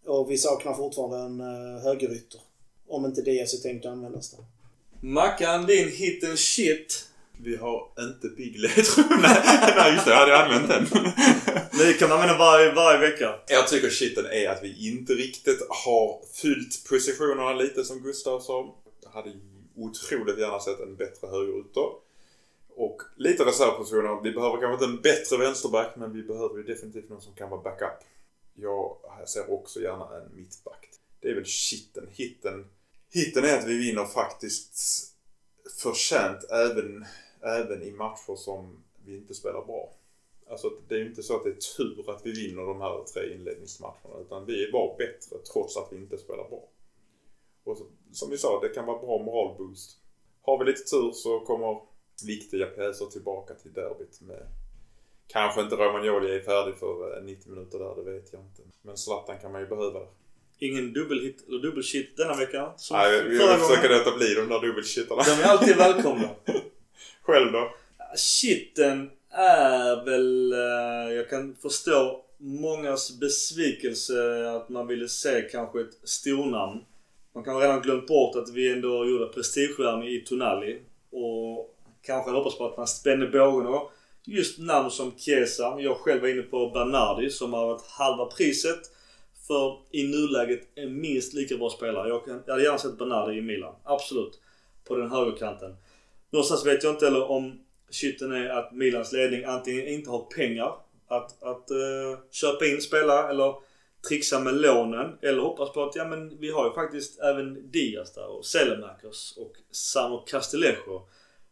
[0.06, 2.42] Och vi saknar fortfarande en uh, högerytter.
[2.88, 4.46] Om inte Diaz är tänkt att användas där.
[5.02, 7.08] Mackan, din hit and shit.
[7.44, 9.04] Vi har inte Big Ledro.
[9.22, 9.42] nej,
[9.76, 10.12] nej, just det.
[10.12, 10.88] Jag hade använt den.
[11.78, 13.36] Det kan man använda varje, varje vecka.
[13.48, 18.76] Jag tycker shiten är att vi inte riktigt har fyllt positionerna lite som Gustav sa.
[19.04, 19.34] Jag hade
[19.78, 21.86] otroligt gärna sett en bättre högerytter.
[22.76, 24.22] Och lite reservpositioner.
[24.24, 27.50] Vi behöver kanske inte en bättre vänsterback men vi behöver ju definitivt någon som kan
[27.50, 28.04] vara backup.
[28.54, 30.90] Jag ser också gärna en mittback.
[31.20, 32.08] Det är väl shiten.
[32.12, 32.66] Hitten,
[33.10, 34.76] hitten är att vi vinner faktiskt
[35.82, 37.06] förtjänt även,
[37.42, 39.94] även i matcher som vi inte spelar bra.
[40.50, 43.04] Alltså det är ju inte så att det är tur att vi vinner de här
[43.14, 46.68] tre inledningsmatcherna utan vi var bättre trots att vi inte spelar bra.
[47.64, 47.78] Och
[48.12, 49.98] som vi sa, det kan vara bra moralboost.
[50.42, 51.82] Har vi lite tur så kommer
[52.24, 54.48] viktiga pjäser tillbaka till derbyt med
[55.28, 58.62] Kanske inte Romagnoli är färdig för eh, 90 minuter där, det vet jag inte.
[58.82, 60.08] Men Zlatan kan man ju behöva där.
[60.60, 62.74] Ingen dubbelhit eller dubbelshit denna vecka.
[62.78, 65.24] Som Nej, vi försöker låta bli de där dubbelshittarna.
[65.24, 66.30] De är alltid välkomna.
[67.22, 67.72] Själv då?
[68.16, 70.54] Shitten är väl...
[70.54, 76.86] eh, jag kan förstå mångas besvikelse att man ville se kanske ett stornamn.
[77.34, 80.82] Man kan redan glömt bort att vi ändå gjorde prestigevärvning i Tonali.
[81.12, 81.71] Och
[82.02, 83.92] kanske hoppas på att man spänner bågen och
[84.24, 85.76] just namn som Chiesa.
[85.80, 88.80] Jag själv var inne på Bernardi som har varit halva priset.
[89.48, 92.10] För i nuläget en minst lika bra spelare.
[92.10, 93.76] Jag, jag hade gärna sett Bernardi i Milan.
[93.84, 94.40] Absolut.
[94.88, 95.76] På den högerkanten.
[96.30, 97.60] Någonstans vet jag inte heller om
[97.92, 100.76] shiten är att Milans ledning antingen inte har pengar
[101.08, 103.56] att, att uh, köpa in spelare eller
[104.08, 105.18] trixa med lånen.
[105.22, 109.38] Eller hoppas på att ja men vi har ju faktiskt även Diaz där och Selemakers
[109.38, 111.08] och Samo Castillejo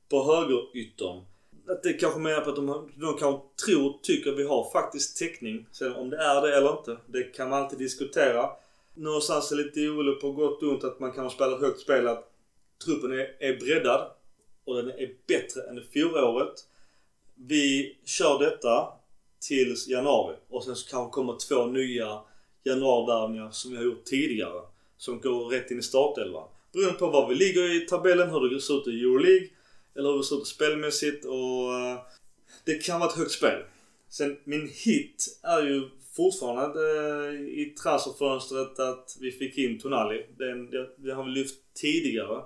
[0.10, 1.22] på högeryttern.
[1.68, 5.66] Att det kanske menar på att de, de kanske tror, tycker vi har faktiskt täckning.
[5.72, 8.50] Sen om det är det eller inte, det kan man alltid diskutera.
[8.94, 11.80] Någonstans är det lite orolig på gott och ont att man kan ha spelat högt
[11.80, 12.32] spel att
[12.86, 14.12] truppen är, är breddad
[14.66, 16.54] och den är bättre än i fjolåret.
[17.36, 18.88] Vi kör detta
[19.48, 22.22] tills januari och sen så kanske kommer två nya
[22.64, 24.62] januarvärvningar som vi har gjort tidigare.
[24.98, 26.48] Som går rätt in i startelvan.
[26.74, 29.48] Beroende på var vi ligger i tabellen, hur det ser ut i Euroleague
[30.00, 32.00] eller hur det ser ut spelmässigt och eh,
[32.66, 33.64] Det kan vara ett högt spel.
[34.10, 40.26] Sen min hit är ju fortfarande eh, i transferfönstret att vi fick in Tonali.
[40.38, 42.44] Den, det, det har vi lyft tidigare.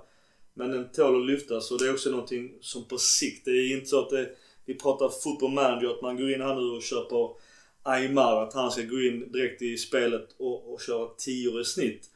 [0.54, 3.76] Men den tål att lyftas och det är också någonting som på sikt, det är
[3.76, 4.30] inte så att det,
[4.64, 7.30] vi pratar football manager att man går in här nu och köper
[7.82, 12.10] Aymar, att han ska gå in direkt i spelet och, och köra 10 i snitt.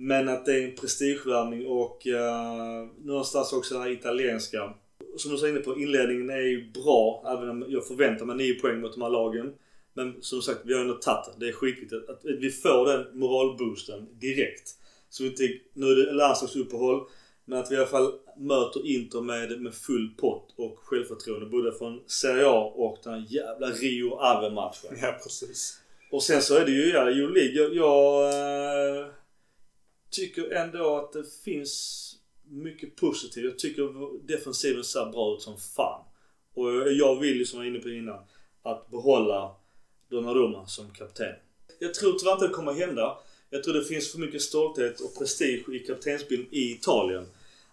[0.00, 4.74] Men att det är en prestigevärvning och uh, någonstans också den här italienska.
[5.16, 8.54] Som du sa inne på, inledningen är ju bra även om jag förväntar mig 9
[8.54, 9.52] poäng mot de här lagen.
[9.94, 11.44] Men som sagt, vi har ändå tagit det.
[11.44, 14.74] Det är skitviktigt att vi får den moralboosten direkt.
[15.10, 17.06] Så vi inte, nu är det landslagsuppehåll.
[17.44, 21.46] Men att vi i alla fall möter Inter med, med full pott och självförtroende.
[21.46, 24.98] Både från Serie A och den jävla Rio Ave-matchen.
[25.02, 25.80] Ja, precis.
[26.10, 27.52] Och sen så är det ju, ja, Euroleague.
[27.52, 28.28] Jag, jag
[29.00, 29.06] äh,
[30.10, 32.04] tycker ändå att det finns
[32.50, 33.44] mycket positivt.
[33.44, 36.04] Jag tycker defensiven ser bra ut som fan.
[36.54, 38.24] Och jag vill ju som jag var inne på innan,
[38.62, 39.54] att behålla
[40.08, 41.34] Donnarumma som kapten.
[41.78, 43.18] Jag tror tyvärr inte det kommer hända.
[43.50, 47.26] Jag tror det finns för mycket stolthet och prestige i kaptensbilden i Italien.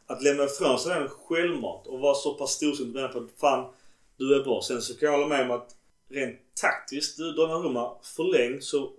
[0.07, 3.73] Att lämna ifrån sig den självmant och vara så pass storsint med på att fan,
[4.17, 4.61] du är bra.
[4.61, 5.75] Sen så kan jag hålla med om att
[6.09, 8.91] rent taktiskt, du Donnarumma, förläng så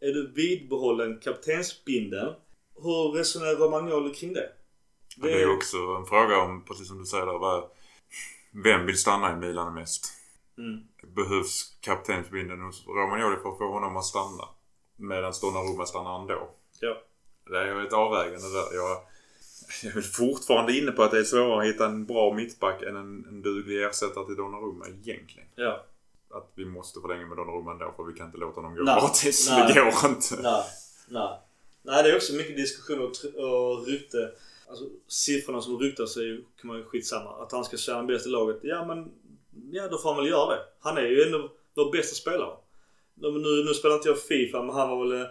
[0.00, 2.34] är du vidbehållen kaptensbindeln.
[2.82, 4.48] Hur resonerar Romagnoli kring det?
[5.16, 7.64] Det är ju också en fråga om, precis som du säger där, vad,
[8.64, 10.12] vem vill stanna i Milan mest?
[10.58, 10.80] Mm.
[11.16, 14.48] Behövs kaptensbindeln hos Romagnoli för att få honom att stanna?
[14.96, 16.50] Medan Donnarumma stannar ändå.
[16.80, 16.96] Ja.
[17.50, 18.76] Det är ju ett avvägande där.
[18.76, 18.98] Jag,
[19.82, 22.96] jag är fortfarande inne på att det är svårare att hitta en bra mittback än
[22.96, 25.48] en, en duglig ersättare till Donnarumma egentligen.
[25.54, 25.84] Ja.
[26.30, 29.48] Att vi måste förlänga med Donnarumma ändå för vi kan inte låta honom gå gratis.
[29.48, 30.42] Det går inte.
[30.42, 30.64] Nej.
[31.08, 31.40] Nej.
[31.86, 34.32] Nej, det är också mycket diskussion och, och rykte.
[34.68, 37.42] Alltså siffrorna som ryktas är ju, kan man ju skitsamma.
[37.42, 38.58] Att han ska tjäna bäst i laget.
[38.62, 39.12] Ja men,
[39.72, 40.60] ja då får han väl göra det.
[40.80, 42.56] Han är ju ändå vår bästa spelare.
[43.14, 45.26] Nu, nu spelar inte jag Fifa men han var väl eh,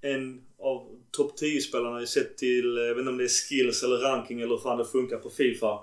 [0.00, 3.82] en av topp 10 spelarna sett till, eh, jag vet inte om det är skills
[3.82, 5.78] eller ranking eller hur fan det funkar på Fifa.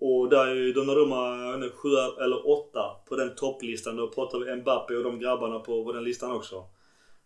[0.00, 1.88] Och där är ju Donnarumma, jag vet inte, 7
[2.20, 3.96] eller 8 på den topplistan.
[3.96, 6.64] Då pratar vi Mbappe och de grabbarna på, på den listan också.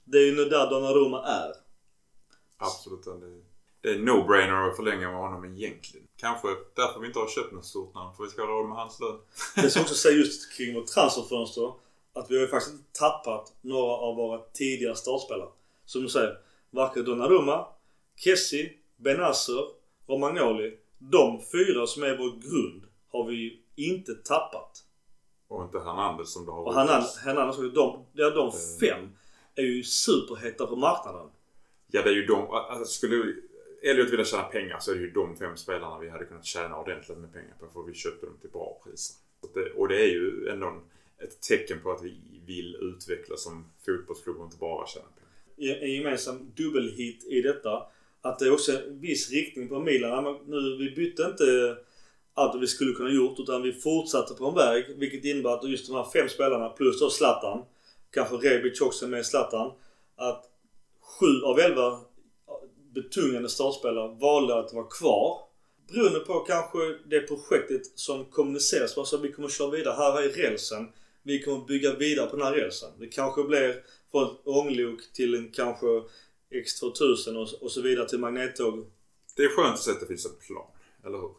[0.04, 1.63] Det är ju nu där Donnarumma är.
[2.58, 3.04] Absolut.
[3.80, 6.06] Det är, no-brainer att förlänga med honom egentligen.
[6.16, 8.16] Kanske därför vi inte har köpt något stort namn.
[8.16, 9.18] För vi ska ha råd med hans lön.
[9.54, 11.72] Det som också säger just kring vårt transferfönster.
[12.12, 15.48] Att vi har ju faktiskt inte tappat några av våra tidigare startspelare.
[15.84, 16.38] Som du säger,
[16.70, 17.66] varken Donnarumma,
[18.16, 19.64] Kessi, Benasser,
[20.06, 20.78] Romagnoli.
[20.98, 24.84] De fyra som är vår grund har vi inte tappat.
[25.48, 26.88] Och inte Hernandez som det har Och varit.
[27.24, 28.04] Hernandez, de,
[28.34, 29.16] de fem
[29.54, 31.30] är ju superheta på marknaden.
[31.94, 32.50] Ja, det är ju de.
[32.50, 33.34] Alltså, skulle
[33.82, 36.78] Elliot vilja tjäna pengar så är det ju de fem spelarna vi hade kunnat tjäna
[36.78, 37.66] ordentligt med pengar på.
[37.72, 39.16] För vi köpte dem till bra priser.
[39.54, 40.80] Det, och det är ju ändå en,
[41.18, 42.14] ett tecken på att vi
[42.46, 45.06] vill utvecklas som fotbollsklubb och inte bara tjäna
[45.56, 45.82] pengar.
[45.82, 47.86] en gemensam dubbelhit i detta.
[48.20, 50.38] Att det är också en viss riktning på Milan.
[50.46, 51.76] Nu, vi bytte inte
[52.34, 54.84] allt vi skulle kunna gjort utan vi fortsatte på en väg.
[54.98, 57.62] Vilket innebär att just de här fem spelarna plus då Zlatan.
[58.10, 59.72] Kanske Rebic också med Zlatan.
[60.16, 60.50] Att
[61.20, 62.00] sju av elva
[62.94, 65.38] betungande startspelare valde att vara kvar.
[65.88, 68.98] Beroende på kanske det projektet som kommuniceras.
[68.98, 69.94] Alltså vi kommer köra vidare.
[69.94, 70.88] Här är rälsen.
[71.22, 72.90] Vi kommer bygga vidare på den här rälsen.
[72.98, 75.86] Det kanske blir från ett ånglok till en kanske
[76.50, 78.86] X2000 och, och så vidare till magnettåg.
[79.36, 80.70] Det är skönt att se att det finns en plan,
[81.04, 81.34] eller hur?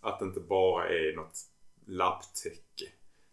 [0.00, 1.38] Att det inte bara är något
[1.86, 2.88] lapptäcke.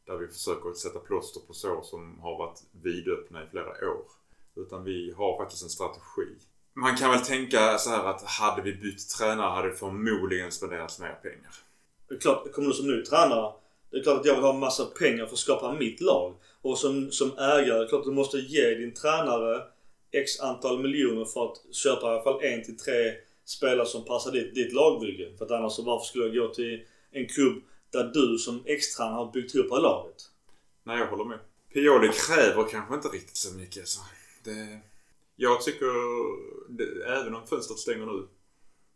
[0.05, 4.22] Där vi försöker sätta plåster på sår som har varit vidöppna i flera år.
[4.55, 6.27] Utan vi har faktiskt en strategi.
[6.73, 10.99] Man kan väl tänka så här att hade vi bytt tränare hade det förmodligen spenderats
[10.99, 11.55] mer pengar.
[12.09, 13.53] Det är klart, kommer du som ny tränare.
[13.91, 16.35] Det är klart att jag vill ha massa pengar för att skapa mitt lag.
[16.61, 19.63] Och som, som ägare, det är klart att du måste ge din tränare
[20.11, 23.13] X antal miljoner för att köpa i alla fall en till tre
[23.45, 25.37] spelare som passar ditt, ditt lagbygge.
[25.37, 29.15] För att annars så varför skulle jag gå till en klubb där du som ex-tränare
[29.15, 30.29] har byggt upp laget?
[30.83, 31.39] Nej, jag håller med.
[31.73, 33.87] Pioli kräver kanske inte riktigt så mycket.
[33.87, 34.01] Så
[34.43, 34.79] det,
[35.35, 35.91] jag tycker,
[36.69, 38.27] det, även om fönstret stänger nu,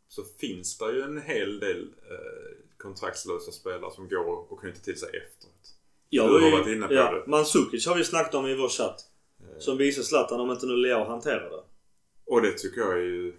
[0.08, 5.00] så finns det ju en hel del eh, kontraktslösa spelare som går och knyter till
[5.00, 5.74] sig efteråt.
[6.10, 7.28] Jag Du har varit inne på ja, det.
[7.28, 9.04] Mandzukic har vi snackat om i vår chatt.
[9.60, 11.64] Som visar Zlatan om inte nu Leo hanterar det.
[12.26, 13.34] Och det tycker jag är ju...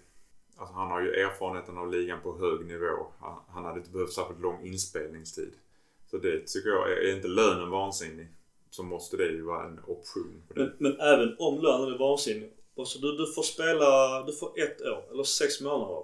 [0.57, 3.07] Alltså han har ju erfarenheten av ligan på hög nivå.
[3.19, 5.53] Han, han hade inte behövt särskilt lång inspelningstid.
[6.11, 8.27] Så det tycker jag, är, är inte lönen vansinnig
[8.69, 10.43] så måste det ju vara en option.
[10.55, 12.53] Men, men även om lönen är vansinnig.
[12.77, 16.03] Alltså du, du får spela, du får ett år eller sex månader.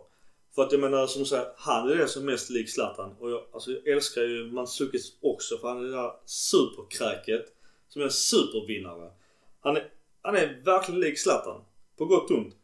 [0.55, 3.15] För att jag menar som du säger, han är den som mest lik Zlatan.
[3.19, 7.45] Och jag, alltså, jag älskar ju Mandzukic också för han är det där superkräket.
[7.89, 9.11] Som är en supervinnare.
[9.59, 9.89] Han är,
[10.21, 11.61] han är verkligen lik Zlatan.
[11.97, 12.55] På gott och ont.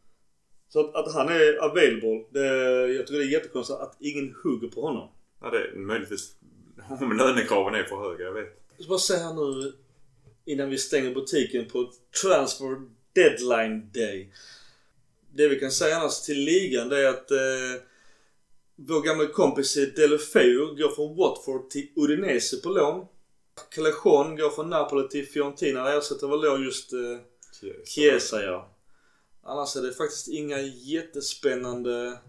[0.70, 2.48] Så att, att han är available, det,
[2.94, 5.10] jag tycker det är jättekonstigt att ingen hugger på honom.
[5.42, 6.36] Ja, det är möjligtvis
[6.90, 8.62] om lönekraven är för höga, jag vet.
[8.88, 9.74] Bara säga här nu
[10.52, 11.92] innan vi stänger butiken på
[12.22, 12.82] transfer
[13.14, 14.34] deadline day.
[15.34, 17.84] Det vi kan säga annars till ligan det är att eh,
[18.76, 23.06] vår gamla kompis Delofeu går från Watford till Udinese på lån.
[23.70, 25.84] Callejon går från Napoli till Fiorentina.
[25.84, 27.00] Där ersätter väl då just eh,
[27.86, 28.70] Chiesa ja.
[29.44, 32.20] Annars är det faktiskt inga jättespännande...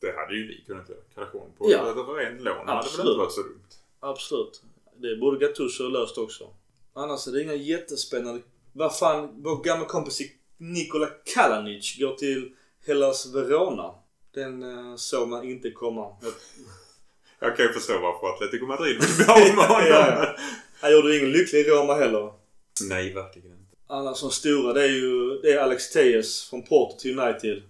[0.00, 0.98] Det hade ju vi kunnat göra.
[1.14, 1.78] Kalation på Ja.
[1.86, 2.66] över en lån.
[2.66, 3.68] Det hade väl inte varit så dumt.
[4.00, 4.62] Absolut.
[4.96, 6.54] Det borde Gattuso löst också.
[6.94, 8.40] Annars är det inga jättespännande...
[8.72, 10.20] Vad fan, vår gamla kompis
[10.58, 12.52] Nikola Kalanic går till
[12.86, 13.94] Hellas Verona.
[14.34, 16.16] Den eh, såg man inte komma.
[17.38, 19.86] Jag- kan ju förstå varför Atletico Madrid vill bli av med honom.
[19.88, 20.36] Ja, ja.
[20.80, 22.32] Han gjorde ingen lycklig i Roma heller.
[22.88, 23.76] Nej, verkligen inte.
[23.86, 27.62] Annars som stora det är ju det är Alex Tejes från Porto till United.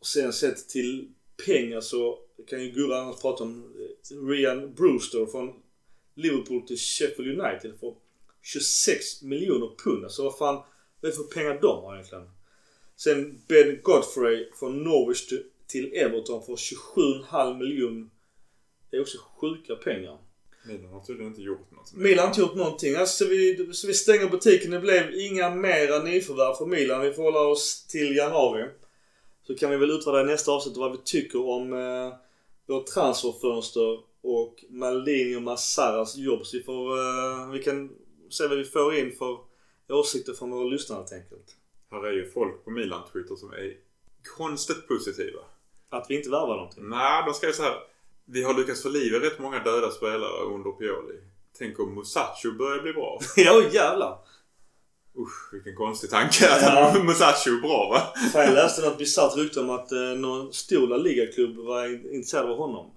[0.00, 1.08] Och sen sett till
[1.46, 2.18] pengar så
[2.50, 3.74] kan ju Gurra annars prata om
[4.10, 5.54] eh, Ryan Brewster från
[6.14, 7.94] Liverpool till Sheffield United för
[8.52, 10.04] 26 miljoner pund.
[10.04, 10.54] Alltså vad fan,
[11.00, 12.30] vad är det för pengar de har egentligen?
[12.96, 15.28] Sen Ben Godfrey från Norwich
[15.66, 18.08] till- Everton för 27,5 miljoner.
[18.90, 20.18] Det är också sjuka pengar.
[20.66, 21.92] Milan har tydligen inte gjort något.
[21.94, 22.94] Milan har inte gjort någonting.
[22.94, 24.70] Alltså vi, så vi stänger butiken.
[24.70, 27.00] Det blev inga mera nyförvärv för Milan.
[27.00, 28.68] Vi får hålla oss till januari.
[29.46, 32.14] Så kan vi väl utvärdera nästa avsnitt vad vi tycker om eh,
[32.66, 36.46] vårt transferfönster och Maldini och Massaras jobb.
[36.46, 37.90] Så vi får, eh, vi kan
[38.30, 39.38] se vad vi får in för
[39.88, 41.56] åsikter från våra lyssnare helt enkelt.
[41.90, 43.72] Här är ju folk på Milan-Twitter som är
[44.36, 45.40] konstigt positiva.
[45.90, 46.88] Att vi inte värvar någonting.
[46.88, 47.74] Nej, de skrev så här.
[48.24, 51.14] Vi har lyckats förliva rätt många döda spelare under Pioli.
[51.58, 53.20] Tänk om Musacho börjar bli bra.
[53.36, 54.18] ja jävlar!
[55.18, 57.02] Usch, vilken konstig tanke att Ja.
[57.04, 58.20] Musacho är bra va?
[58.32, 62.10] Fan, jag läste något bisarrt rykte om att eh, någon stor La Liga-klubb var in-
[62.14, 62.90] intresserad av honom.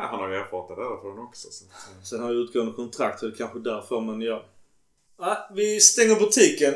[0.00, 1.48] Ja, han har ju erfarenhet därifrån också.
[1.50, 1.64] Så.
[2.02, 4.44] Sen har jag utgående kontrakt så det är kanske därför men ja.
[5.18, 5.48] ja.
[5.54, 6.74] Vi stänger butiken.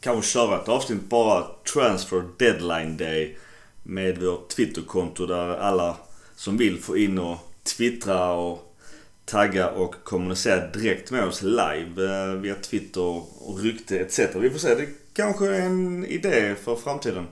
[0.00, 3.38] Kanske köra ett avsnitt bara transfer deadline day
[3.82, 5.96] med vårt Twitterkonto där alla
[6.36, 8.76] som vill får in och twittra och
[9.24, 13.00] tagga och kommunicera direkt med oss live eh, via Twitter
[13.46, 14.18] och rykte etc.
[14.34, 14.74] Vi får se.
[14.74, 17.26] Det kanske är en idé för framtiden.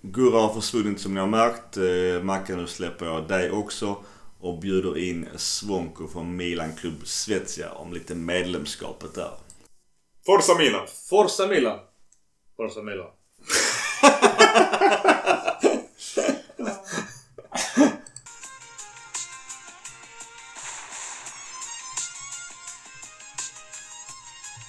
[0.00, 1.76] Gurra har försvunnit som ni har märkt.
[1.76, 3.96] Eh, Mackan, nu släpper jag dig också
[4.42, 9.32] och bjuder in Svonko från Milan Club Svezia om lite medlemskapet där.
[10.26, 10.86] Forza Milan!
[11.10, 11.78] Forza Milan!
[12.56, 13.10] Forza Milan.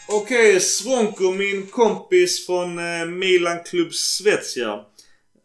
[0.07, 4.85] Okej, Svonko, min kompis från eh, Milan Club Svezia.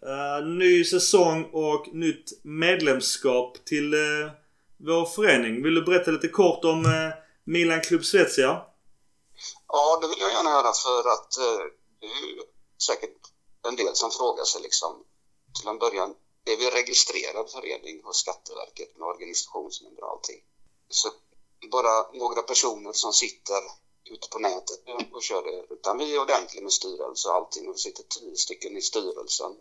[0.07, 4.31] Uh, ny säsong och nytt medlemskap till uh,
[4.77, 5.62] vår förening.
[5.62, 7.12] Vill du berätta lite kort om uh,
[7.45, 8.62] Milan Club Svezia?
[9.69, 11.65] Ja, det vill jag gärna göra för att uh,
[12.01, 12.43] det är ju
[12.87, 13.19] säkert
[13.69, 15.05] en del som frågar sig liksom
[15.59, 16.15] till en början,
[16.45, 20.41] är vi registrerad förening hos Skatteverket med organisationsnummer och allting?
[20.89, 21.09] Så
[21.70, 23.62] bara några personer som sitter
[24.05, 24.81] ute på nätet
[25.12, 28.37] och kör det, utan vi är ordentliga med styrelse och allting och vi sitter tio
[28.37, 29.53] stycken i styrelsen.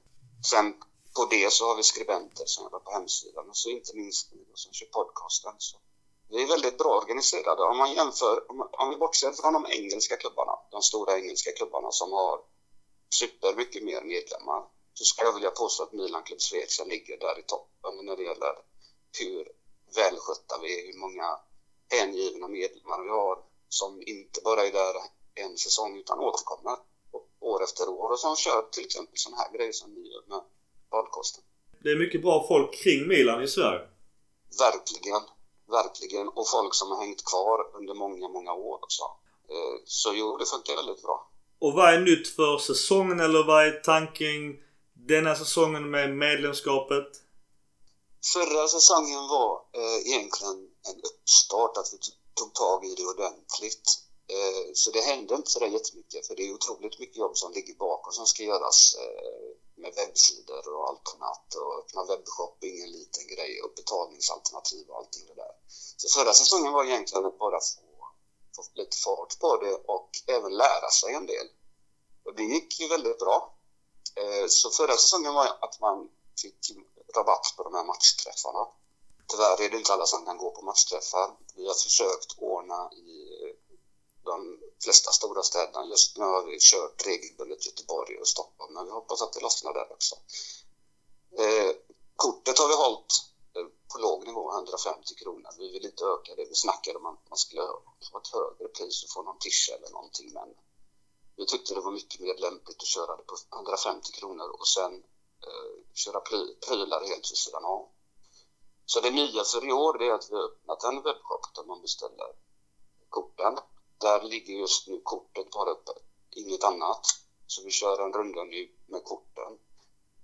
[0.46, 0.74] Sen
[1.16, 4.46] på det så har vi skribenter som jobbar på hemsidan och så inte minst ni
[4.54, 5.54] som kör podcasten.
[5.58, 5.78] Så
[6.30, 7.64] vi är väldigt bra organiserade.
[7.64, 11.92] Om man jämför, om, om vi bortser från de engelska klubbarna, de stora engelska klubbarna
[11.92, 12.40] som har
[13.10, 17.40] super mycket mer medlemmar, så skulle jag vilja påstå att Milan Club Svezia ligger där
[17.40, 18.56] i toppen när det gäller
[19.20, 19.52] hur
[19.96, 21.40] välskötta vi är, hur många
[21.90, 24.96] hängivna medlemmar vi har som inte bara är där
[25.36, 26.78] en säsong utan återkommer
[27.52, 30.42] år efter år och som kör till exempel sådana här grejer som ni gör med
[30.96, 31.44] podcasten.
[31.84, 33.84] Det är mycket bra folk kring Milan i Sverige.
[34.66, 35.22] Verkligen,
[35.78, 36.28] verkligen.
[36.28, 39.04] Och folk som har hängt kvar under många, många år också.
[39.50, 41.32] Eh, Så jo, det funkar väldigt bra.
[41.60, 44.42] Och vad är nytt för säsongen eller vad är tanken
[44.94, 47.08] denna säsongen med medlemskapet?
[48.34, 50.58] Förra säsongen var eh, egentligen
[50.90, 51.98] en uppstart, att vi
[52.34, 53.88] tog tag i det ordentligt.
[54.30, 57.52] Eh, så det hände inte så där jättemycket, för det är otroligt mycket jobb som
[57.54, 62.92] ligger bakom som ska göras eh, med webbsidor och allt annat och öppna webbshopping, en
[62.92, 65.52] liten grej och betalningsalternativ och allting det där.
[65.98, 67.82] Så förra säsongen var egentligen att bara få,
[68.56, 71.48] få lite fart på det och även lära sig en del.
[72.26, 73.54] Och det gick ju väldigt bra.
[74.16, 76.10] Eh, så förra säsongen var att man
[76.42, 76.72] fick
[77.16, 78.68] rabatt på de här matchträffarna.
[79.28, 81.32] Tyvärr är det inte alla som kan gå på matchträffar.
[81.56, 83.37] Vi har försökt ordna i
[84.28, 85.86] de flesta stora städerna.
[85.86, 89.74] Just nu har vi kört regelbundet Göteborg och Stockholm, men vi hoppas att det lossnar
[89.74, 90.16] där också.
[91.44, 91.72] Eh,
[92.16, 93.14] kortet har vi hållit
[93.56, 95.52] eh, på låg nivå, 150 kronor.
[95.58, 96.46] Vi vill inte öka det.
[96.46, 99.90] Vi snackade om att man skulle ha ett högre pris och få någon tischa eller
[99.90, 100.50] någonting, men
[101.38, 104.94] vi tyckte det var mycket mer lämpligt att köra det på 150 kronor och sen
[105.48, 107.90] eh, köra pry prylar helt vid sidan av.
[108.86, 111.82] Så det nya för i år är att vi har öppnat en webbshop där man
[111.82, 112.28] beställer
[113.10, 113.58] korten.
[113.98, 115.92] Där ligger just nu kortet bara uppe,
[116.32, 117.06] inget annat.
[117.48, 119.60] Så vi kör en runda nu med korten.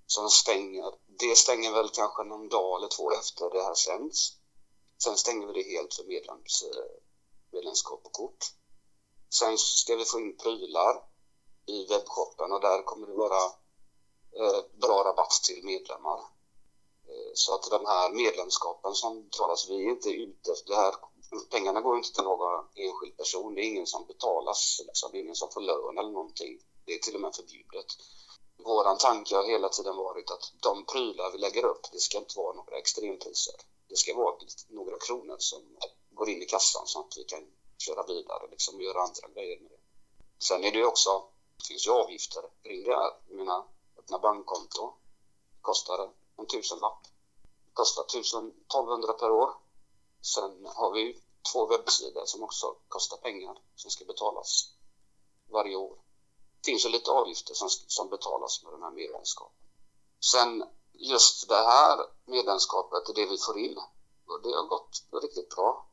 [0.05, 4.37] Som stänger, det stänger väl kanske någon dag eller två efter det här sänds.
[5.03, 6.85] Sen stänger vi det helt för medlems, eh,
[7.51, 8.45] medlemskap och kort.
[9.29, 11.03] Sen ska vi få in prylar
[11.65, 13.43] i webbshoppen och där kommer det vara
[14.39, 16.19] eh, bra rabatt till medlemmar.
[17.07, 20.93] Eh, så att de här medlemskapen som talas, vi är inte ute efter det här.
[21.49, 23.55] Pengarna går inte till någon enskild person.
[23.55, 25.11] Det är ingen som betalas, liksom.
[25.11, 26.60] det är ingen som får lön eller någonting.
[26.85, 27.85] Det är till och med förbjudet.
[28.57, 32.38] Vår tanke har hela tiden varit att de prylar vi lägger upp, det ska inte
[32.38, 33.53] vara några extrempriser.
[33.89, 34.35] Det ska vara
[34.69, 35.61] några kronor som
[36.11, 37.43] går in i kassan så att vi kan
[37.77, 39.80] köra vidare liksom, och göra andra grejer med det.
[40.39, 41.23] Sen är det ju också,
[41.57, 43.11] det finns ju avgifter kring det här.
[43.27, 43.64] Jag menar,
[43.97, 44.93] öppna bankkonto
[45.61, 47.03] kostar en tusenlapp.
[47.03, 49.62] Det Kostar 1200 per år.
[50.25, 51.21] Sen har vi
[51.51, 54.73] två webbsidor som också kostar pengar som ska betalas
[55.51, 55.97] varje år.
[56.61, 59.67] Det finns ju lite avgifter som, som betalas med den här medlemskapen.
[60.31, 60.63] Sen
[60.93, 63.77] just det här medlemskapet, det vi får in,
[64.27, 65.89] och det har gått riktigt bra.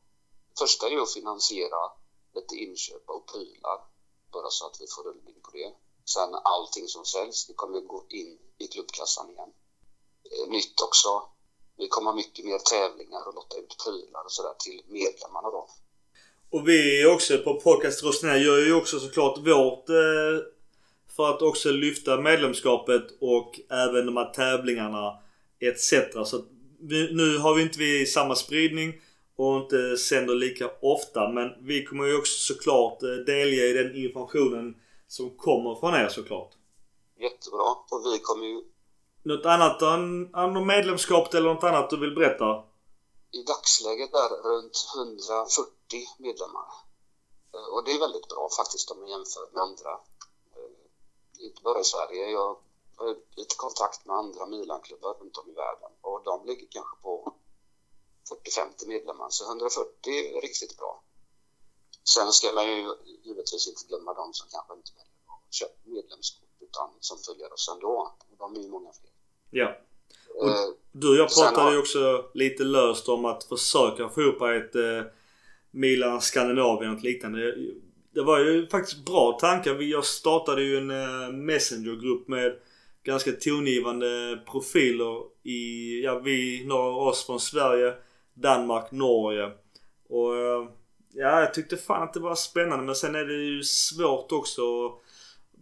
[0.59, 1.91] Första är ju att finansiera
[2.33, 3.79] lite inköp av prylar,
[4.31, 5.75] bara så att vi får rullning på det.
[6.05, 9.53] Sen allting som säljs, det kommer gå in i klubbkassan igen.
[10.23, 11.29] Eh, nytt också,
[11.81, 15.67] vi kommer ha mycket mer tävlingar och lotta ut prylar och sådär till medlemmarna då.
[16.49, 20.35] Och vi också på Podcast Rosnär gör ju också såklart vårt eh,
[21.15, 25.17] för att också lyfta medlemskapet och även de här tävlingarna
[25.59, 25.93] etc.
[26.29, 26.45] Så
[26.79, 29.01] vi, nu har vi inte vi samma spridning
[29.35, 33.95] och inte sänder lika ofta men vi kommer ju också såklart eh, delge i den
[33.95, 34.75] informationen
[35.07, 36.51] som kommer från er såklart.
[37.19, 37.63] Jättebra.
[37.91, 38.70] Och vi kommer ju...
[39.23, 42.63] Något annat än, medlemskapet eller något annat du vill berätta?
[43.31, 45.71] I dagsläget är runt 140
[46.17, 46.69] medlemmar.
[47.53, 49.91] Eh, och det är väldigt bra faktiskt om man jämför med andra.
[50.55, 52.29] Eh, inte bara i Sverige.
[52.29, 52.57] Jag
[52.95, 57.33] har lite kontakt med andra Milanklubbar runt om i världen och de ligger kanske på
[58.29, 59.27] 40-50 medlemmar.
[59.29, 61.03] Så 140 är riktigt bra.
[62.13, 66.49] Sen ska man ju givetvis inte glömma de som kanske inte väljer att köpa medlemskort
[66.59, 68.15] utan som följer oss ändå.
[68.37, 69.10] De är ju många fler.
[69.51, 69.77] Ja.
[70.35, 70.55] Och eh,
[70.91, 71.71] du och jag pratade har...
[71.71, 75.11] ju också lite löst om att försöka få ihop ett eh,
[75.71, 77.55] Milan Skandinavien och liknande.
[78.13, 79.81] Det var ju faktiskt bra tankar.
[79.81, 82.53] Jag startade ju en eh, Messengergrupp med
[83.03, 87.93] ganska tongivande profiler i, ja vi, några av oss från Sverige,
[88.33, 89.51] Danmark, Norge.
[90.09, 90.67] Och eh,
[91.13, 94.61] ja, jag tyckte fan att det var spännande men sen är det ju svårt också.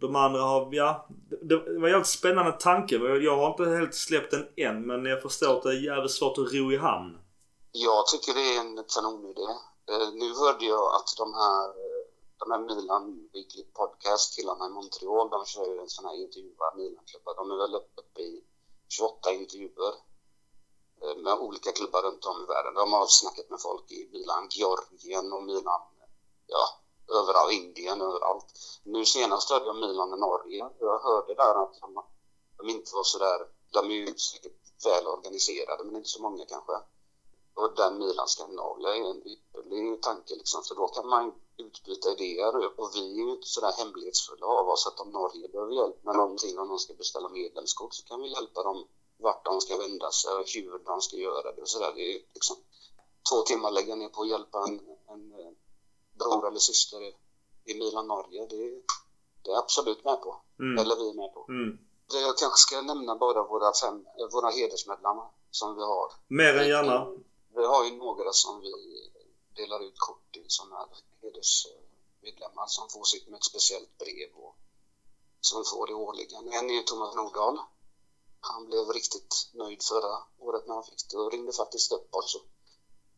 [0.00, 1.06] De andra har, ja,
[1.42, 2.94] det var en jävligt spännande tanke.
[2.96, 6.38] Jag har inte helt släppt den än men jag förstår att det är jävligt svårt
[6.38, 7.18] att ro i hamn.
[7.72, 9.48] Jag tycker det är en kanonidé.
[9.90, 11.64] Eh, nu hörde jag att de här,
[12.40, 16.76] de här Milan Weekly Podcast killarna i Montreal, de kör ju en sån här intervjuad
[16.76, 17.34] Milan-klubbar.
[17.40, 18.44] De är väl uppe i
[18.88, 19.94] 28 intervjuer
[21.02, 22.74] eh, med olika klubbar runt om i världen.
[22.74, 25.82] De har snackat med folk i Milan, Georgien och Milan,
[26.46, 26.64] ja,
[27.10, 28.46] överallt, Indien, överallt.
[28.82, 30.70] Nu senast hörde jag Milan i Norge.
[30.80, 32.02] Jag hörde där att de,
[32.58, 33.40] de inte var så där,
[33.72, 36.72] de är ju säkert väl organiserade men inte så många kanske.
[37.54, 42.80] Och den Milan Skandinavien är en ypperlig tanke liksom, för då kan man utbyta idéer
[42.80, 46.16] och vi är ju inte sådär hemlighetsfulla av oss att om Norge behöver hjälp med
[46.16, 50.10] någonting, om de ska beställa medlemskort så kan vi hjälpa dem vart de ska vända
[50.10, 51.92] sig och hur de ska göra det och sådär.
[51.96, 52.56] Det är liksom
[53.30, 55.56] två timmar lägga ner på att hjälpa en, en
[56.20, 57.00] bror eller syster
[57.70, 58.46] i Milan, Norge.
[58.52, 58.62] Det,
[59.42, 60.30] det är absolut med på.
[60.58, 60.78] Mm.
[60.78, 61.46] Eller vi är med på.
[61.48, 61.78] Mm.
[62.26, 66.08] Jag kanske ska nämna bara våra, fem, eh, våra hedersmedlemmar som vi har.
[66.28, 66.96] Mer än gärna.
[67.56, 68.72] Vi har ju några som vi
[69.56, 70.86] delar ut kort till som är
[71.22, 74.56] hedersmedlemmar som får sitt med ett speciellt brev och
[75.40, 76.48] som får det årligen.
[76.52, 77.58] En är Thomas Nordahl
[78.40, 82.34] han blev riktigt nöjd förra året när han fick det och ringde faktiskt upp oss
[82.34, 82.46] och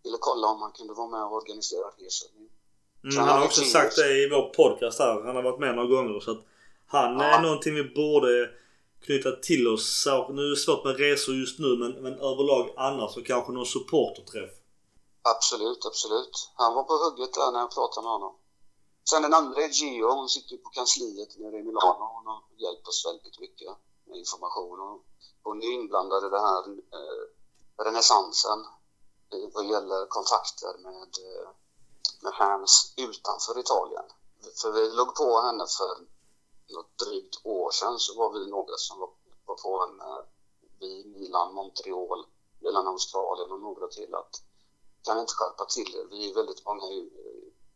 [0.02, 2.41] ville kolla om han kunde vara med och organisera resan.
[3.04, 5.22] Mm, han, han har också sagt det i vår podcast här.
[5.26, 6.44] Han har varit med några gånger så att
[6.86, 7.24] han ja.
[7.24, 8.50] är någonting vi borde
[9.04, 10.02] knyta till oss?
[10.02, 13.52] Så, nu är det svårt med resor just nu men, men överlag annars och kanske
[13.52, 14.50] någon supporterträff?
[15.34, 16.34] Absolut, absolut.
[16.54, 18.34] Han var på hugget där när jag pratade med honom.
[19.10, 20.08] Sen den andra är Gio.
[20.20, 22.04] Hon sitter på kansliet nere i Milano.
[22.16, 23.72] Hon har hjälpt oss väldigt mycket
[24.06, 24.80] med information.
[24.80, 24.98] Och
[25.42, 26.62] hon är inblandad i den här
[26.98, 27.24] eh,
[27.84, 28.60] renässansen
[29.54, 31.48] vad gäller kontakter med, eh,
[32.22, 34.04] med Hans utanför Italien.
[34.60, 36.06] För vi låg på henne för
[36.74, 39.10] något drygt år sedan så var vi några som var,
[39.46, 40.24] var på henne
[40.80, 42.26] Vi, Milan, Montreal,
[42.60, 44.42] Milan, Australien och några till att
[45.02, 46.06] kan inte skärpa till er.
[46.10, 46.86] Vi är väldigt många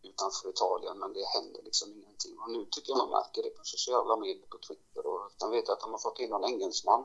[0.02, 2.38] utanför Italien men det händer liksom ingenting.
[2.38, 5.68] Och nu tycker jag man märker det på sociala medier, på Twitter och sen vet
[5.68, 7.04] jag att de har fått in någon engelsman.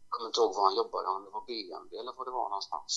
[0.00, 2.48] Jag kommer inte ihåg var han jobbade, om det var BMW eller vad det var
[2.48, 2.92] någonstans.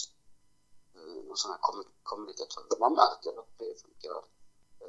[0.99, 1.59] Eh, någon sån här
[2.03, 2.79] kommunikatör.
[2.79, 4.23] Man märker att det funkar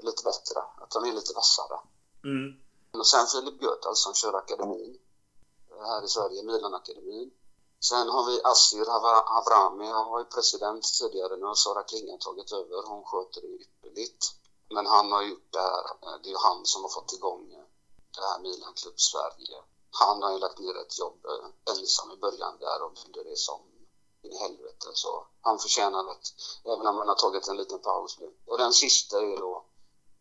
[0.02, 1.80] lite bättre, att de är lite vassare.
[2.24, 2.60] Mm.
[2.92, 4.98] Och sen Filip Göthal som kör akademin
[5.70, 7.30] eh, här i Sverige, Milan-akademin.
[7.80, 8.86] Sen har vi Assir
[9.34, 13.46] Havrami, han var ju president tidigare, nu har Sara Klingan tagit över, hon sköter det
[13.46, 14.22] ypperligt.
[14.74, 15.84] Men han har gjort det här,
[16.22, 17.48] det är ju han som har fått igång
[18.14, 19.58] det här Milan Club Sverige.
[19.90, 23.36] Han har ju lagt ner ett jobb eh, ensam i början där och byggde det
[23.36, 23.60] som
[24.22, 24.86] in i helvete.
[24.94, 26.26] Så han förtjänar att,
[26.64, 28.34] även om han har tagit en liten paus nu.
[28.46, 29.64] Och den sista är då,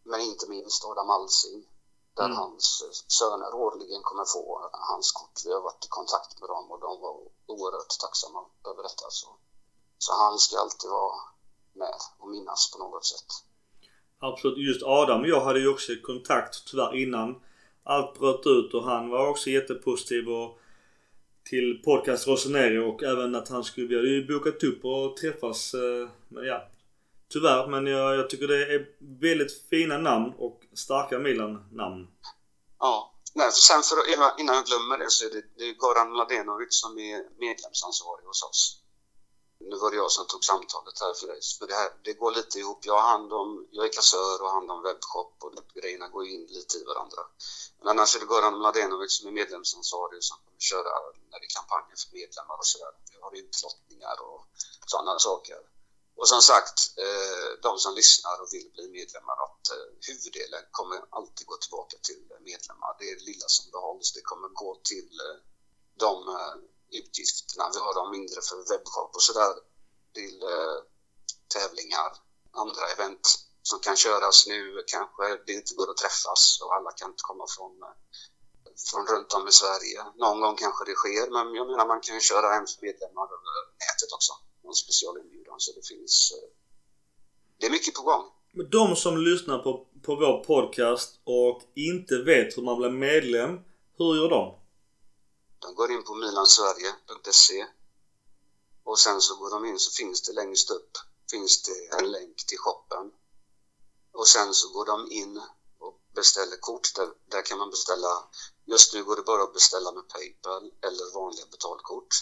[0.04, 1.68] men inte minst, Adam Alsing
[2.16, 2.38] där mm.
[2.38, 5.38] hans söner årligen kommer få hans kort.
[5.46, 7.16] Vi har varit i kontakt med dem och de var
[7.46, 9.06] oerhört tacksamma över detta.
[9.10, 9.28] Så,
[9.98, 11.16] så han ska alltid vara
[11.74, 13.30] med och minnas på något sätt.
[14.20, 14.58] Absolut.
[14.58, 17.42] Just Adam och jag hade ju också kontakt tyvärr innan
[17.84, 20.59] allt bröt ut och han var också jättepositiv och
[21.44, 25.74] till podcast Roseneri och även att han skulle, vi hade ju bokat upp och träffas.
[25.74, 26.70] Eh, men ja,
[27.34, 28.86] Tyvärr, men jag, jag tycker det är
[29.22, 32.08] väldigt fina namn och starka Milan-namn.
[32.80, 33.16] Ja.
[33.34, 33.98] Nej, sen för,
[34.40, 38.44] innan jag glömmer det så är det, det är Goran Mladenovic som är medlemsansvarig hos
[38.44, 38.84] oss.
[39.60, 41.40] Nu var det jag som tog samtalet här för dig.
[41.60, 42.86] För det, här, det går lite ihop.
[42.86, 46.26] Jag, har hand om, jag är kassör och har hand om webbshop och grejerna går
[46.26, 47.22] in lite i varandra.
[47.80, 50.92] Men annars är det Goran Mladenovic som är medlemsansvarig som kommer köra
[51.30, 52.94] när det är kampanjer för medlemmar och sådär.
[53.12, 54.42] Vi har utlottningar och
[54.92, 55.60] sådana saker.
[56.20, 61.00] Och som sagt, eh, de som lyssnar och vill bli medlemmar, att eh, huvuddelen kommer
[61.18, 62.96] alltid gå tillbaka till medlemmar.
[63.00, 64.14] Det är det lilla som behålls.
[64.14, 65.38] Det kommer gå till eh,
[66.04, 66.14] de
[66.92, 69.54] utgifterna vi har, de mindre för webbshop och sådär,
[70.18, 70.78] till eh,
[71.56, 72.12] tävlingar,
[72.64, 73.26] andra event
[73.70, 74.84] som kan köras nu.
[74.96, 77.96] Kanske det inte går att träffas och alla kan inte komma från, eh,
[78.90, 80.00] från runt om i Sverige.
[80.24, 83.28] Någon gång kanske det sker, men jag menar man kan ju köra hem för medlemmar
[83.38, 83.54] över
[83.84, 84.34] nätet också
[84.64, 85.60] någon specialinbjudan.
[85.66, 86.16] Så det finns...
[86.36, 86.50] Eh,
[87.60, 88.24] det är mycket på gång.
[88.52, 93.60] Men de som lyssnar på, på vår podcast och inte vet hur man blir medlem,
[93.98, 94.59] hur gör de?
[95.60, 97.68] De går in på milansverige.se
[98.84, 100.98] och sen så går de in så finns det längst upp
[101.30, 103.12] finns det en länk till shoppen.
[104.14, 105.42] Och sen så går de in
[105.80, 106.96] och beställer kort.
[106.96, 108.30] Där, där kan man beställa,
[108.66, 112.14] just nu går det bara att beställa med Paypal eller vanliga betalkort.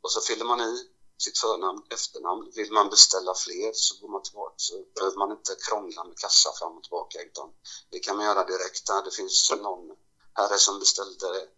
[0.00, 0.88] Och så fyller man i
[1.18, 2.50] sitt förnamn, efternamn.
[2.54, 6.52] Vill man beställa fler så går man tillbaka så behöver man inte krångla med kassa
[6.52, 7.50] fram och tillbaka utan
[7.90, 8.86] det kan man göra direkt.
[9.04, 9.96] Det finns någon
[10.34, 11.48] herre som beställde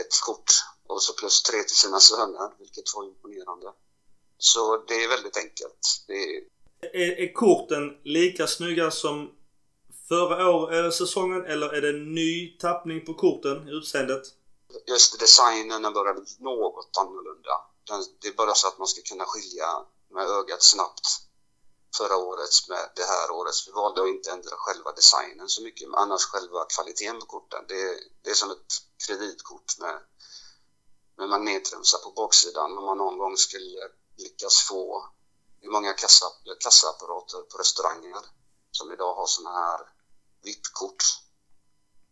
[0.00, 0.50] ett kort
[0.86, 3.72] och så plus tre till sina söner, vilket var imponerande.
[4.38, 6.04] Så det är väldigt enkelt.
[6.08, 6.56] Är...
[6.92, 9.30] Är, är korten lika snygga som
[10.08, 14.22] förra år, eller säsongen eller är det en ny tappning på korten, utseendet?
[14.86, 17.50] Just designen är bara något annorlunda.
[18.20, 19.66] Det är bara så att man ska kunna skilja
[20.10, 21.25] med ögat snabbt
[21.96, 23.68] förra årets med det här årets.
[23.68, 27.64] Vi valde att inte ändra själva designen så mycket, men annars själva kvaliteten på korten.
[27.68, 28.72] Det är, det är som ett
[29.06, 30.00] kreditkort med,
[31.16, 35.10] med magnetremsa på baksidan om man någon gång skulle lyckas få
[35.60, 36.26] hur många kassa,
[36.60, 38.22] kassaapparater på restauranger
[38.70, 39.80] som idag har sådana här
[40.42, 41.02] VIP-kort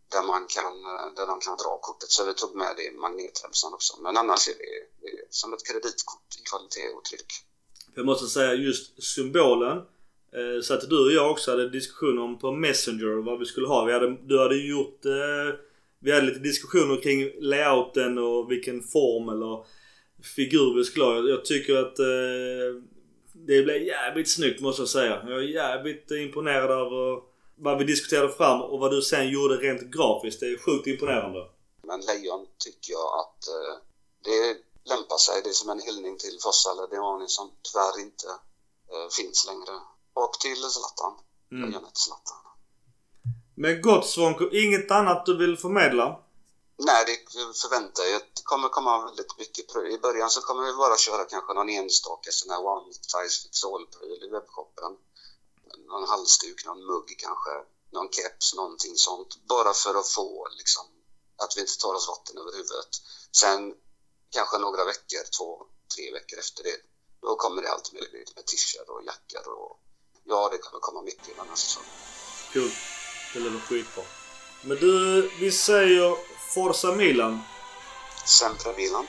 [0.09, 0.83] där, man kan,
[1.15, 2.11] där de kan dra kortet.
[2.11, 4.01] Så vi tog med det i magnetremsan också.
[4.01, 7.33] Men annars är det, det är som ett kreditkort i kvalitet och tryck.
[7.95, 9.77] Jag måste säga just symbolen.
[10.33, 13.66] Eh, så att du och jag också hade diskussion om på Messenger vad vi skulle
[13.66, 13.85] ha.
[13.85, 15.05] Vi hade, du hade gjort...
[15.05, 15.59] Eh,
[15.99, 19.65] vi hade lite diskussioner kring layouten och vilken form eller
[20.37, 21.29] figur vi skulle ha.
[21.29, 22.83] Jag tycker att eh,
[23.33, 25.25] det blev jävligt snyggt måste jag säga.
[25.29, 27.23] Jag är jävligt imponerad över
[27.57, 30.41] vad vi diskuterade fram och vad du sen gjorde rent grafiskt.
[30.41, 31.39] Det är sjukt imponerande.
[31.83, 33.75] Men lejon tycker jag att eh,
[34.25, 35.43] det lämpar sig.
[35.43, 38.28] Det är som en hyllning till Fossala Diani som tyvärr inte
[38.93, 39.81] eh, finns längre.
[40.15, 41.12] Och till Zlatan.
[41.52, 41.70] Mm.
[41.70, 42.36] Lejonet Zlatan.
[43.56, 46.24] Men gott Svonko, inget annat du vill förmedla?
[46.77, 47.16] Nej, det
[47.62, 48.20] förväntar jag.
[48.20, 49.77] Det kommer komma väldigt mycket.
[49.77, 53.65] I början så kommer vi bara köra kanske någon enstaka sån här one size fits
[53.65, 54.93] all-pryl i webbshoppen.
[55.90, 57.51] Någon halsduk, någon mugg kanske,
[57.93, 59.31] någon keps, någonting sånt.
[59.48, 60.85] Bara för att få liksom
[61.43, 62.93] att vi inte tar oss vatten över huvudet.
[63.32, 63.74] Sen
[64.35, 66.77] kanske några veckor, två, tre veckor efter det,
[67.23, 69.81] då kommer det allt möjligt med t-shirt och jackor och
[70.24, 71.85] ja, det kommer komma mycket i denna säsong.
[72.52, 72.70] Kul.
[73.32, 74.05] Det låter skitbra.
[74.62, 76.16] Men du, vi säger
[76.55, 77.40] Forza Milan.
[78.27, 79.06] Sempre Milan.